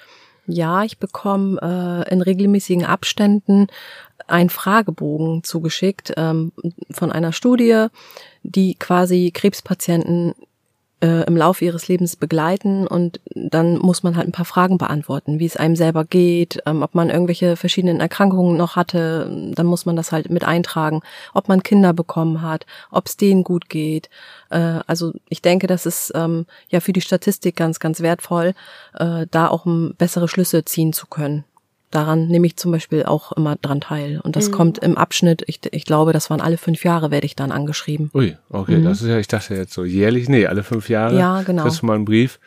Ja, 0.45 0.83
ich 0.83 0.97
bekomme 0.97 1.59
äh, 1.61 2.11
in 2.11 2.21
regelmäßigen 2.21 2.83
Abständen 2.83 3.67
einen 4.27 4.49
Fragebogen 4.49 5.43
zugeschickt 5.43 6.13
ähm, 6.17 6.51
von 6.91 7.11
einer 7.11 7.31
Studie, 7.31 7.87
die 8.41 8.75
quasi 8.75 9.31
Krebspatienten 9.33 10.33
äh, 11.03 11.25
im 11.25 11.35
Laufe 11.35 11.65
ihres 11.65 11.89
Lebens 11.89 12.15
begleiten 12.15 12.87
und 12.87 13.19
dann 13.35 13.77
muss 13.77 14.03
man 14.03 14.15
halt 14.15 14.27
ein 14.27 14.31
paar 14.31 14.45
Fragen 14.45 14.77
beantworten, 14.77 15.37
wie 15.37 15.45
es 15.45 15.57
einem 15.57 15.75
selber 15.75 16.05
geht, 16.05 16.63
ähm, 16.65 16.81
ob 16.81 16.95
man 16.95 17.09
irgendwelche 17.09 17.57
verschiedenen 17.57 17.99
Erkrankungen 17.99 18.55
noch 18.55 18.77
hatte, 18.77 19.51
dann 19.53 19.65
muss 19.65 19.85
man 19.85 19.97
das 19.97 20.13
halt 20.13 20.29
mit 20.29 20.45
eintragen, 20.45 21.01
ob 21.33 21.49
man 21.49 21.61
Kinder 21.61 21.91
bekommen 21.91 22.41
hat, 22.41 22.65
ob 22.89 23.07
es 23.07 23.17
denen 23.17 23.43
gut 23.43 23.67
geht. 23.67 24.09
Äh, 24.49 24.79
also 24.87 25.11
ich 25.27 25.41
denke, 25.41 25.67
das 25.67 25.85
ist 25.85 26.13
ähm, 26.15 26.45
ja 26.69 26.79
für 26.79 26.93
die 26.93 27.01
Statistik 27.01 27.57
ganz, 27.57 27.79
ganz 27.79 27.99
wertvoll, 27.99 28.53
äh, 28.97 29.27
da 29.29 29.49
auch 29.49 29.65
um, 29.65 29.95
bessere 29.97 30.29
Schlüsse 30.29 30.63
ziehen 30.63 30.93
zu 30.93 31.07
können. 31.07 31.43
Daran 31.93 32.27
nehme 32.27 32.47
ich 32.47 32.57
zum 32.57 32.71
Beispiel 32.71 33.03
auch 33.03 33.31
immer 33.33 33.55
dran 33.55 33.79
teil. 33.81 34.19
Und 34.23 34.35
das 34.35 34.47
Mhm. 34.49 34.53
kommt 34.53 34.77
im 34.79 34.97
Abschnitt, 34.97 35.43
ich, 35.47 35.59
ich 35.71 35.85
glaube, 35.85 36.11
das 36.11 36.29
waren 36.29 36.41
alle 36.41 36.57
fünf 36.57 36.83
Jahre, 36.83 37.11
werde 37.11 37.25
ich 37.25 37.35
dann 37.35 37.51
angeschrieben. 37.51 38.09
Ui, 38.13 38.35
okay, 38.49 38.81
das 38.83 39.01
ist 39.01 39.07
ja, 39.07 39.17
ich 39.19 39.27
dachte 39.27 39.53
jetzt 39.55 39.73
so 39.73 39.83
jährlich, 39.85 40.27
nee, 40.27 40.47
alle 40.47 40.63
fünf 40.63 40.89
Jahre. 40.89 41.13
Mhm. 41.13 41.19
Ja, 41.19 41.41
genau. 41.43 41.63
Kriegst 41.63 41.81
du 41.81 41.85
mal 41.85 41.95
einen 41.95 42.05
Brief. 42.05 42.39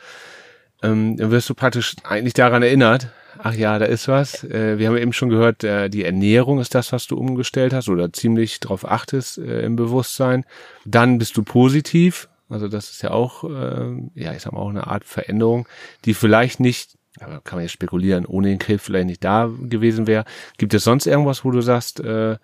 Ähm, 0.83 1.17
dann 1.17 1.31
wirst 1.31 1.49
du 1.49 1.55
praktisch 1.55 1.95
eigentlich 2.05 2.35
daran 2.35 2.63
erinnert, 2.63 3.09
ach 3.39 3.55
ja, 3.55 3.79
da 3.79 3.87
ist 3.87 4.09
was. 4.09 4.45
Äh, 4.45 4.79
wir 4.79 4.89
haben 4.89 4.97
eben 4.97 5.13
schon 5.13 5.29
gehört, 5.31 5.65
äh, 5.65 5.89
die 5.89 6.05
Ernährung 6.05 6.59
ist 6.59 6.75
das, 6.75 6.93
was 6.93 7.07
du 7.07 7.17
umgestellt 7.17 7.73
hast 7.73 7.89
oder 7.89 8.13
ziemlich 8.13 8.61
drauf 8.61 8.85
achtest 8.87 9.39
äh, 9.39 9.63
im 9.63 9.77
Bewusstsein. 9.77 10.45
Dann 10.85 11.19
bist 11.19 11.37
du 11.37 11.43
positiv. 11.45 12.29
Also 12.49 12.69
das 12.69 12.91
ist 12.91 13.03
ja 13.03 13.11
auch, 13.11 13.43
äh, 13.45 14.11
ja, 14.15 14.33
ich 14.33 14.43
sag 14.43 14.53
mal 14.53 14.61
auch 14.61 14.69
eine 14.71 14.87
Art 14.87 15.05
Veränderung, 15.05 15.67
die 16.05 16.15
vielleicht 16.15 16.61
nicht, 16.61 16.96
kann 17.19 17.41
man 17.53 17.61
jetzt 17.61 17.73
spekulieren, 17.73 18.27
ohne 18.27 18.49
den 18.49 18.59
Krebs 18.59 18.85
vielleicht 18.85 19.07
nicht 19.07 19.25
da 19.25 19.51
gewesen 19.63 20.07
wäre. 20.07 20.25
Gibt 20.59 20.75
es 20.75 20.85
sonst 20.85 21.07
irgendwas, 21.07 21.45
wo 21.45 21.51
du 21.51 21.61
sagst, 21.61 22.01
äh, 22.01 22.37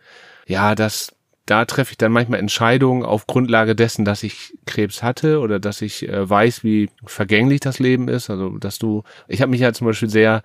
ja, 0.47 0.75
das, 0.75 1.15
da 1.47 1.65
treffe 1.65 1.93
ich 1.93 1.99
dann 1.99 2.13
manchmal 2.13 2.41
Entscheidungen 2.41 3.05
auf 3.05 3.27
Grundlage 3.27 3.75
dessen, 3.75 4.05
dass 4.05 4.23
ich 4.23 4.55
Krebs 4.67 5.03
hatte 5.03 5.41
oder 5.41 5.61
dass 5.61 5.83
ich 5.83 6.09
äh, 6.09 6.29
weiß, 6.29 6.65
wie 6.65 6.91
vergänglich 7.05 7.61
das 7.61 7.79
Leben 7.79 8.09
ist. 8.09 8.31
Also, 8.31 8.59
dass 8.59 8.79
du, 8.79 9.03
ich 9.29 9.43
habe 9.43 9.51
mich 9.51 9.61
ja 9.61 9.73
zum 9.73 9.87
Beispiel 9.87 10.11
sehr 10.11 10.43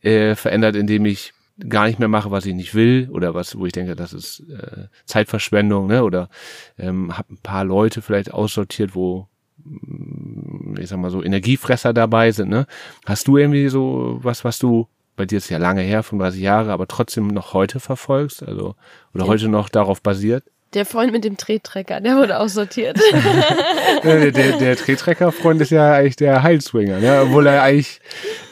äh, 0.00 0.34
verändert, 0.34 0.76
indem 0.76 1.06
ich 1.06 1.32
gar 1.68 1.86
nicht 1.86 1.98
mehr 1.98 2.08
mache, 2.08 2.30
was 2.30 2.46
ich 2.46 2.54
nicht 2.54 2.74
will 2.74 3.08
oder 3.10 3.34
was, 3.34 3.58
wo 3.58 3.66
ich 3.66 3.72
denke, 3.72 3.96
das 3.96 4.12
ist 4.12 4.44
äh, 4.48 4.86
Zeitverschwendung, 5.06 5.88
ne? 5.88 6.04
Oder 6.04 6.28
ähm, 6.78 7.18
habe 7.18 7.34
ein 7.34 7.38
paar 7.38 7.64
Leute 7.64 8.00
vielleicht 8.00 8.32
aussortiert, 8.32 8.94
wo 8.94 9.28
ich 10.78 10.88
sag 10.88 10.98
mal 10.98 11.10
so 11.10 11.22
Energiefresser 11.22 11.92
dabei 11.92 12.30
sind, 12.32 12.48
ne? 12.50 12.66
Hast 13.06 13.28
du 13.28 13.36
irgendwie 13.36 13.68
so 13.68 14.18
was, 14.22 14.44
was 14.44 14.58
du 14.58 14.88
bei 15.16 15.26
dir 15.26 15.38
ist 15.38 15.48
ja 15.48 15.58
lange 15.58 15.80
her, 15.82 16.02
35 16.02 16.40
Jahre, 16.40 16.72
aber 16.72 16.86
trotzdem 16.86 17.26
noch 17.28 17.52
heute 17.52 17.80
verfolgst, 17.80 18.42
also 18.42 18.74
oder 19.14 19.24
Ja. 19.24 19.28
heute 19.30 19.48
noch 19.48 19.68
darauf 19.68 20.00
basiert? 20.02 20.44
Der 20.74 20.84
Freund 20.84 21.12
mit 21.12 21.24
dem 21.24 21.38
Trettrecker, 21.38 21.98
der 22.00 22.16
wurde 22.16 22.38
aussortiert. 22.38 22.98
der, 24.04 24.30
der, 24.30 24.58
der 24.58 24.76
Trettrecker-Freund 24.76 25.62
ist 25.62 25.70
ja 25.70 25.94
eigentlich 25.94 26.16
der 26.16 26.42
Heilswinger, 26.42 26.98
ne? 27.00 27.22
Obwohl 27.22 27.46
er 27.46 27.62
eigentlich 27.62 28.00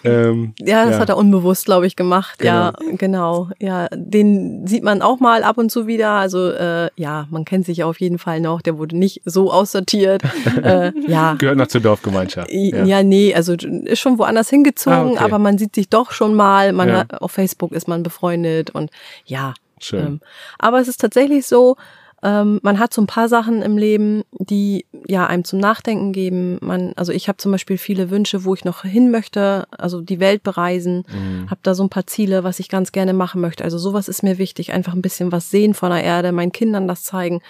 ähm, 0.02 0.55
Ja, 0.59 0.85
das 0.87 0.94
Ja. 0.94 0.98
hat 1.00 1.09
er 1.11 1.18
unbewusst, 1.18 1.66
glaube 1.66 1.87
ich, 1.87 1.94
gemacht. 1.94 2.42
Ja, 2.42 2.72
genau. 2.92 3.50
Ja, 3.59 3.88
den 3.92 4.66
sieht 4.66 4.83
man 4.83 5.02
auch 5.02 5.20
mal 5.20 5.42
ab 5.42 5.59
und 5.59 5.70
zu 5.70 5.87
wieder. 5.87 6.12
Also 6.12 6.50
äh, 6.52 6.88
ja, 6.96 7.26
man 7.31 7.44
kennt 7.44 7.66
sich 7.66 7.79
ja 7.79 7.87
auf 7.87 8.00
jeden 8.00 8.18
Fall 8.18 8.40
noch. 8.40 8.62
Der 8.62 8.79
wurde 8.79 8.96
nicht 8.96 9.20
so 9.26 9.52
aussortiert. 9.52 10.22
äh, 10.62 10.92
ja. 11.07 11.35
gehört 11.35 11.59
noch 11.59 11.66
zur 11.68 11.83
Dorfgemeinschaft. 11.83 12.48
Ja. 12.50 13.02
nee, 13.02 13.35
also 13.35 13.52
ist 13.52 13.98
schon 13.98 14.18
woanders 14.18 14.48
hingezogen, 14.48 14.96
Ah, 14.96 15.05
okay. 15.07 15.18
aber 15.18 15.38
man 15.38 15.59
sieht 15.59 15.74
sich 15.74 15.90
doch 15.90 16.12
schon 16.12 16.33
mal. 16.35 16.72
Man 16.72 16.88
Ja. 16.88 16.94
hat, 17.00 17.20
auf 17.20 17.33
Facebook 17.33 17.72
ist 17.72 17.88
man 17.88 18.02
befreundet 18.02 18.70
und 18.70 18.90
ja. 19.26 19.52
Schön. 19.79 20.07
Ähm, 20.07 20.20
aber 20.59 20.81
es 20.81 20.88
ist 20.88 21.02
tatsächlich 21.02 21.46
so, 21.46 21.76
ähm, 22.22 22.61
man 22.62 22.79
hat 22.79 22.94
so 22.94 23.02
ein 23.02 23.07
paar 23.07 23.29
Sachen 23.29 23.62
im 23.62 23.76
Leben, 23.76 24.22
die 24.33 24.87
ja 25.07 25.26
einem 25.26 25.44
zum 25.44 25.59
Nachdenken 25.59 26.12
geben. 26.12 26.59
Man, 26.62 26.92
also 26.96 27.12
ich 27.12 27.29
habe 27.29 27.37
zum 27.37 27.52
Beispiel 27.52 27.79
viele 27.79 28.11
Wünsche, 28.11 28.44
wo 28.44 28.55
ich 28.55 28.64
noch 28.64 28.83
hin 28.83 29.11
möchte, 29.11 29.66
also 29.70 30.00
die 30.00 30.18
Welt 30.20 30.42
bereisen, 30.42 31.05
Mhm. 31.12 31.50
habe 31.50 31.61
da 31.62 31.74
so 31.74 31.83
ein 31.85 31.90
paar 31.90 32.07
Ziele, 32.07 32.42
was 32.42 32.59
ich 32.59 32.68
ganz 32.68 32.92
gerne 32.92 33.12
machen 33.12 33.40
möchte. 33.40 33.64
Also 33.64 33.79
sowas 33.79 34.09
ist 34.09 34.22
mir 34.22 34.38
wichtig, 34.38 34.72
einfach 34.72 34.94
ein 34.94 35.02
bisschen 35.02 35.31
was 35.31 35.50
sehen 35.50 35.74
von 35.74 35.90
der 35.90 36.02
Erde, 36.02 36.33
meinen 36.33 36.52
Kindern 36.52 36.88
das 36.88 37.05
zeigen 37.05 37.42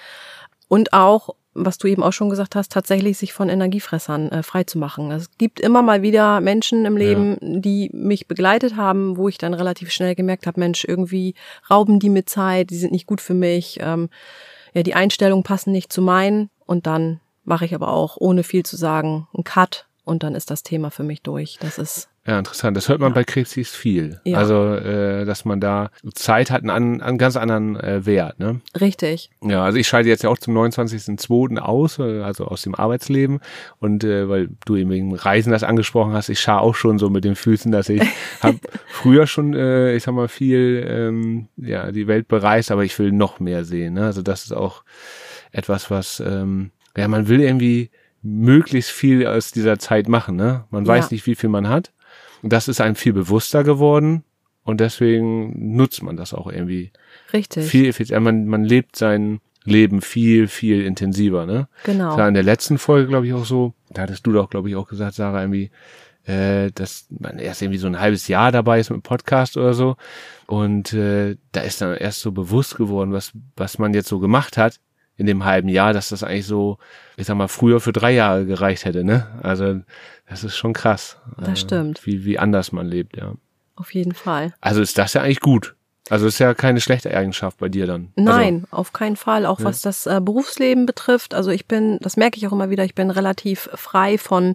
und 0.69 0.93
auch 0.93 1.31
was 1.59 1.79
du 1.79 1.89
eben 1.89 2.03
auch 2.03 2.13
schon 2.13 2.29
gesagt 2.29 2.55
hast, 2.55 2.71
tatsächlich 2.71 3.17
sich 3.17 3.33
von 3.33 3.49
Energiefressern 3.49 4.31
äh, 4.31 4.43
frei 4.43 4.65
zu 4.65 4.79
machen. 4.79 5.11
Es 5.11 5.31
gibt 5.39 5.59
immer 5.59 5.81
mal 5.81 6.03
wieder 6.03 6.43
Menschen 6.43 6.85
im 6.85 6.99
Leben, 6.99 7.39
die 7.41 7.89
mich 7.95 8.29
begleitet 8.29 8.77
haben, 8.77 9.17
wo 9.17 9.27
ich 9.29 9.39
dann 9.39 9.55
relativ 9.55 9.91
schnell 9.91 10.15
gemerkt 10.15 10.47
habe, 10.47 10.61
Mensch, 10.61 10.85
irgendwie 10.85 11.35
rauben 11.71 11.99
die 11.99 12.11
mir 12.11 12.27
Zeit, 12.27 12.69
die 12.69 12.77
sind 12.77 12.93
nicht 12.93 13.07
gut 13.07 13.23
für 13.23 13.33
mich, 13.33 13.79
ähm, 13.81 14.11
ja, 14.77 14.83
die 14.83 14.95
Einstellungen 14.95 15.43
passen 15.43 15.73
nicht 15.73 15.91
zu 15.91 16.03
meinen 16.03 16.51
und 16.67 16.87
dann 16.87 17.21
mache 17.45 17.65
ich 17.65 17.75
aber 17.75 17.89
auch, 17.89 18.19
ohne 18.21 18.43
viel 18.43 18.63
zu 18.63 18.77
sagen, 18.77 19.27
einen 19.33 19.43
Cut 19.43 19.87
und 20.05 20.23
dann 20.23 20.35
ist 20.35 20.51
das 20.51 20.63
Thema 20.63 20.91
für 20.91 21.03
mich 21.03 21.23
durch. 21.23 21.57
Das 21.61 21.79
ist 21.79 22.11
Ja, 22.27 22.39
interessant. 22.41 22.77
Das 22.77 22.89
hört 22.89 22.99
man 23.01 23.15
bei 23.15 23.23
Krebsis 23.23 23.71
viel. 23.71 24.21
Ja. 24.25 24.39
Also, 24.39 24.75
äh, 24.75 25.25
dass 25.25 25.45
man 25.45 25.61
da 25.61 25.91
Zeit 26.15 26.51
hat, 26.51 26.69
einen, 26.69 27.01
einen 27.01 27.19
ganz 27.19 27.37
anderen 27.37 27.77
äh, 27.77 28.05
Wert. 28.05 28.41
Ne? 28.41 28.61
Richtig. 28.81 29.31
Ja, 29.43 29.63
also 29.65 29.79
ich 29.79 29.87
scheide 29.87 30.09
jetzt 30.09 30.25
ja 30.25 30.31
auch 30.31 30.39
zum 30.39 30.57
29.02. 30.57 31.59
aus, 31.59 31.99
äh, 32.01 32.23
also 32.23 32.47
aus 32.47 32.63
dem 32.63 32.75
Arbeitsleben. 32.75 33.39
Und 33.79 34.03
äh, 34.03 34.29
weil 34.29 34.49
du 34.65 34.75
eben 34.77 34.91
wegen 34.91 35.15
Reisen 35.15 35.53
das 35.53 35.63
angesprochen 35.63 36.15
hast, 36.15 36.29
ich 36.29 36.41
schaue 36.41 36.61
auch 36.63 36.75
schon 36.75 36.99
so 36.99 37.11
mit 37.11 37.25
den 37.25 37.37
Füßen, 37.37 37.71
dass 37.71 37.89
ich 37.89 38.03
habe 38.43 38.59
früher 38.89 39.27
schon, 39.27 39.55
äh, 39.55 39.95
ich 39.95 40.03
sag 40.03 40.15
mal, 40.15 40.29
viel 40.29 40.85
ähm, 40.89 41.49
ja, 41.57 41.93
die 41.93 42.09
Welt 42.09 42.27
bereist, 42.27 42.71
aber 42.73 42.85
ich 42.85 42.99
will 42.99 43.13
noch 43.13 43.39
mehr 43.39 43.65
sehen. 43.65 43.95
Ne? 43.95 44.05
Also 44.05 44.23
das 44.23 44.45
ist 44.45 44.53
auch 44.53 44.83
etwas, 45.53 45.91
was 45.93 46.21
ähm, 46.21 46.71
ja, 46.97 47.07
man 47.07 47.29
will 47.29 47.41
irgendwie 47.41 47.91
möglichst 48.23 48.91
viel 48.91 49.27
aus 49.27 49.53
dieser 49.53 49.79
Zeit 49.79 50.09
machen. 50.09 50.35
Ne? 50.35 50.65
Man 50.71 50.85
Ja. 50.85 50.89
weiß 50.95 51.13
nicht, 51.13 51.27
wie 51.27 51.37
viel 51.37 51.49
man 51.51 51.69
hat. 51.69 51.93
Das 52.49 52.69
ist 52.69 52.81
einem 52.81 52.97
viel 52.97 53.13
bewusster 53.13 53.65
geworden. 53.65 54.25
Und 54.65 54.81
deswegen 54.81 55.77
nutzt 55.77 56.03
man 56.03 56.17
das 56.17 56.35
auch 56.35 56.49
irgendwie 56.49 56.91
Richtig. 57.33 57.67
viel, 57.67 57.95
äh, 58.11 58.21
man, 58.21 58.47
man 58.47 58.65
lebt 58.65 58.97
sein 58.97 59.41
Leben 59.65 60.01
viel, 60.01 60.49
viel 60.49 60.85
intensiver, 60.85 61.47
ne? 61.47 61.69
Genau. 61.85 62.09
Das 62.09 62.19
war 62.19 62.29
in 62.29 62.35
der 62.35 62.43
letzten 62.43 62.79
Folge, 62.79 63.09
glaube 63.09 63.27
ich, 63.27 63.33
auch 63.33 63.45
so. 63.45 63.75
Da 63.91 64.03
hattest 64.03 64.27
du 64.27 64.33
doch, 64.33 64.51
glaube 64.51 64.69
ich, 64.69 64.77
auch 64.77 64.89
gesagt, 64.89 65.15
Sarah, 65.15 65.41
irgendwie, 65.41 65.71
äh, 66.25 66.73
dass 66.73 67.07
man 67.11 67.39
erst 67.39 67.63
irgendwie 67.63 67.79
so 67.79 67.87
ein 67.87 68.01
halbes 68.01 68.27
Jahr 68.27 68.51
dabei 68.51 68.81
ist 68.81 68.91
mit 68.91 68.99
dem 68.99 69.03
Podcast 69.03 69.57
oder 69.57 69.73
so. 69.73 69.97
Und 70.47 70.93
äh, 70.93 71.37
da 71.53 71.61
ist 71.61 71.81
dann 71.81 71.97
erst 71.97 72.21
so 72.21 72.33
bewusst 72.33 72.77
geworden, 72.77 73.13
was, 73.13 73.33
was 73.57 73.79
man 73.79 73.95
jetzt 73.95 74.09
so 74.09 74.19
gemacht 74.19 74.57
hat 74.57 74.81
in 75.17 75.27
dem 75.27 75.45
halben 75.45 75.69
Jahr, 75.69 75.93
dass 75.93 76.11
das 76.11 76.23
eigentlich 76.23 76.47
so, 76.47 76.79
ich 77.17 77.27
sag 77.27 77.37
mal, 77.37 77.49
früher 77.49 77.81
für 77.81 77.93
drei 77.93 78.13
Jahre 78.13 78.47
gereicht 78.47 78.85
hätte, 78.85 79.05
ne? 79.05 79.27
Also 79.43 79.81
das 80.29 80.45
ist 80.45 80.57
schon 80.57 80.73
krass. 80.73 81.19
Das 81.39 81.49
äh, 81.49 81.57
stimmt. 81.57 82.07
Wie, 82.07 82.25
wie 82.25 82.39
anders 82.39 82.73
man 82.73 82.87
lebt, 82.87 83.17
ja. 83.17 83.35
Auf 83.77 83.95
jeden 83.95 84.15
Fall. 84.15 84.55
Also 84.61 84.81
ist 84.81 84.99
das 84.99 85.15
ja 85.15 85.23
eigentlich 85.23 85.41
gut. 85.41 85.75
Also 86.09 86.27
ist 86.27 86.39
ja 86.39 86.55
keine 86.55 86.81
schlechte 86.81 87.15
Eigenschaft 87.17 87.59
bei 87.59 87.69
dir 87.69 87.87
dann. 87.87 88.13
Also, 88.17 88.31
Nein, 88.31 88.65
auf 88.71 88.93
keinen 88.93 89.17
Fall. 89.17 89.45
Auch 89.45 89.63
was 89.63 89.81
das 89.81 90.07
äh, 90.07 90.21
Berufsleben 90.23 90.87
betrifft. 90.87 91.35
Also 91.35 91.51
ich 91.51 91.67
bin, 91.67 91.99
das 92.01 92.17
merke 92.17 92.39
ich 92.39 92.47
auch 92.47 92.53
immer 92.53 92.71
wieder, 92.71 92.85
ich 92.85 92.95
bin 92.95 93.11
relativ 93.11 93.69
frei 93.75 94.17
von, 94.17 94.55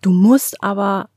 du 0.00 0.10
musst 0.10 0.62
aber 0.62 1.08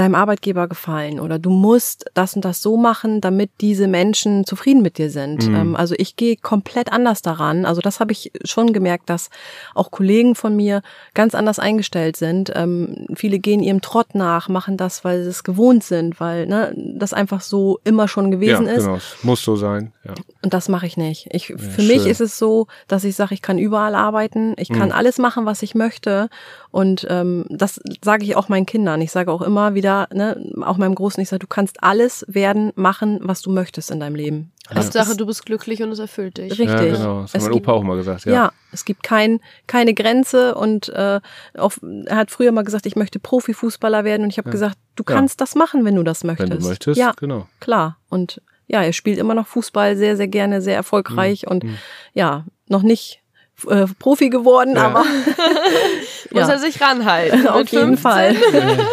deinem 0.00 0.14
Arbeitgeber 0.14 0.66
gefallen 0.66 1.20
oder 1.20 1.38
du 1.38 1.50
musst 1.50 2.06
das 2.14 2.34
und 2.34 2.44
das 2.44 2.62
so 2.62 2.76
machen, 2.76 3.20
damit 3.20 3.50
diese 3.60 3.86
Menschen 3.86 4.46
zufrieden 4.46 4.80
mit 4.82 4.96
dir 4.98 5.10
sind. 5.10 5.46
Mhm. 5.46 5.54
Ähm, 5.54 5.76
also 5.76 5.94
ich 5.98 6.16
gehe 6.16 6.36
komplett 6.36 6.90
anders 6.90 7.20
daran. 7.22 7.66
Also 7.66 7.80
das 7.82 8.00
habe 8.00 8.12
ich 8.12 8.32
schon 8.44 8.72
gemerkt, 8.72 9.10
dass 9.10 9.28
auch 9.74 9.90
Kollegen 9.90 10.34
von 10.34 10.56
mir 10.56 10.80
ganz 11.12 11.34
anders 11.34 11.58
eingestellt 11.58 12.16
sind. 12.16 12.50
Ähm, 12.54 13.06
viele 13.14 13.38
gehen 13.38 13.62
ihrem 13.62 13.82
Trott 13.82 14.14
nach, 14.14 14.48
machen 14.48 14.76
das, 14.78 15.04
weil 15.04 15.22
sie 15.22 15.28
es 15.28 15.44
gewohnt 15.44 15.84
sind, 15.84 16.18
weil 16.18 16.46
ne, 16.46 16.72
das 16.96 17.12
einfach 17.12 17.42
so 17.42 17.78
immer 17.84 18.08
schon 18.08 18.30
gewesen 18.30 18.66
ja, 18.66 18.72
ist. 18.72 18.84
genau. 18.86 18.98
Muss 19.22 19.42
so 19.44 19.56
sein. 19.56 19.92
Ja. 20.04 20.14
Und 20.42 20.54
das 20.54 20.70
mache 20.70 20.86
ich 20.86 20.96
nicht. 20.96 21.28
Ich, 21.32 21.48
für 21.48 21.58
schön. 21.82 21.86
mich 21.88 22.06
ist 22.06 22.22
es 22.22 22.38
so, 22.38 22.66
dass 22.88 23.04
ich 23.04 23.14
sage, 23.16 23.34
ich 23.34 23.42
kann 23.42 23.58
überall 23.58 23.94
arbeiten, 23.94 24.54
ich 24.56 24.70
Mhm. 24.70 24.78
kann 24.78 24.92
alles 24.92 25.18
machen, 25.18 25.44
was 25.44 25.62
ich 25.62 25.74
möchte. 25.74 26.30
Und 26.70 27.06
ähm, 27.10 27.44
das 27.50 27.80
sage 28.02 28.24
ich 28.24 28.34
auch 28.36 28.48
meinen 28.48 28.64
Kindern. 28.64 29.02
Ich 29.02 29.10
sage 29.10 29.30
auch 29.30 29.42
immer 29.42 29.74
wieder, 29.74 29.89
ne, 30.12 30.36
auch 30.62 30.76
meinem 30.76 30.94
Großen, 30.94 31.20
ich 31.22 31.28
sage, 31.28 31.40
du 31.40 31.46
kannst 31.46 31.82
alles 31.82 32.24
werden, 32.28 32.72
machen, 32.74 33.18
was 33.22 33.42
du 33.42 33.50
möchtest 33.50 33.90
in 33.90 34.00
deinem 34.00 34.14
Leben. 34.14 34.52
Hauptsache, 34.72 35.16
du 35.16 35.26
bist 35.26 35.44
glücklich 35.46 35.82
und 35.82 35.90
es 35.90 35.98
erfüllt 35.98 36.38
dich. 36.38 36.50
Richtig. 36.52 36.68
Ja, 36.68 36.80
genau. 36.84 37.22
Das 37.22 37.34
hat 37.34 37.40
Es 37.40 37.42
mein 37.44 37.52
gibt- 37.54 37.66
Opa 37.68 37.72
auch 37.76 37.82
mal 37.82 37.96
gesagt. 37.96 38.24
Ja. 38.24 38.32
Ja. 38.32 38.52
es 38.72 38.84
gibt 38.84 39.02
kein, 39.02 39.40
keine 39.66 39.94
Grenze 39.94 40.54
und 40.54 40.88
äh, 40.90 41.20
auf, 41.58 41.80
er 42.06 42.16
hat 42.16 42.30
früher 42.30 42.52
mal 42.52 42.62
gesagt, 42.62 42.86
ich 42.86 42.94
möchte 42.96 43.18
Profifußballer 43.18 44.04
werden 44.04 44.22
und 44.24 44.30
ich 44.30 44.38
habe 44.38 44.50
gesagt, 44.50 44.76
du 44.96 45.04
Ja. 45.08 45.14
kannst 45.16 45.40
das 45.40 45.54
machen, 45.56 45.84
wenn 45.84 45.96
du 45.96 46.02
das 46.04 46.22
möchtest. 46.24 46.50
Wenn 46.52 46.58
du 46.60 46.68
möchtest, 46.68 46.98
Ja, 46.98 47.12
genau. 47.18 47.48
klar. 47.58 47.98
Und 48.08 48.40
ja, 48.68 48.82
er 48.82 48.92
spielt 48.92 49.18
immer 49.18 49.34
noch 49.34 49.48
Fußball 49.48 49.96
sehr, 49.96 50.16
sehr 50.16 50.28
gerne, 50.28 50.62
sehr 50.62 50.76
erfolgreich 50.76 51.46
und 51.48 51.64
ja, 52.12 52.44
noch 52.68 52.82
nicht 52.82 53.19
äh, 53.68 53.86
Profi 53.98 54.30
geworden, 54.30 54.76
Ja. 54.76 54.86
aber 54.88 55.04
Muss 56.30 56.42
ja. 56.42 56.48
er 56.50 56.58
sich 56.58 56.80
ranhalten. 56.80 57.46
auf 57.48 57.68
jeden 57.68 57.96
15. 57.96 57.98
Fall. 57.98 58.36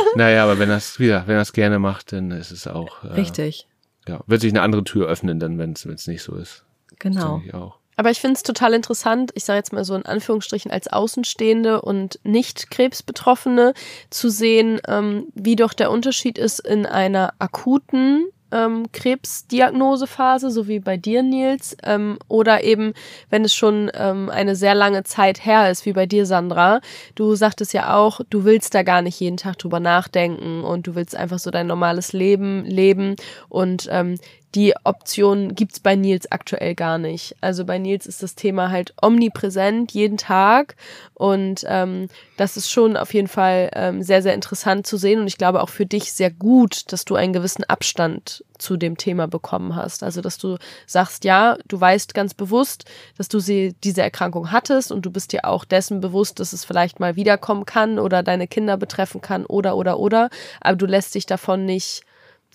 naja, 0.16 0.44
aber 0.44 0.60
wenn 0.60 0.70
das 0.70 1.00
wieder, 1.00 1.24
wenn 1.28 1.36
er 1.36 1.42
es 1.42 1.54
gerne 1.54 1.80
macht, 1.80 2.12
dann 2.14 2.32
ist 2.32 2.52
es 2.52 2.68
auch. 2.68 3.04
Äh, 3.04 3.14
Richtig, 3.14 3.68
Ja, 4.08 4.22
wird 4.28 4.42
sich 4.42 4.52
eine 4.52 4.62
andere 4.62 4.84
Tür 4.84 5.08
öffnen, 5.08 5.40
dann, 5.40 5.58
wenn 5.58 5.74
es 5.74 6.08
nicht 6.08 6.24
so 6.24 6.36
ist. 6.36 6.64
Das 6.90 7.00
genau. 7.00 7.34
denke 7.36 7.48
ich 7.48 7.54
auch. 7.54 7.78
Aber 8.00 8.12
ich 8.12 8.22
finde 8.22 8.36
es 8.36 8.44
total 8.44 8.74
interessant, 8.76 9.32
ich 9.34 9.44
sage 9.44 9.58
jetzt 9.58 9.74
mal 9.74 9.84
so 9.84 9.96
in 9.96 10.06
Anführungsstrichen 10.06 10.70
als 10.70 10.88
Außenstehende 10.88 11.82
und 11.82 12.20
nicht 12.24 12.70
Krebsbetroffene 12.70 13.74
zu 14.12 14.30
sehen, 14.30 14.80
ähm, 14.88 15.28
wie 15.34 15.56
doch 15.56 15.74
der 15.74 15.90
Unterschied 15.90 16.38
ist 16.38 16.60
in 16.60 16.86
einer 16.86 17.34
akuten 17.40 18.28
ähm, 18.52 18.86
Krebsdiagnosephase, 18.92 20.52
so 20.52 20.68
wie 20.68 20.80
bei 20.80 20.98
dir, 20.98 21.24
Nils, 21.24 21.76
ähm, 21.84 22.18
oder 22.28 22.64
eben, 22.64 22.94
wenn 23.30 23.46
es 23.46 23.54
schon 23.54 23.92
ähm, 23.94 24.30
eine 24.30 24.56
sehr 24.56 24.76
lange 24.76 25.04
Zeit 25.04 25.46
her 25.46 25.70
ist, 25.70 25.86
wie 25.86 25.94
bei 25.94 26.06
dir, 26.06 26.26
Sandra. 26.26 26.82
Du 27.16 27.36
sagtest 27.36 27.74
ja 27.74 27.96
auch, 27.96 28.22
du 28.30 28.44
willst 28.44 28.74
da 28.74 28.84
gar 28.84 29.02
nicht 29.02 29.20
jeden 29.20 29.38
Tag 29.38 29.58
drüber 29.58 29.80
nachdenken 29.80 30.64
und 30.64 30.88
du 30.88 30.96
willst 30.96 31.16
einfach 31.16 31.40
so 31.40 31.52
dein 31.52 31.68
normales 31.68 32.14
Leben 32.14 32.66
leben 32.66 33.16
und 33.50 33.88
ähm, 33.92 34.18
die 34.56 34.74
Option 34.86 35.56
gibt's 35.56 35.80
bei 35.80 35.96
Nils 35.96 36.32
aktuell 36.32 36.74
gar 36.74 36.98
nicht. 36.98 37.36
Also 37.42 37.66
bei 37.66 37.78
Nils 37.78 38.06
ist 38.06 38.24
das 38.24 38.36
Thema 38.36 38.72
halt 38.72 38.94
omnipräsent 39.02 39.92
jeden 39.92 40.18
Tag 40.18 40.76
und 41.14 41.66
ähm, 41.68 42.08
das 42.38 42.56
ist 42.56 42.72
schon 42.72 42.96
auf 42.96 43.14
jeden 43.14 43.28
Fall 43.28 43.70
ähm, 43.74 44.02
sehr, 44.04 44.22
sehr 44.22 44.34
interessant 44.34 44.88
zu 44.88 44.98
sehen 44.98 45.20
und 45.20 45.28
ich 45.28 45.38
glaube 45.38 45.62
auch 45.62 45.70
für 45.70 45.86
dich 45.86 46.14
sehr 46.14 46.32
gut, 46.32 46.92
dass 46.92 47.04
du 47.04 47.16
einen 47.16 47.34
gewissen 47.34 47.66
Abstand 47.66 48.44
zu 48.58 48.78
dem 48.78 48.98
Thema 48.98 49.28
bekommen 49.28 49.76
hast. 49.76 50.02
Also 50.02 50.22
dass 50.22 50.38
du 50.38 50.58
sagst, 50.86 51.26
ja, 51.26 51.58
du 51.68 51.80
weißt 51.80 52.14
ganz 52.14 52.34
bewusst, 52.34 52.86
dass 53.18 53.28
du 53.28 53.40
sie, 53.40 53.76
diese 53.84 54.02
Erkrankung 54.02 54.52
hattest 54.52 54.92
und 54.92 55.06
du 55.06 55.12
bist 55.12 55.34
dir 55.34 55.46
auch 55.46 55.66
dessen 55.66 56.00
bewusst, 56.00 56.40
dass 56.40 56.54
es 56.54 56.64
vielleicht 56.64 57.00
mal 57.00 57.16
wiederkommen 57.16 57.66
kann 57.66 58.00
oder 58.00 58.24
deine 58.24 58.48
Kinder 58.48 58.78
betreffen 58.78 59.22
kann 59.22 59.46
oder 59.46 59.76
oder 59.76 60.00
oder, 60.00 60.30
aber 60.62 60.78
du 60.78 60.86
lässt 60.86 61.16
dich 61.16 61.26
davon 61.26 61.66
nicht 61.66 62.04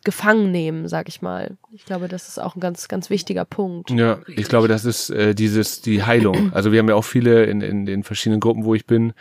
gefangen 0.04 0.50
nehmen, 0.50 0.88
sag 0.88 1.08
ich 1.08 1.22
mal. 1.22 1.56
Ich 1.72 1.84
glaube, 1.84 2.08
das 2.08 2.28
ist 2.28 2.38
auch 2.38 2.56
ein 2.56 2.60
ganz, 2.60 2.88
ganz 2.88 3.10
wichtiger 3.10 3.44
Punkt. 3.44 3.90
Ja, 3.90 4.18
ich 4.26 4.48
glaube, 4.48 4.68
das 4.68 4.84
ist 4.84 5.10
äh, 5.10 5.34
dieses, 5.34 5.80
die 5.80 6.02
Heilung. 6.02 6.52
Also 6.62 6.70
wir 6.70 6.80
haben 6.80 6.88
ja 6.88 6.94
auch 6.94 7.04
viele 7.04 7.44
in, 7.44 7.60
in 7.60 7.86
den 7.86 8.02
verschiedenen 8.02 8.40
Gruppen, 8.40 8.64
wo 8.64 8.74
ich 8.74 8.86
bin, 8.86 9.14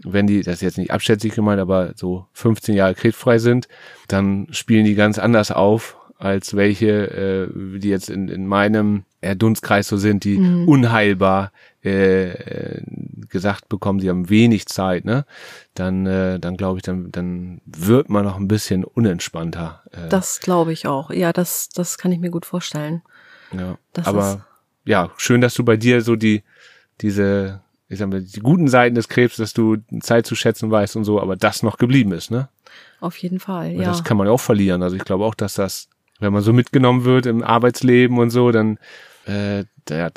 wenn 0.00 0.26
die, 0.26 0.42
das 0.42 0.56
ist 0.56 0.62
jetzt 0.62 0.78
nicht 0.78 0.90
abschätzig 0.90 1.34
gemeint, 1.34 1.60
aber 1.60 1.92
so 1.96 2.26
15 2.32 2.74
Jahre 2.74 2.94
krebsfrei 2.94 3.38
sind, 3.38 3.66
dann 4.08 4.46
spielen 4.50 4.84
die 4.84 4.94
ganz 4.94 5.18
anders 5.18 5.50
auf, 5.50 5.96
als 6.18 6.54
welche, 6.54 6.88
äh, 6.88 7.78
die 7.78 7.88
jetzt 7.88 8.10
in, 8.10 8.28
in 8.28 8.46
meinem 8.46 9.04
Dunstkreis 9.22 9.88
so 9.88 9.96
sind, 9.96 10.24
die 10.24 10.36
unheilbar 10.66 11.50
äh, 11.86 12.82
gesagt 13.28 13.68
bekommen, 13.68 14.00
sie 14.00 14.08
haben 14.10 14.28
wenig 14.28 14.66
Zeit, 14.66 15.04
ne? 15.04 15.24
Dann, 15.74 16.06
äh, 16.06 16.38
dann 16.40 16.56
glaube 16.56 16.78
ich, 16.78 16.82
dann, 16.82 17.10
dann 17.12 17.60
wird 17.64 18.08
man 18.08 18.24
noch 18.24 18.36
ein 18.36 18.48
bisschen 18.48 18.84
unentspannter. 18.84 19.82
Äh, 19.92 20.08
Das 20.08 20.40
glaube 20.40 20.72
ich 20.72 20.86
auch. 20.86 21.10
Ja, 21.10 21.32
das, 21.32 21.68
das 21.70 21.98
kann 21.98 22.12
ich 22.12 22.18
mir 22.18 22.30
gut 22.30 22.46
vorstellen. 22.46 23.02
Ja, 23.52 23.78
Das 23.92 24.02
ist- 24.02 24.08
aber 24.08 24.46
ja, 24.84 25.10
schön, 25.16 25.40
dass 25.40 25.54
du 25.54 25.64
bei 25.64 25.76
dir 25.76 26.00
so 26.02 26.16
die, 26.16 26.42
diese, 27.00 27.60
ich 27.88 27.98
sag 27.98 28.08
mal, 28.08 28.22
die 28.22 28.40
guten 28.40 28.68
Seiten 28.68 28.94
des 28.94 29.08
Krebs, 29.08 29.36
dass 29.36 29.52
du 29.52 29.76
Zeit 30.00 30.26
zu 30.26 30.34
schätzen 30.34 30.70
weißt 30.70 30.96
und 30.96 31.04
so, 31.04 31.20
aber 31.20 31.36
das 31.36 31.62
noch 31.62 31.78
geblieben 31.78 32.12
ist, 32.12 32.30
ne? 32.30 32.48
Auf 33.00 33.16
jeden 33.18 33.40
Fall, 33.40 33.72
ja. 33.72 33.84
Das 33.84 34.04
kann 34.04 34.16
man 34.16 34.26
ja 34.26 34.32
auch 34.32 34.40
verlieren. 34.40 34.82
Also 34.82 34.96
ich 34.96 35.04
glaube 35.04 35.24
auch, 35.24 35.34
dass 35.34 35.54
das, 35.54 35.88
wenn 36.18 36.32
man 36.32 36.42
so 36.42 36.52
mitgenommen 36.52 37.04
wird 37.04 37.26
im 37.26 37.42
Arbeitsleben 37.42 38.18
und 38.18 38.30
so, 38.30 38.50
dann, 38.50 38.78
äh, 39.26 39.64
der, 39.88 40.12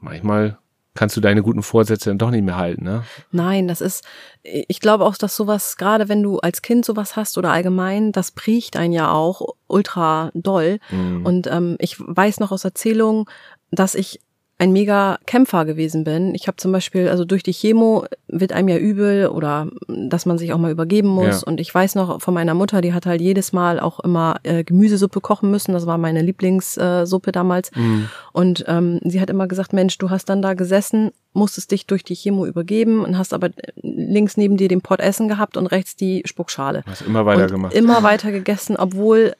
manchmal 0.00 0.58
kannst 0.98 1.16
du 1.16 1.20
deine 1.20 1.42
guten 1.42 1.62
Vorsätze 1.62 2.10
dann 2.10 2.18
doch 2.18 2.32
nicht 2.32 2.42
mehr 2.42 2.56
halten, 2.56 2.82
ne? 2.82 3.04
Nein, 3.30 3.68
das 3.68 3.80
ist, 3.80 4.04
ich 4.42 4.80
glaube 4.80 5.04
auch, 5.04 5.16
dass 5.16 5.36
sowas, 5.36 5.76
gerade 5.76 6.08
wenn 6.08 6.24
du 6.24 6.40
als 6.40 6.60
Kind 6.60 6.84
sowas 6.84 7.14
hast 7.14 7.38
oder 7.38 7.52
allgemein, 7.52 8.10
das 8.10 8.32
bricht 8.32 8.76
einen 8.76 8.92
ja 8.92 9.12
auch 9.12 9.54
ultra 9.68 10.32
doll. 10.34 10.80
Mhm. 10.90 11.24
Und 11.24 11.46
ähm, 11.46 11.76
ich 11.78 12.00
weiß 12.00 12.40
noch 12.40 12.50
aus 12.50 12.64
Erzählungen, 12.64 13.26
dass 13.70 13.94
ich 13.94 14.18
ein 14.60 14.72
mega 14.72 15.18
Kämpfer 15.24 15.64
gewesen 15.64 16.02
bin. 16.02 16.34
Ich 16.34 16.48
habe 16.48 16.56
zum 16.56 16.72
Beispiel, 16.72 17.08
also 17.08 17.24
durch 17.24 17.44
die 17.44 17.52
Chemo 17.52 18.06
wird 18.26 18.52
einem 18.52 18.68
ja 18.68 18.76
übel 18.76 19.28
oder 19.28 19.68
dass 19.86 20.26
man 20.26 20.36
sich 20.36 20.52
auch 20.52 20.58
mal 20.58 20.72
übergeben 20.72 21.08
muss. 21.08 21.42
Ja. 21.42 21.46
Und 21.46 21.60
ich 21.60 21.72
weiß 21.72 21.94
noch 21.94 22.20
von 22.20 22.34
meiner 22.34 22.54
Mutter, 22.54 22.80
die 22.80 22.92
hat 22.92 23.06
halt 23.06 23.20
jedes 23.20 23.52
Mal 23.52 23.78
auch 23.78 24.00
immer 24.00 24.40
äh, 24.42 24.64
Gemüsesuppe 24.64 25.20
kochen 25.20 25.52
müssen. 25.52 25.74
Das 25.74 25.86
war 25.86 25.96
meine 25.96 26.22
Lieblingssuppe 26.22 27.30
äh, 27.30 27.32
damals. 27.32 27.70
Mhm. 27.76 28.08
Und 28.32 28.64
ähm, 28.66 28.98
sie 29.04 29.20
hat 29.20 29.30
immer 29.30 29.46
gesagt, 29.46 29.72
Mensch, 29.72 29.96
du 29.96 30.10
hast 30.10 30.24
dann 30.24 30.42
da 30.42 30.54
gesessen, 30.54 31.12
musstest 31.34 31.70
dich 31.70 31.86
durch 31.86 32.02
die 32.02 32.16
Chemo 32.16 32.44
übergeben 32.44 33.04
und 33.04 33.16
hast 33.16 33.32
aber 33.32 33.50
links 33.76 34.36
neben 34.36 34.56
dir 34.56 34.66
den 34.66 34.80
Pott 34.80 34.98
Essen 34.98 35.28
gehabt 35.28 35.56
und 35.56 35.68
rechts 35.68 35.94
die 35.94 36.22
Spuckschale. 36.26 36.82
Hast 36.84 37.02
immer 37.02 37.24
weiter 37.24 37.42
und 37.42 37.52
gemacht. 37.52 37.74
Immer 37.74 38.02
weiter 38.02 38.32
gegessen, 38.32 38.76
obwohl, 38.76 39.34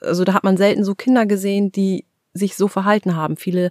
also 0.00 0.22
da 0.22 0.34
hat 0.34 0.44
man 0.44 0.56
selten 0.56 0.84
so 0.84 0.94
Kinder 0.94 1.26
gesehen, 1.26 1.72
die 1.72 2.04
sich 2.32 2.56
so 2.56 2.68
verhalten 2.68 3.16
haben. 3.16 3.36
Viele 3.36 3.70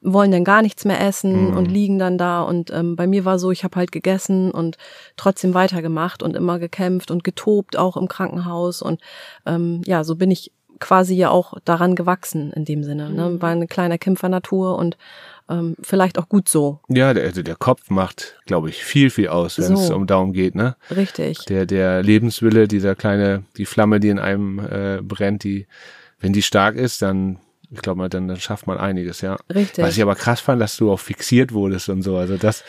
wollen 0.00 0.30
dann 0.30 0.44
gar 0.44 0.62
nichts 0.62 0.84
mehr 0.84 1.00
essen 1.00 1.50
Mhm. 1.50 1.56
und 1.56 1.66
liegen 1.66 1.98
dann 1.98 2.18
da. 2.18 2.42
Und 2.42 2.70
ähm, 2.72 2.94
bei 2.96 3.06
mir 3.06 3.24
war 3.24 3.38
so, 3.38 3.50
ich 3.50 3.64
habe 3.64 3.76
halt 3.76 3.92
gegessen 3.92 4.50
und 4.50 4.76
trotzdem 5.16 5.54
weitergemacht 5.54 6.22
und 6.22 6.36
immer 6.36 6.58
gekämpft 6.58 7.10
und 7.10 7.24
getobt, 7.24 7.76
auch 7.76 7.96
im 7.96 8.08
Krankenhaus. 8.08 8.80
Und 8.82 9.00
ähm, 9.46 9.82
ja, 9.86 10.04
so 10.04 10.14
bin 10.16 10.30
ich 10.30 10.52
quasi 10.80 11.16
ja 11.16 11.30
auch 11.30 11.54
daran 11.64 11.96
gewachsen 11.96 12.52
in 12.52 12.64
dem 12.64 12.84
Sinne. 12.84 13.10
Ne? 13.10 13.28
Mhm. 13.30 13.42
War 13.42 13.50
eine 13.50 13.66
kleine 13.66 13.98
Kämpfernatur 13.98 14.76
und 14.78 14.96
ähm, 15.50 15.74
vielleicht 15.82 16.18
auch 16.18 16.28
gut 16.28 16.48
so. 16.48 16.78
Ja, 16.88 17.12
der, 17.14 17.24
also 17.24 17.42
der 17.42 17.56
Kopf 17.56 17.90
macht, 17.90 18.36
glaube 18.46 18.68
ich, 18.68 18.84
viel, 18.84 19.10
viel 19.10 19.28
aus, 19.28 19.58
wenn 19.58 19.72
es 19.72 19.88
So. 19.88 19.96
um 19.96 20.06
darum 20.06 20.32
geht, 20.32 20.54
ne? 20.54 20.76
Richtig. 20.94 21.44
Der, 21.46 21.66
der 21.66 22.02
Lebenswille, 22.04 22.68
dieser 22.68 22.94
kleine, 22.94 23.42
die 23.56 23.64
Flamme, 23.66 23.98
die 23.98 24.10
in 24.10 24.18
einem 24.20 24.58
äh, 24.60 25.00
brennt, 25.02 25.42
die, 25.42 25.66
wenn 26.20 26.32
die 26.32 26.42
stark 26.42 26.76
ist, 26.76 27.02
dann, 27.02 27.38
ich 27.70 27.82
glaube 27.82 27.98
mal, 27.98 28.08
dann, 28.08 28.28
dann 28.28 28.38
schafft 28.38 28.66
man 28.66 28.78
einiges, 28.78 29.20
ja. 29.20 29.36
Richtig. 29.54 29.84
Was 29.84 29.96
ich 29.96 30.02
aber 30.02 30.14
krass 30.14 30.40
fand, 30.40 30.60
dass 30.62 30.76
du 30.76 30.90
auch 30.90 31.00
fixiert 31.00 31.52
wurdest 31.52 31.88
und 31.90 32.02
so. 32.02 32.16
Also 32.16 32.36
das, 32.36 32.64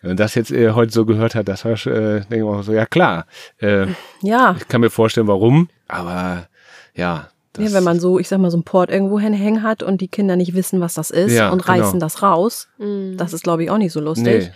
wenn 0.00 0.10
man 0.10 0.16
das 0.16 0.34
jetzt 0.36 0.52
äh, 0.52 0.70
heute 0.72 0.92
so 0.92 1.04
gehört 1.04 1.34
hat, 1.34 1.48
das 1.48 1.64
war, 1.64 1.72
äh, 1.86 2.20
denke 2.20 2.36
ich 2.36 2.42
mal 2.42 2.62
so, 2.62 2.72
ja 2.72 2.86
klar. 2.86 3.26
Äh, 3.58 3.86
ja. 4.22 4.54
ich 4.58 4.68
kann 4.68 4.80
mir 4.80 4.90
vorstellen, 4.90 5.26
warum, 5.26 5.68
aber 5.88 6.48
ja. 6.94 7.28
Das, 7.52 7.64
Ja, 7.70 7.76
wenn 7.76 7.84
man 7.84 8.00
so, 8.00 8.18
ich 8.18 8.28
sag 8.28 8.38
mal, 8.40 8.50
so 8.50 8.56
ein 8.58 8.64
Port 8.64 8.90
irgendwo 8.90 9.18
hängen 9.20 9.62
hat 9.62 9.82
und 9.82 10.00
die 10.00 10.08
Kinder 10.08 10.34
nicht 10.36 10.54
wissen, 10.54 10.80
was 10.80 10.94
das 10.94 11.10
ist 11.10 11.32
Ja, 11.32 11.50
und 11.50 11.64
genau. 11.64 11.78
reißen 11.78 12.00
das 12.00 12.22
raus, 12.22 12.68
Mhm. 12.78 13.16
das 13.16 13.32
ist, 13.32 13.42
glaube 13.44 13.64
ich, 13.64 13.70
auch 13.70 13.78
nicht 13.78 13.92
so 13.92 14.00
lustig. 14.00 14.44
Nee. 14.46 14.50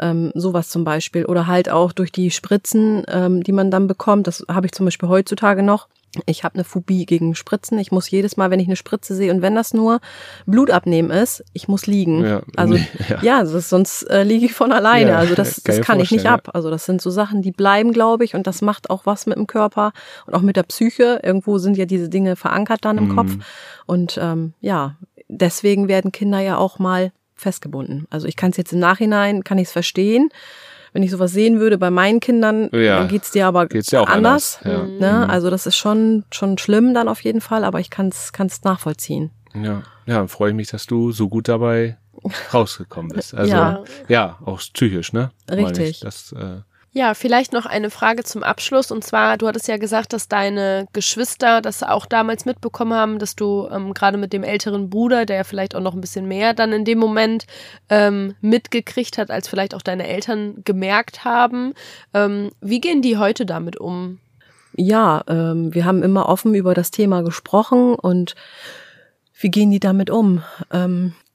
Ähm, 0.00 0.32
sowas 0.34 0.68
zum 0.70 0.84
Beispiel. 0.84 1.26
Oder 1.26 1.46
halt 1.46 1.68
auch 1.70 1.92
durch 1.92 2.10
die 2.10 2.30
Spritzen, 2.30 3.04
ähm, 3.08 3.42
die 3.42 3.52
man 3.52 3.70
dann 3.70 3.86
bekommt. 3.86 4.26
Das 4.26 4.44
habe 4.50 4.66
ich 4.66 4.72
zum 4.72 4.86
Beispiel 4.86 5.08
heutzutage 5.08 5.62
noch. 5.62 5.88
Ich 6.26 6.42
habe 6.42 6.56
eine 6.56 6.64
Phobie 6.64 7.06
gegen 7.06 7.36
Spritzen. 7.36 7.78
Ich 7.78 7.92
muss 7.92 8.10
jedes 8.10 8.36
Mal, 8.36 8.50
wenn 8.50 8.58
ich 8.58 8.66
eine 8.66 8.74
Spritze 8.74 9.14
sehe 9.14 9.32
und 9.32 9.42
wenn 9.42 9.54
das 9.54 9.72
nur 9.74 10.00
Blut 10.44 10.70
abnehmen 10.72 11.10
ist, 11.10 11.44
ich 11.52 11.68
muss 11.68 11.86
liegen. 11.86 12.24
Ja, 12.24 12.42
also 12.56 12.74
nee, 12.74 12.88
ja. 13.08 13.22
ja, 13.22 13.40
ist, 13.42 13.68
sonst 13.68 14.02
äh, 14.10 14.24
liege 14.24 14.46
ich 14.46 14.52
von 14.52 14.72
alleine. 14.72 15.10
Ja, 15.10 15.18
also 15.18 15.36
das, 15.36 15.54
kann 15.62 15.62
das 15.66 15.78
ich 15.78 15.86
kann 15.86 16.00
ich 16.00 16.10
nicht 16.10 16.26
ab. 16.26 16.50
Also 16.52 16.68
das 16.68 16.84
sind 16.84 17.00
so 17.00 17.10
Sachen, 17.10 17.42
die 17.42 17.52
bleiben, 17.52 17.92
glaube 17.92 18.24
ich, 18.24 18.34
und 18.34 18.48
das 18.48 18.60
macht 18.60 18.90
auch 18.90 19.06
was 19.06 19.26
mit 19.26 19.36
dem 19.36 19.46
Körper 19.46 19.92
und 20.26 20.34
auch 20.34 20.42
mit 20.42 20.56
der 20.56 20.64
Psyche. 20.64 21.20
Irgendwo 21.22 21.58
sind 21.58 21.76
ja 21.76 21.84
diese 21.84 22.08
Dinge 22.08 22.34
verankert 22.34 22.84
dann 22.84 22.98
im 22.98 23.08
Mhm. 23.08 23.16
Kopf. 23.16 23.30
Und 23.86 24.18
ähm, 24.20 24.54
ja, 24.60 24.96
deswegen 25.28 25.86
werden 25.86 26.10
Kinder 26.10 26.40
ja 26.40 26.56
auch 26.56 26.80
mal 26.80 27.12
festgebunden. 27.40 28.06
Also 28.10 28.26
ich 28.28 28.36
kann 28.36 28.50
es 28.52 28.56
jetzt 28.56 28.72
im 28.72 28.78
Nachhinein, 28.78 29.42
kann 29.44 29.58
ich 29.58 29.68
es 29.68 29.72
verstehen. 29.72 30.30
Wenn 30.92 31.02
ich 31.04 31.10
sowas 31.12 31.32
sehen 31.32 31.60
würde 31.60 31.78
bei 31.78 31.90
meinen 31.90 32.18
Kindern, 32.18 32.68
Ja, 32.72 32.98
dann 32.98 33.08
geht's 33.08 33.30
dir 33.30 33.46
aber 33.46 33.66
geht's 33.68 33.94
auch 33.94 34.08
anders. 34.08 34.58
anders, 34.64 34.98
ja. 35.00 35.20
Ne? 35.20 35.28
Also 35.28 35.48
das 35.48 35.66
ist 35.66 35.76
schon 35.76 36.24
schon 36.32 36.58
schlimm 36.58 36.94
dann 36.94 37.08
auf 37.08 37.22
jeden 37.22 37.40
Fall, 37.40 37.62
aber 37.64 37.78
ich 37.80 37.90
kann 37.90 38.08
es 38.08 38.32
kann's 38.32 38.62
nachvollziehen. 38.64 39.30
Ja, 39.54 39.82
ja, 40.06 40.16
dann 40.16 40.28
freue 40.28 40.50
ich 40.50 40.56
mich, 40.56 40.68
dass 40.68 40.86
du 40.86 41.12
so 41.12 41.28
gut 41.28 41.46
dabei 41.48 41.96
rausgekommen 42.52 43.12
bist. 43.12 43.34
Also 43.34 43.52
ja, 43.52 43.84
Ja. 44.08 44.38
auch 44.44 44.58
psychisch, 44.58 45.12
ne? 45.12 45.30
Richtig. 45.50 45.90
Ich. 45.90 46.00
Das, 46.00 46.32
äh, 46.32 46.58
Ja, 46.92 47.14
vielleicht 47.14 47.52
noch 47.52 47.66
eine 47.66 47.88
Frage 47.88 48.24
zum 48.24 48.42
Abschluss. 48.42 48.90
Und 48.90 49.04
zwar, 49.04 49.38
du 49.38 49.46
hattest 49.46 49.68
ja 49.68 49.76
gesagt, 49.76 50.12
dass 50.12 50.26
deine 50.26 50.86
Geschwister 50.92 51.60
das 51.60 51.84
auch 51.84 52.04
damals 52.04 52.46
mitbekommen 52.46 52.94
haben, 52.94 53.18
dass 53.20 53.36
du 53.36 53.68
ähm, 53.70 53.94
gerade 53.94 54.18
mit 54.18 54.32
dem 54.32 54.42
älteren 54.42 54.90
Bruder, 54.90 55.24
der 55.24 55.36
ja 55.36 55.44
vielleicht 55.44 55.76
auch 55.76 55.80
noch 55.80 55.94
ein 55.94 56.00
bisschen 56.00 56.26
mehr 56.26 56.52
dann 56.52 56.72
in 56.72 56.84
dem 56.84 56.98
Moment 56.98 57.46
ähm, 57.90 58.34
mitgekriegt 58.40 59.18
hat, 59.18 59.30
als 59.30 59.46
vielleicht 59.46 59.74
auch 59.74 59.82
deine 59.82 60.08
Eltern 60.08 60.62
gemerkt 60.64 61.24
haben. 61.24 61.74
Ähm, 62.12 62.50
wie 62.60 62.80
gehen 62.80 63.02
die 63.02 63.18
heute 63.18 63.46
damit 63.46 63.76
um? 63.76 64.18
Ja, 64.74 65.22
ähm, 65.28 65.72
wir 65.72 65.84
haben 65.84 66.02
immer 66.02 66.28
offen 66.28 66.54
über 66.54 66.74
das 66.74 66.90
Thema 66.90 67.22
gesprochen 67.22 67.94
und 67.94 68.34
wie 69.38 69.50
gehen 69.50 69.70
die 69.70 69.80
damit 69.80 70.10
um? 70.10 70.42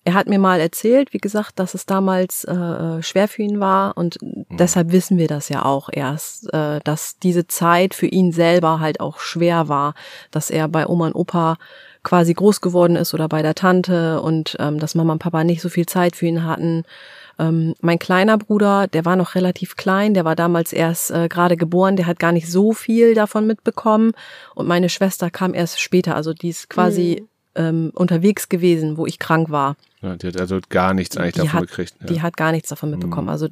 Er 0.07 0.13
hat 0.13 0.27
mir 0.27 0.37
mal 0.37 0.59
erzählt, 0.59 1.13
wie 1.13 1.17
gesagt, 1.17 1.57
dass 1.57 1.73
es 1.73 1.87
damals 1.87 2.43
äh, 2.43 3.01
schwer 3.01 3.27
für 3.27 3.41
ihn 3.41 3.59
war 3.59 3.97
und 3.97 4.19
deshalb 4.51 4.91
wissen 4.91 5.17
wir 5.17 5.27
das 5.27 5.49
ja 5.49 5.65
auch 5.65 5.89
erst, 5.91 6.53
äh, 6.53 6.79
dass 6.83 7.17
diese 7.17 7.47
Zeit 7.47 7.95
für 7.95 8.05
ihn 8.05 8.31
selber 8.31 8.79
halt 8.79 8.99
auch 8.99 9.17
schwer 9.17 9.67
war, 9.67 9.95
dass 10.29 10.51
er 10.51 10.67
bei 10.67 10.85
Oma 10.85 11.07
und 11.07 11.15
Opa 11.15 11.57
quasi 12.03 12.35
groß 12.35 12.61
geworden 12.61 12.97
ist 12.97 13.15
oder 13.15 13.27
bei 13.27 13.41
der 13.41 13.55
Tante 13.55 14.21
und 14.21 14.55
ähm, 14.59 14.79
dass 14.79 14.93
Mama 14.93 15.13
und 15.13 15.19
Papa 15.19 15.43
nicht 15.43 15.61
so 15.61 15.69
viel 15.69 15.87
Zeit 15.87 16.15
für 16.15 16.27
ihn 16.27 16.43
hatten. 16.43 16.83
Ähm, 17.39 17.73
mein 17.81 17.97
kleiner 17.97 18.37
Bruder, 18.37 18.85
der 18.85 19.05
war 19.05 19.15
noch 19.15 19.33
relativ 19.33 19.75
klein, 19.75 20.13
der 20.13 20.23
war 20.23 20.35
damals 20.35 20.71
erst 20.71 21.09
äh, 21.09 21.27
gerade 21.29 21.57
geboren, 21.57 21.95
der 21.95 22.05
hat 22.05 22.19
gar 22.19 22.31
nicht 22.31 22.51
so 22.51 22.73
viel 22.73 23.15
davon 23.15 23.47
mitbekommen 23.47 24.11
und 24.53 24.67
meine 24.67 24.89
Schwester 24.89 25.31
kam 25.31 25.55
erst 25.55 25.81
später, 25.81 26.15
also 26.15 26.31
die 26.31 26.49
ist 26.49 26.69
quasi 26.69 27.27
ähm, 27.55 27.91
unterwegs 27.93 28.49
gewesen, 28.49 28.97
wo 28.97 29.05
ich 29.05 29.19
krank 29.19 29.49
war. 29.49 29.75
ja, 30.01 30.15
die 30.15 30.27
hat 30.27 30.39
also 30.39 30.59
gar 30.69 30.93
nichts 30.93 31.17
eigentlich 31.17 31.33
Die 31.35 31.41
davon 31.41 31.61
hat, 31.61 31.67
gekriegt. 31.69 31.95
Ja. 32.01 32.07
die 32.07 32.21
hat 32.21 32.37
gar 32.37 32.51
nichts 32.51 32.69
davon 32.69 32.91
mitbekommen. 32.91 33.29
Also 33.29 33.47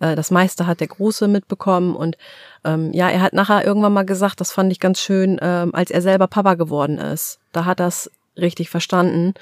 äh, 0.00 0.16
das 0.16 0.30
meiste 0.30 0.66
hat 0.66 0.80
der 0.80 0.86
Große 0.88 1.28
mitbekommen 1.28 1.94
und 1.96 2.16
ähm, 2.64 2.92
ja, 2.92 3.08
er 3.08 3.22
hat 3.22 3.32
nachher 3.32 3.64
irgendwann 3.64 3.92
mal 3.92 4.04
gesagt, 4.06 4.40
das 4.40 4.52
fand 4.52 4.70
ich 4.72 4.80
ganz 4.80 5.00
schön, 5.00 5.38
ähm, 5.42 5.74
als 5.74 5.90
er 5.90 6.02
selber 6.02 6.26
Papa 6.26 6.54
geworden 6.54 6.98
ist. 6.98 7.38
Da 7.52 7.64
hat 7.64 7.80
das 7.80 8.10
richtig 8.36 8.70
verstanden. 8.70 9.34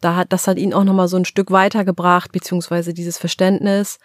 Da 0.00 0.16
hat 0.16 0.32
das 0.32 0.46
hat 0.46 0.56
ihn 0.56 0.72
auch 0.72 0.84
noch 0.84 0.94
mal 0.94 1.08
so 1.08 1.16
ein 1.18 1.26
Stück 1.26 1.50
weitergebracht, 1.50 2.32
beziehungsweise 2.32 2.94
dieses 2.94 3.18
Verständnis, 3.18 3.98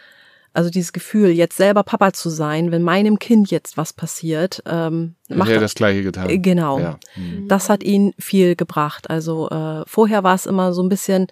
also 0.56 0.70
dieses 0.70 0.94
Gefühl, 0.94 1.30
jetzt 1.30 1.58
selber 1.58 1.84
Papa 1.84 2.14
zu 2.14 2.30
sein, 2.30 2.72
wenn 2.72 2.82
meinem 2.82 3.20
Kind 3.20 3.52
jetzt 3.52 3.78
was 3.78 3.94
passiert, 3.94 4.64
ähm, 4.66 5.16
macht 5.30 5.50
er 5.50 5.56
er- 5.56 5.62
das 5.62 5.76
gleiche 5.76 6.02
getan. 6.04 6.30
äh, 6.30 6.38
Genau. 6.38 6.80
Ja. 6.80 6.98
Hm. 7.16 7.48
Das 7.48 7.70
hat 7.70 7.84
ihn 7.84 8.14
viel 8.18 8.56
gebracht. 8.56 9.10
Also 9.10 9.50
äh, 9.50 9.84
vorher 9.88 10.24
war 10.24 10.36
es 10.36 10.46
immer 10.46 10.74
so 10.74 10.82
ein 10.84 10.90
bisschen, 10.90 11.28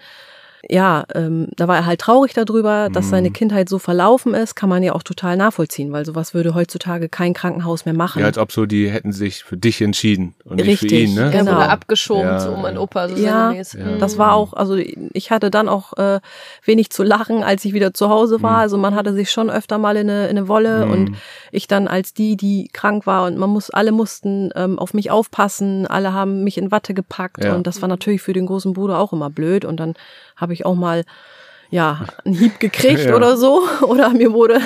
ja, 0.69 1.03
ähm, 1.13 1.47
da 1.57 1.67
war 1.67 1.75
er 1.75 1.85
halt 1.85 1.99
traurig 1.99 2.33
darüber, 2.33 2.89
dass 2.89 3.09
seine 3.09 3.29
Mhm. 3.29 3.33
Kindheit 3.33 3.67
so 3.67 3.79
verlaufen 3.79 4.33
ist, 4.33 4.55
kann 4.55 4.69
man 4.69 4.81
ja 4.81 4.93
auch 4.93 5.03
total 5.03 5.35
nachvollziehen, 5.35 5.91
weil 5.91 6.05
sowas 6.05 6.33
würde 6.33 6.55
heutzutage 6.55 7.09
kein 7.09 7.33
Krankenhaus 7.33 7.83
mehr 7.83 7.93
machen. 7.93 8.19
Ja, 8.21 8.27
als 8.27 8.37
ob 8.37 8.51
so, 8.51 8.65
die 8.65 8.89
hätten 8.89 9.11
sich 9.11 9.43
für 9.43 9.57
dich 9.57 9.81
entschieden 9.81 10.35
und 10.45 10.55
nicht 10.57 10.79
für 10.79 10.85
Richtig, 10.85 11.09
ihn, 11.09 11.15
ne? 11.15 11.31
Er 11.33 11.43
Genau. 11.43 11.51
wurde 11.57 11.69
abgeschoben 11.69 12.23
Ja, 12.23 12.37
zu 12.39 12.53
Oma 12.53 12.69
und. 12.69 12.77
Opa, 12.77 13.09
so 13.09 13.17
Ja, 13.17 13.51
ja. 13.51 13.63
Mhm. 13.73 13.99
Das 13.99 14.17
war 14.17 14.33
auch, 14.35 14.53
also 14.53 14.75
ich 14.77 15.31
hatte 15.31 15.51
dann 15.51 15.67
auch 15.67 15.93
äh, 15.97 16.21
wenig 16.63 16.89
zu 16.91 17.03
lachen, 17.03 17.43
als 17.43 17.65
ich 17.65 17.73
wieder 17.73 17.93
zu 17.93 18.09
Hause 18.09 18.41
war. 18.41 18.51
Mhm. 18.57 18.59
Also 18.61 18.77
man 18.77 18.95
hatte 18.95 19.13
sich 19.13 19.31
schon 19.31 19.49
öfter 19.49 19.77
mal 19.77 19.97
in 19.97 20.09
eine, 20.09 20.27
in 20.27 20.37
eine 20.37 20.47
Wolle 20.47 20.85
Mhm. 20.85 20.91
und 20.91 21.11
ich 21.51 21.67
dann 21.67 21.87
als 21.89 22.13
die, 22.13 22.37
die 22.37 22.69
krank 22.71 23.05
war 23.05 23.25
und 23.25 23.37
man 23.37 23.49
muss, 23.49 23.69
alle 23.69 23.91
mussten 23.91 24.49
ähm, 24.55 24.79
auf 24.79 24.93
mich 24.93 25.11
aufpassen, 25.11 25.87
alle 25.87 26.13
haben 26.13 26.43
mich 26.45 26.57
in 26.57 26.71
Watte 26.71 26.93
gepackt 26.93 27.43
Ja. 27.43 27.53
und 27.55 27.67
das 27.67 27.81
war 27.81 27.89
natürlich 27.89 28.21
für 28.21 28.33
den 28.33 28.45
großen 28.45 28.71
Bruder 28.73 28.97
auch 28.99 29.11
immer 29.11 29.29
blöd 29.29 29.65
und 29.65 29.77
dann 29.79 29.95
habe 30.35 30.53
ich 30.53 30.65
auch 30.65 30.75
mal 30.75 31.03
ja, 31.73 32.05
einen 32.23 32.35
Hieb 32.35 32.59
gekriegt 32.59 32.99
Ja. 33.05 33.15
oder 33.15 33.35
so. 33.35 33.63
Oder 33.81 34.09
mir 34.09 34.31
wurde 34.31 34.59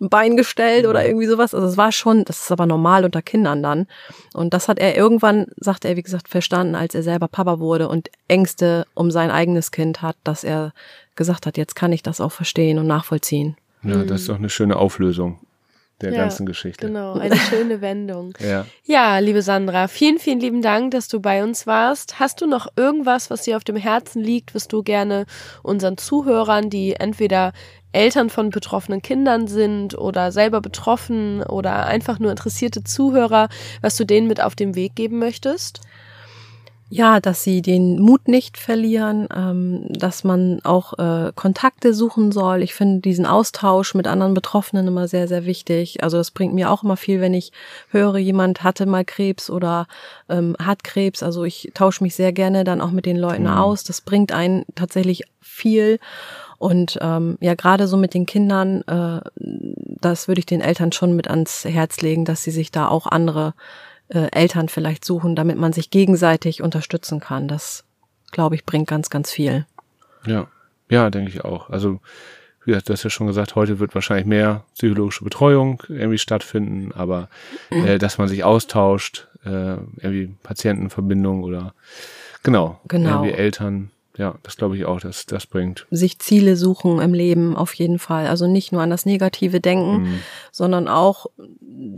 ein 0.00 0.08
Bein 0.08 0.34
gestellt 0.34 0.86
oder 0.86 1.04
irgendwie 1.04 1.26
sowas. 1.26 1.54
Also 1.54 1.66
es 1.66 1.76
war 1.76 1.92
schon, 1.92 2.24
das 2.24 2.40
ist 2.40 2.52
aber 2.52 2.64
normal 2.64 3.04
unter 3.04 3.20
Kindern 3.20 3.62
dann. 3.62 3.86
Und 4.32 4.54
das 4.54 4.66
hat 4.66 4.78
er 4.78 4.96
irgendwann, 4.96 5.46
sagt 5.56 5.84
er, 5.84 5.96
wie 5.96 6.02
gesagt, 6.02 6.26
verstanden, 6.28 6.74
als 6.74 6.94
er 6.94 7.02
selber 7.02 7.28
Papa 7.28 7.58
wurde 7.58 7.88
und 7.88 8.08
Ängste 8.28 8.86
um 8.94 9.10
sein 9.10 9.30
eigenes 9.30 9.72
Kind 9.72 10.00
hat, 10.00 10.16
dass 10.24 10.42
er 10.42 10.72
gesagt 11.16 11.44
hat, 11.44 11.58
jetzt 11.58 11.76
kann 11.76 11.92
ich 11.92 12.02
das 12.02 12.22
auch 12.22 12.32
verstehen 12.32 12.78
und 12.78 12.86
nachvollziehen. 12.86 13.56
Ja, 13.82 14.02
das 14.02 14.22
ist 14.22 14.30
doch 14.30 14.38
eine 14.38 14.48
schöne 14.48 14.76
Auflösung 14.76 15.40
der 16.00 16.12
Ja, 16.12 16.18
ganzen 16.18 16.46
Geschichte. 16.46 16.86
Genau, 16.86 17.14
eine 17.14 17.36
schöne 17.36 17.80
Wendung. 17.80 18.34
Ja. 18.44 18.66
Ja, 18.84 19.18
liebe 19.18 19.42
Sandra, 19.42 19.88
vielen, 19.88 20.18
vielen 20.18 20.40
lieben 20.40 20.60
Dank, 20.60 20.90
dass 20.90 21.08
du 21.08 21.20
bei 21.20 21.42
uns 21.42 21.66
warst. 21.66 22.20
Hast 22.20 22.40
du 22.40 22.46
noch 22.46 22.66
irgendwas, 22.76 23.30
was 23.30 23.42
dir 23.42 23.56
auf 23.56 23.64
dem 23.64 23.76
Herzen 23.76 24.22
liegt, 24.22 24.54
was 24.54 24.68
du 24.68 24.82
gerne 24.82 25.24
unseren 25.62 25.96
Zuhörern, 25.96 26.68
die 26.68 26.94
entweder 26.94 27.52
Eltern 27.92 28.28
von 28.28 28.50
betroffenen 28.50 29.00
Kindern 29.02 29.46
sind 29.46 29.96
oder 29.96 30.32
selber 30.32 30.60
betroffen 30.60 31.42
oder 31.42 31.86
einfach 31.86 32.18
nur 32.18 32.30
interessierte 32.30 32.82
Zuhörer, 32.84 33.48
was 33.80 33.96
du 33.96 34.04
denen 34.04 34.26
mit 34.26 34.42
auf 34.42 34.54
den 34.54 34.74
Weg 34.74 34.96
geben 34.96 35.18
möchtest? 35.18 35.80
Ja, 36.90 37.18
dass 37.18 37.42
sie 37.42 37.62
den 37.62 37.98
Mut 37.98 38.28
nicht 38.28 38.58
verlieren, 38.58 39.26
ähm, 39.34 39.86
dass 39.88 40.22
man 40.22 40.60
auch 40.64 40.92
äh, 40.98 41.32
Kontakte 41.34 41.94
suchen 41.94 42.30
soll. 42.30 42.62
Ich 42.62 42.74
finde 42.74 43.00
diesen 43.00 43.24
Austausch 43.24 43.94
mit 43.94 44.06
anderen 44.06 44.34
Betroffenen 44.34 44.86
immer 44.86 45.08
sehr, 45.08 45.26
sehr 45.26 45.46
wichtig. 45.46 46.04
Also 46.04 46.18
das 46.18 46.30
bringt 46.30 46.54
mir 46.54 46.70
auch 46.70 46.84
immer 46.84 46.98
viel, 46.98 47.20
wenn 47.20 47.32
ich 47.32 47.52
höre, 47.88 48.18
jemand 48.18 48.62
hatte 48.62 48.84
mal 48.84 49.04
Krebs 49.04 49.48
oder 49.48 49.86
ähm, 50.28 50.56
hat 50.62 50.84
Krebs. 50.84 51.22
Also 51.22 51.44
ich 51.44 51.72
tausche 51.74 52.04
mich 52.04 52.14
sehr 52.14 52.32
gerne 52.32 52.64
dann 52.64 52.82
auch 52.82 52.90
mit 52.90 53.06
den 53.06 53.16
Leuten 53.16 53.46
aus. 53.48 53.82
Das 53.82 54.02
bringt 54.02 54.32
einen 54.32 54.64
tatsächlich 54.74 55.24
viel. 55.40 55.98
Und 56.58 56.98
ähm, 57.00 57.38
ja, 57.40 57.54
gerade 57.54 57.88
so 57.88 57.96
mit 57.96 58.14
den 58.14 58.26
Kindern, 58.26 58.82
äh, 58.82 59.20
das 59.36 60.28
würde 60.28 60.38
ich 60.38 60.46
den 60.46 60.60
Eltern 60.60 60.92
schon 60.92 61.16
mit 61.16 61.28
ans 61.28 61.64
Herz 61.64 62.02
legen, 62.02 62.24
dass 62.24 62.42
sie 62.42 62.50
sich 62.50 62.70
da 62.70 62.88
auch 62.88 63.06
andere 63.06 63.54
äh, 64.08 64.28
Eltern 64.32 64.68
vielleicht 64.68 65.04
suchen, 65.04 65.36
damit 65.36 65.58
man 65.58 65.72
sich 65.72 65.90
gegenseitig 65.90 66.62
unterstützen 66.62 67.20
kann. 67.20 67.48
Das, 67.48 67.84
glaube 68.32 68.54
ich, 68.54 68.64
bringt 68.64 68.88
ganz, 68.88 69.10
ganz 69.10 69.30
viel. 69.30 69.66
Ja, 70.26 70.46
ja, 70.88 71.10
denke 71.10 71.30
ich 71.30 71.44
auch. 71.44 71.70
Also, 71.70 72.00
wie 72.64 72.70
gesagt, 72.70 72.88
du 72.88 72.92
hast 72.94 73.02
ja 73.04 73.10
schon 73.10 73.26
gesagt, 73.26 73.54
heute 73.56 73.78
wird 73.78 73.94
wahrscheinlich 73.94 74.26
mehr 74.26 74.64
psychologische 74.74 75.24
Betreuung 75.24 75.82
irgendwie 75.88 76.18
stattfinden, 76.18 76.92
aber 76.92 77.28
äh, 77.70 77.98
dass 77.98 78.18
man 78.18 78.28
sich 78.28 78.42
austauscht, 78.44 79.28
äh, 79.44 79.48
irgendwie 79.48 80.34
Patientenverbindung 80.42 81.42
oder 81.42 81.74
genau, 82.42 82.80
Genau. 82.88 83.22
irgendwie 83.22 83.32
Eltern, 83.32 83.90
ja, 84.16 84.36
das 84.44 84.56
glaube 84.56 84.76
ich 84.76 84.84
auch, 84.84 85.00
dass 85.00 85.26
das 85.26 85.46
bringt. 85.46 85.86
Sich 85.90 86.18
Ziele 86.20 86.56
suchen 86.56 87.00
im 87.00 87.12
Leben 87.14 87.56
auf 87.56 87.74
jeden 87.74 87.98
Fall. 87.98 88.26
Also 88.28 88.46
nicht 88.46 88.70
nur 88.72 88.80
an 88.82 88.90
das 88.90 89.06
Negative 89.06 89.60
denken, 89.60 90.02
Mhm. 90.02 90.18
sondern 90.52 90.86
auch 90.88 91.26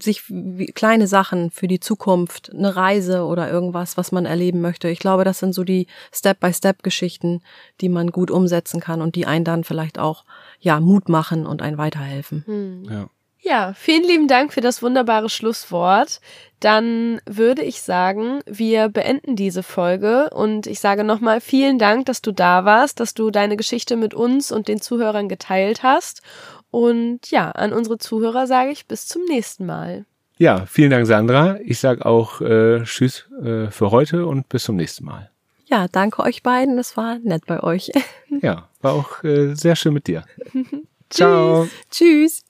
sich 0.01 0.23
wie- 0.29 0.67
kleine 0.67 1.07
Sachen 1.07 1.51
für 1.51 1.69
die 1.69 1.81
Zukunft, 1.81 2.51
eine 2.55 2.75
Reise 2.75 3.25
oder 3.25 3.51
irgendwas, 3.51 3.97
was 3.97 4.13
man 4.13 4.25
erleben 4.27 4.61
möchte. 4.63 4.89
Ich 4.89 4.99
glaube, 4.99 5.25
das 5.25 5.39
sind 5.41 5.53
so 5.55 5.63
die 5.65 5.87
Step-by-Step-Geschichten, 6.13 7.43
die 7.81 7.89
man 7.89 8.11
gut 8.11 8.31
umsetzen 8.31 8.81
kann 8.81 9.03
und 9.03 9.15
die 9.15 9.27
einen 9.27 9.45
dann 9.45 9.65
vielleicht 9.65 9.99
auch 9.99 10.25
ja 10.61 10.81
Mut 10.81 11.09
machen 11.09 11.47
und 11.47 11.61
einen 11.63 11.79
weiterhelfen. 11.79 12.45
Hm. 12.47 12.85
Ja. 12.91 13.11
Ja, 13.41 13.75
vielen 13.75 14.05
lieben 14.05 14.29
Dank 14.29 14.53
für 14.53 14.61
das 14.61 14.83
wunderbare 14.83 15.29
Schlusswort. 15.29 16.21
Dann 16.61 17.21
würde 17.27 17.63
ich 17.63 17.83
sagen, 17.83 18.41
wir 18.47 18.89
beenden 18.89 19.37
diese 19.37 19.63
Folge 19.63 20.31
und 20.31 20.67
ich 20.67 20.81
sage 20.81 21.05
nochmal 21.05 21.41
vielen 21.41 21.79
Dank, 21.79 22.07
dass 22.07 22.23
du 22.23 22.33
da 22.33 22.65
warst, 22.65 22.99
dass 22.99 23.15
du 23.15 23.31
deine 23.31 23.57
Geschichte 23.57 23.97
mit 23.97 24.15
uns 24.15 24.51
und 24.51 24.69
den 24.69 24.81
Zuhörern 24.81 25.29
geteilt 25.29 25.83
hast. 25.83 26.23
Und 26.71 27.31
ja, 27.31 27.51
an 27.51 27.73
unsere 27.73 27.99
Zuhörer 27.99 28.47
sage 28.47 28.71
ich 28.71 28.87
bis 28.87 29.07
zum 29.07 29.23
nächsten 29.25 29.67
Mal. 29.67 30.07
Ja, 30.39 30.67
vielen 30.67 30.91
Dank, 30.91 31.07
Sandra. 31.07 31.59
Ich 31.63 31.79
sag 31.79 32.05
auch 32.05 32.41
äh, 32.41 32.83
Tschüss 32.85 33.27
äh, 33.43 33.71
für 33.71 33.91
heute 33.91 34.27
und 34.27 34.49
bis 34.49 34.65
zum 34.65 34.77
nächsten 34.77 35.05
Mal. 35.05 35.31
Ja, 35.67 35.89
danke 35.89 36.23
euch 36.23 36.43
beiden. 36.43 36.77
Das 36.77 36.97
war 36.97 37.19
nett 37.19 37.47
bei 37.47 37.63
euch. 37.63 37.91
Ja, 38.43 38.69
war 38.83 38.93
auch 38.93 39.25
äh, 39.25 39.55
sehr 39.55 39.77
schön 39.77 39.95
mit 39.95 40.07
dir. 40.07 40.25
Ciao. 41.11 41.69
Tschüss. 41.91 42.43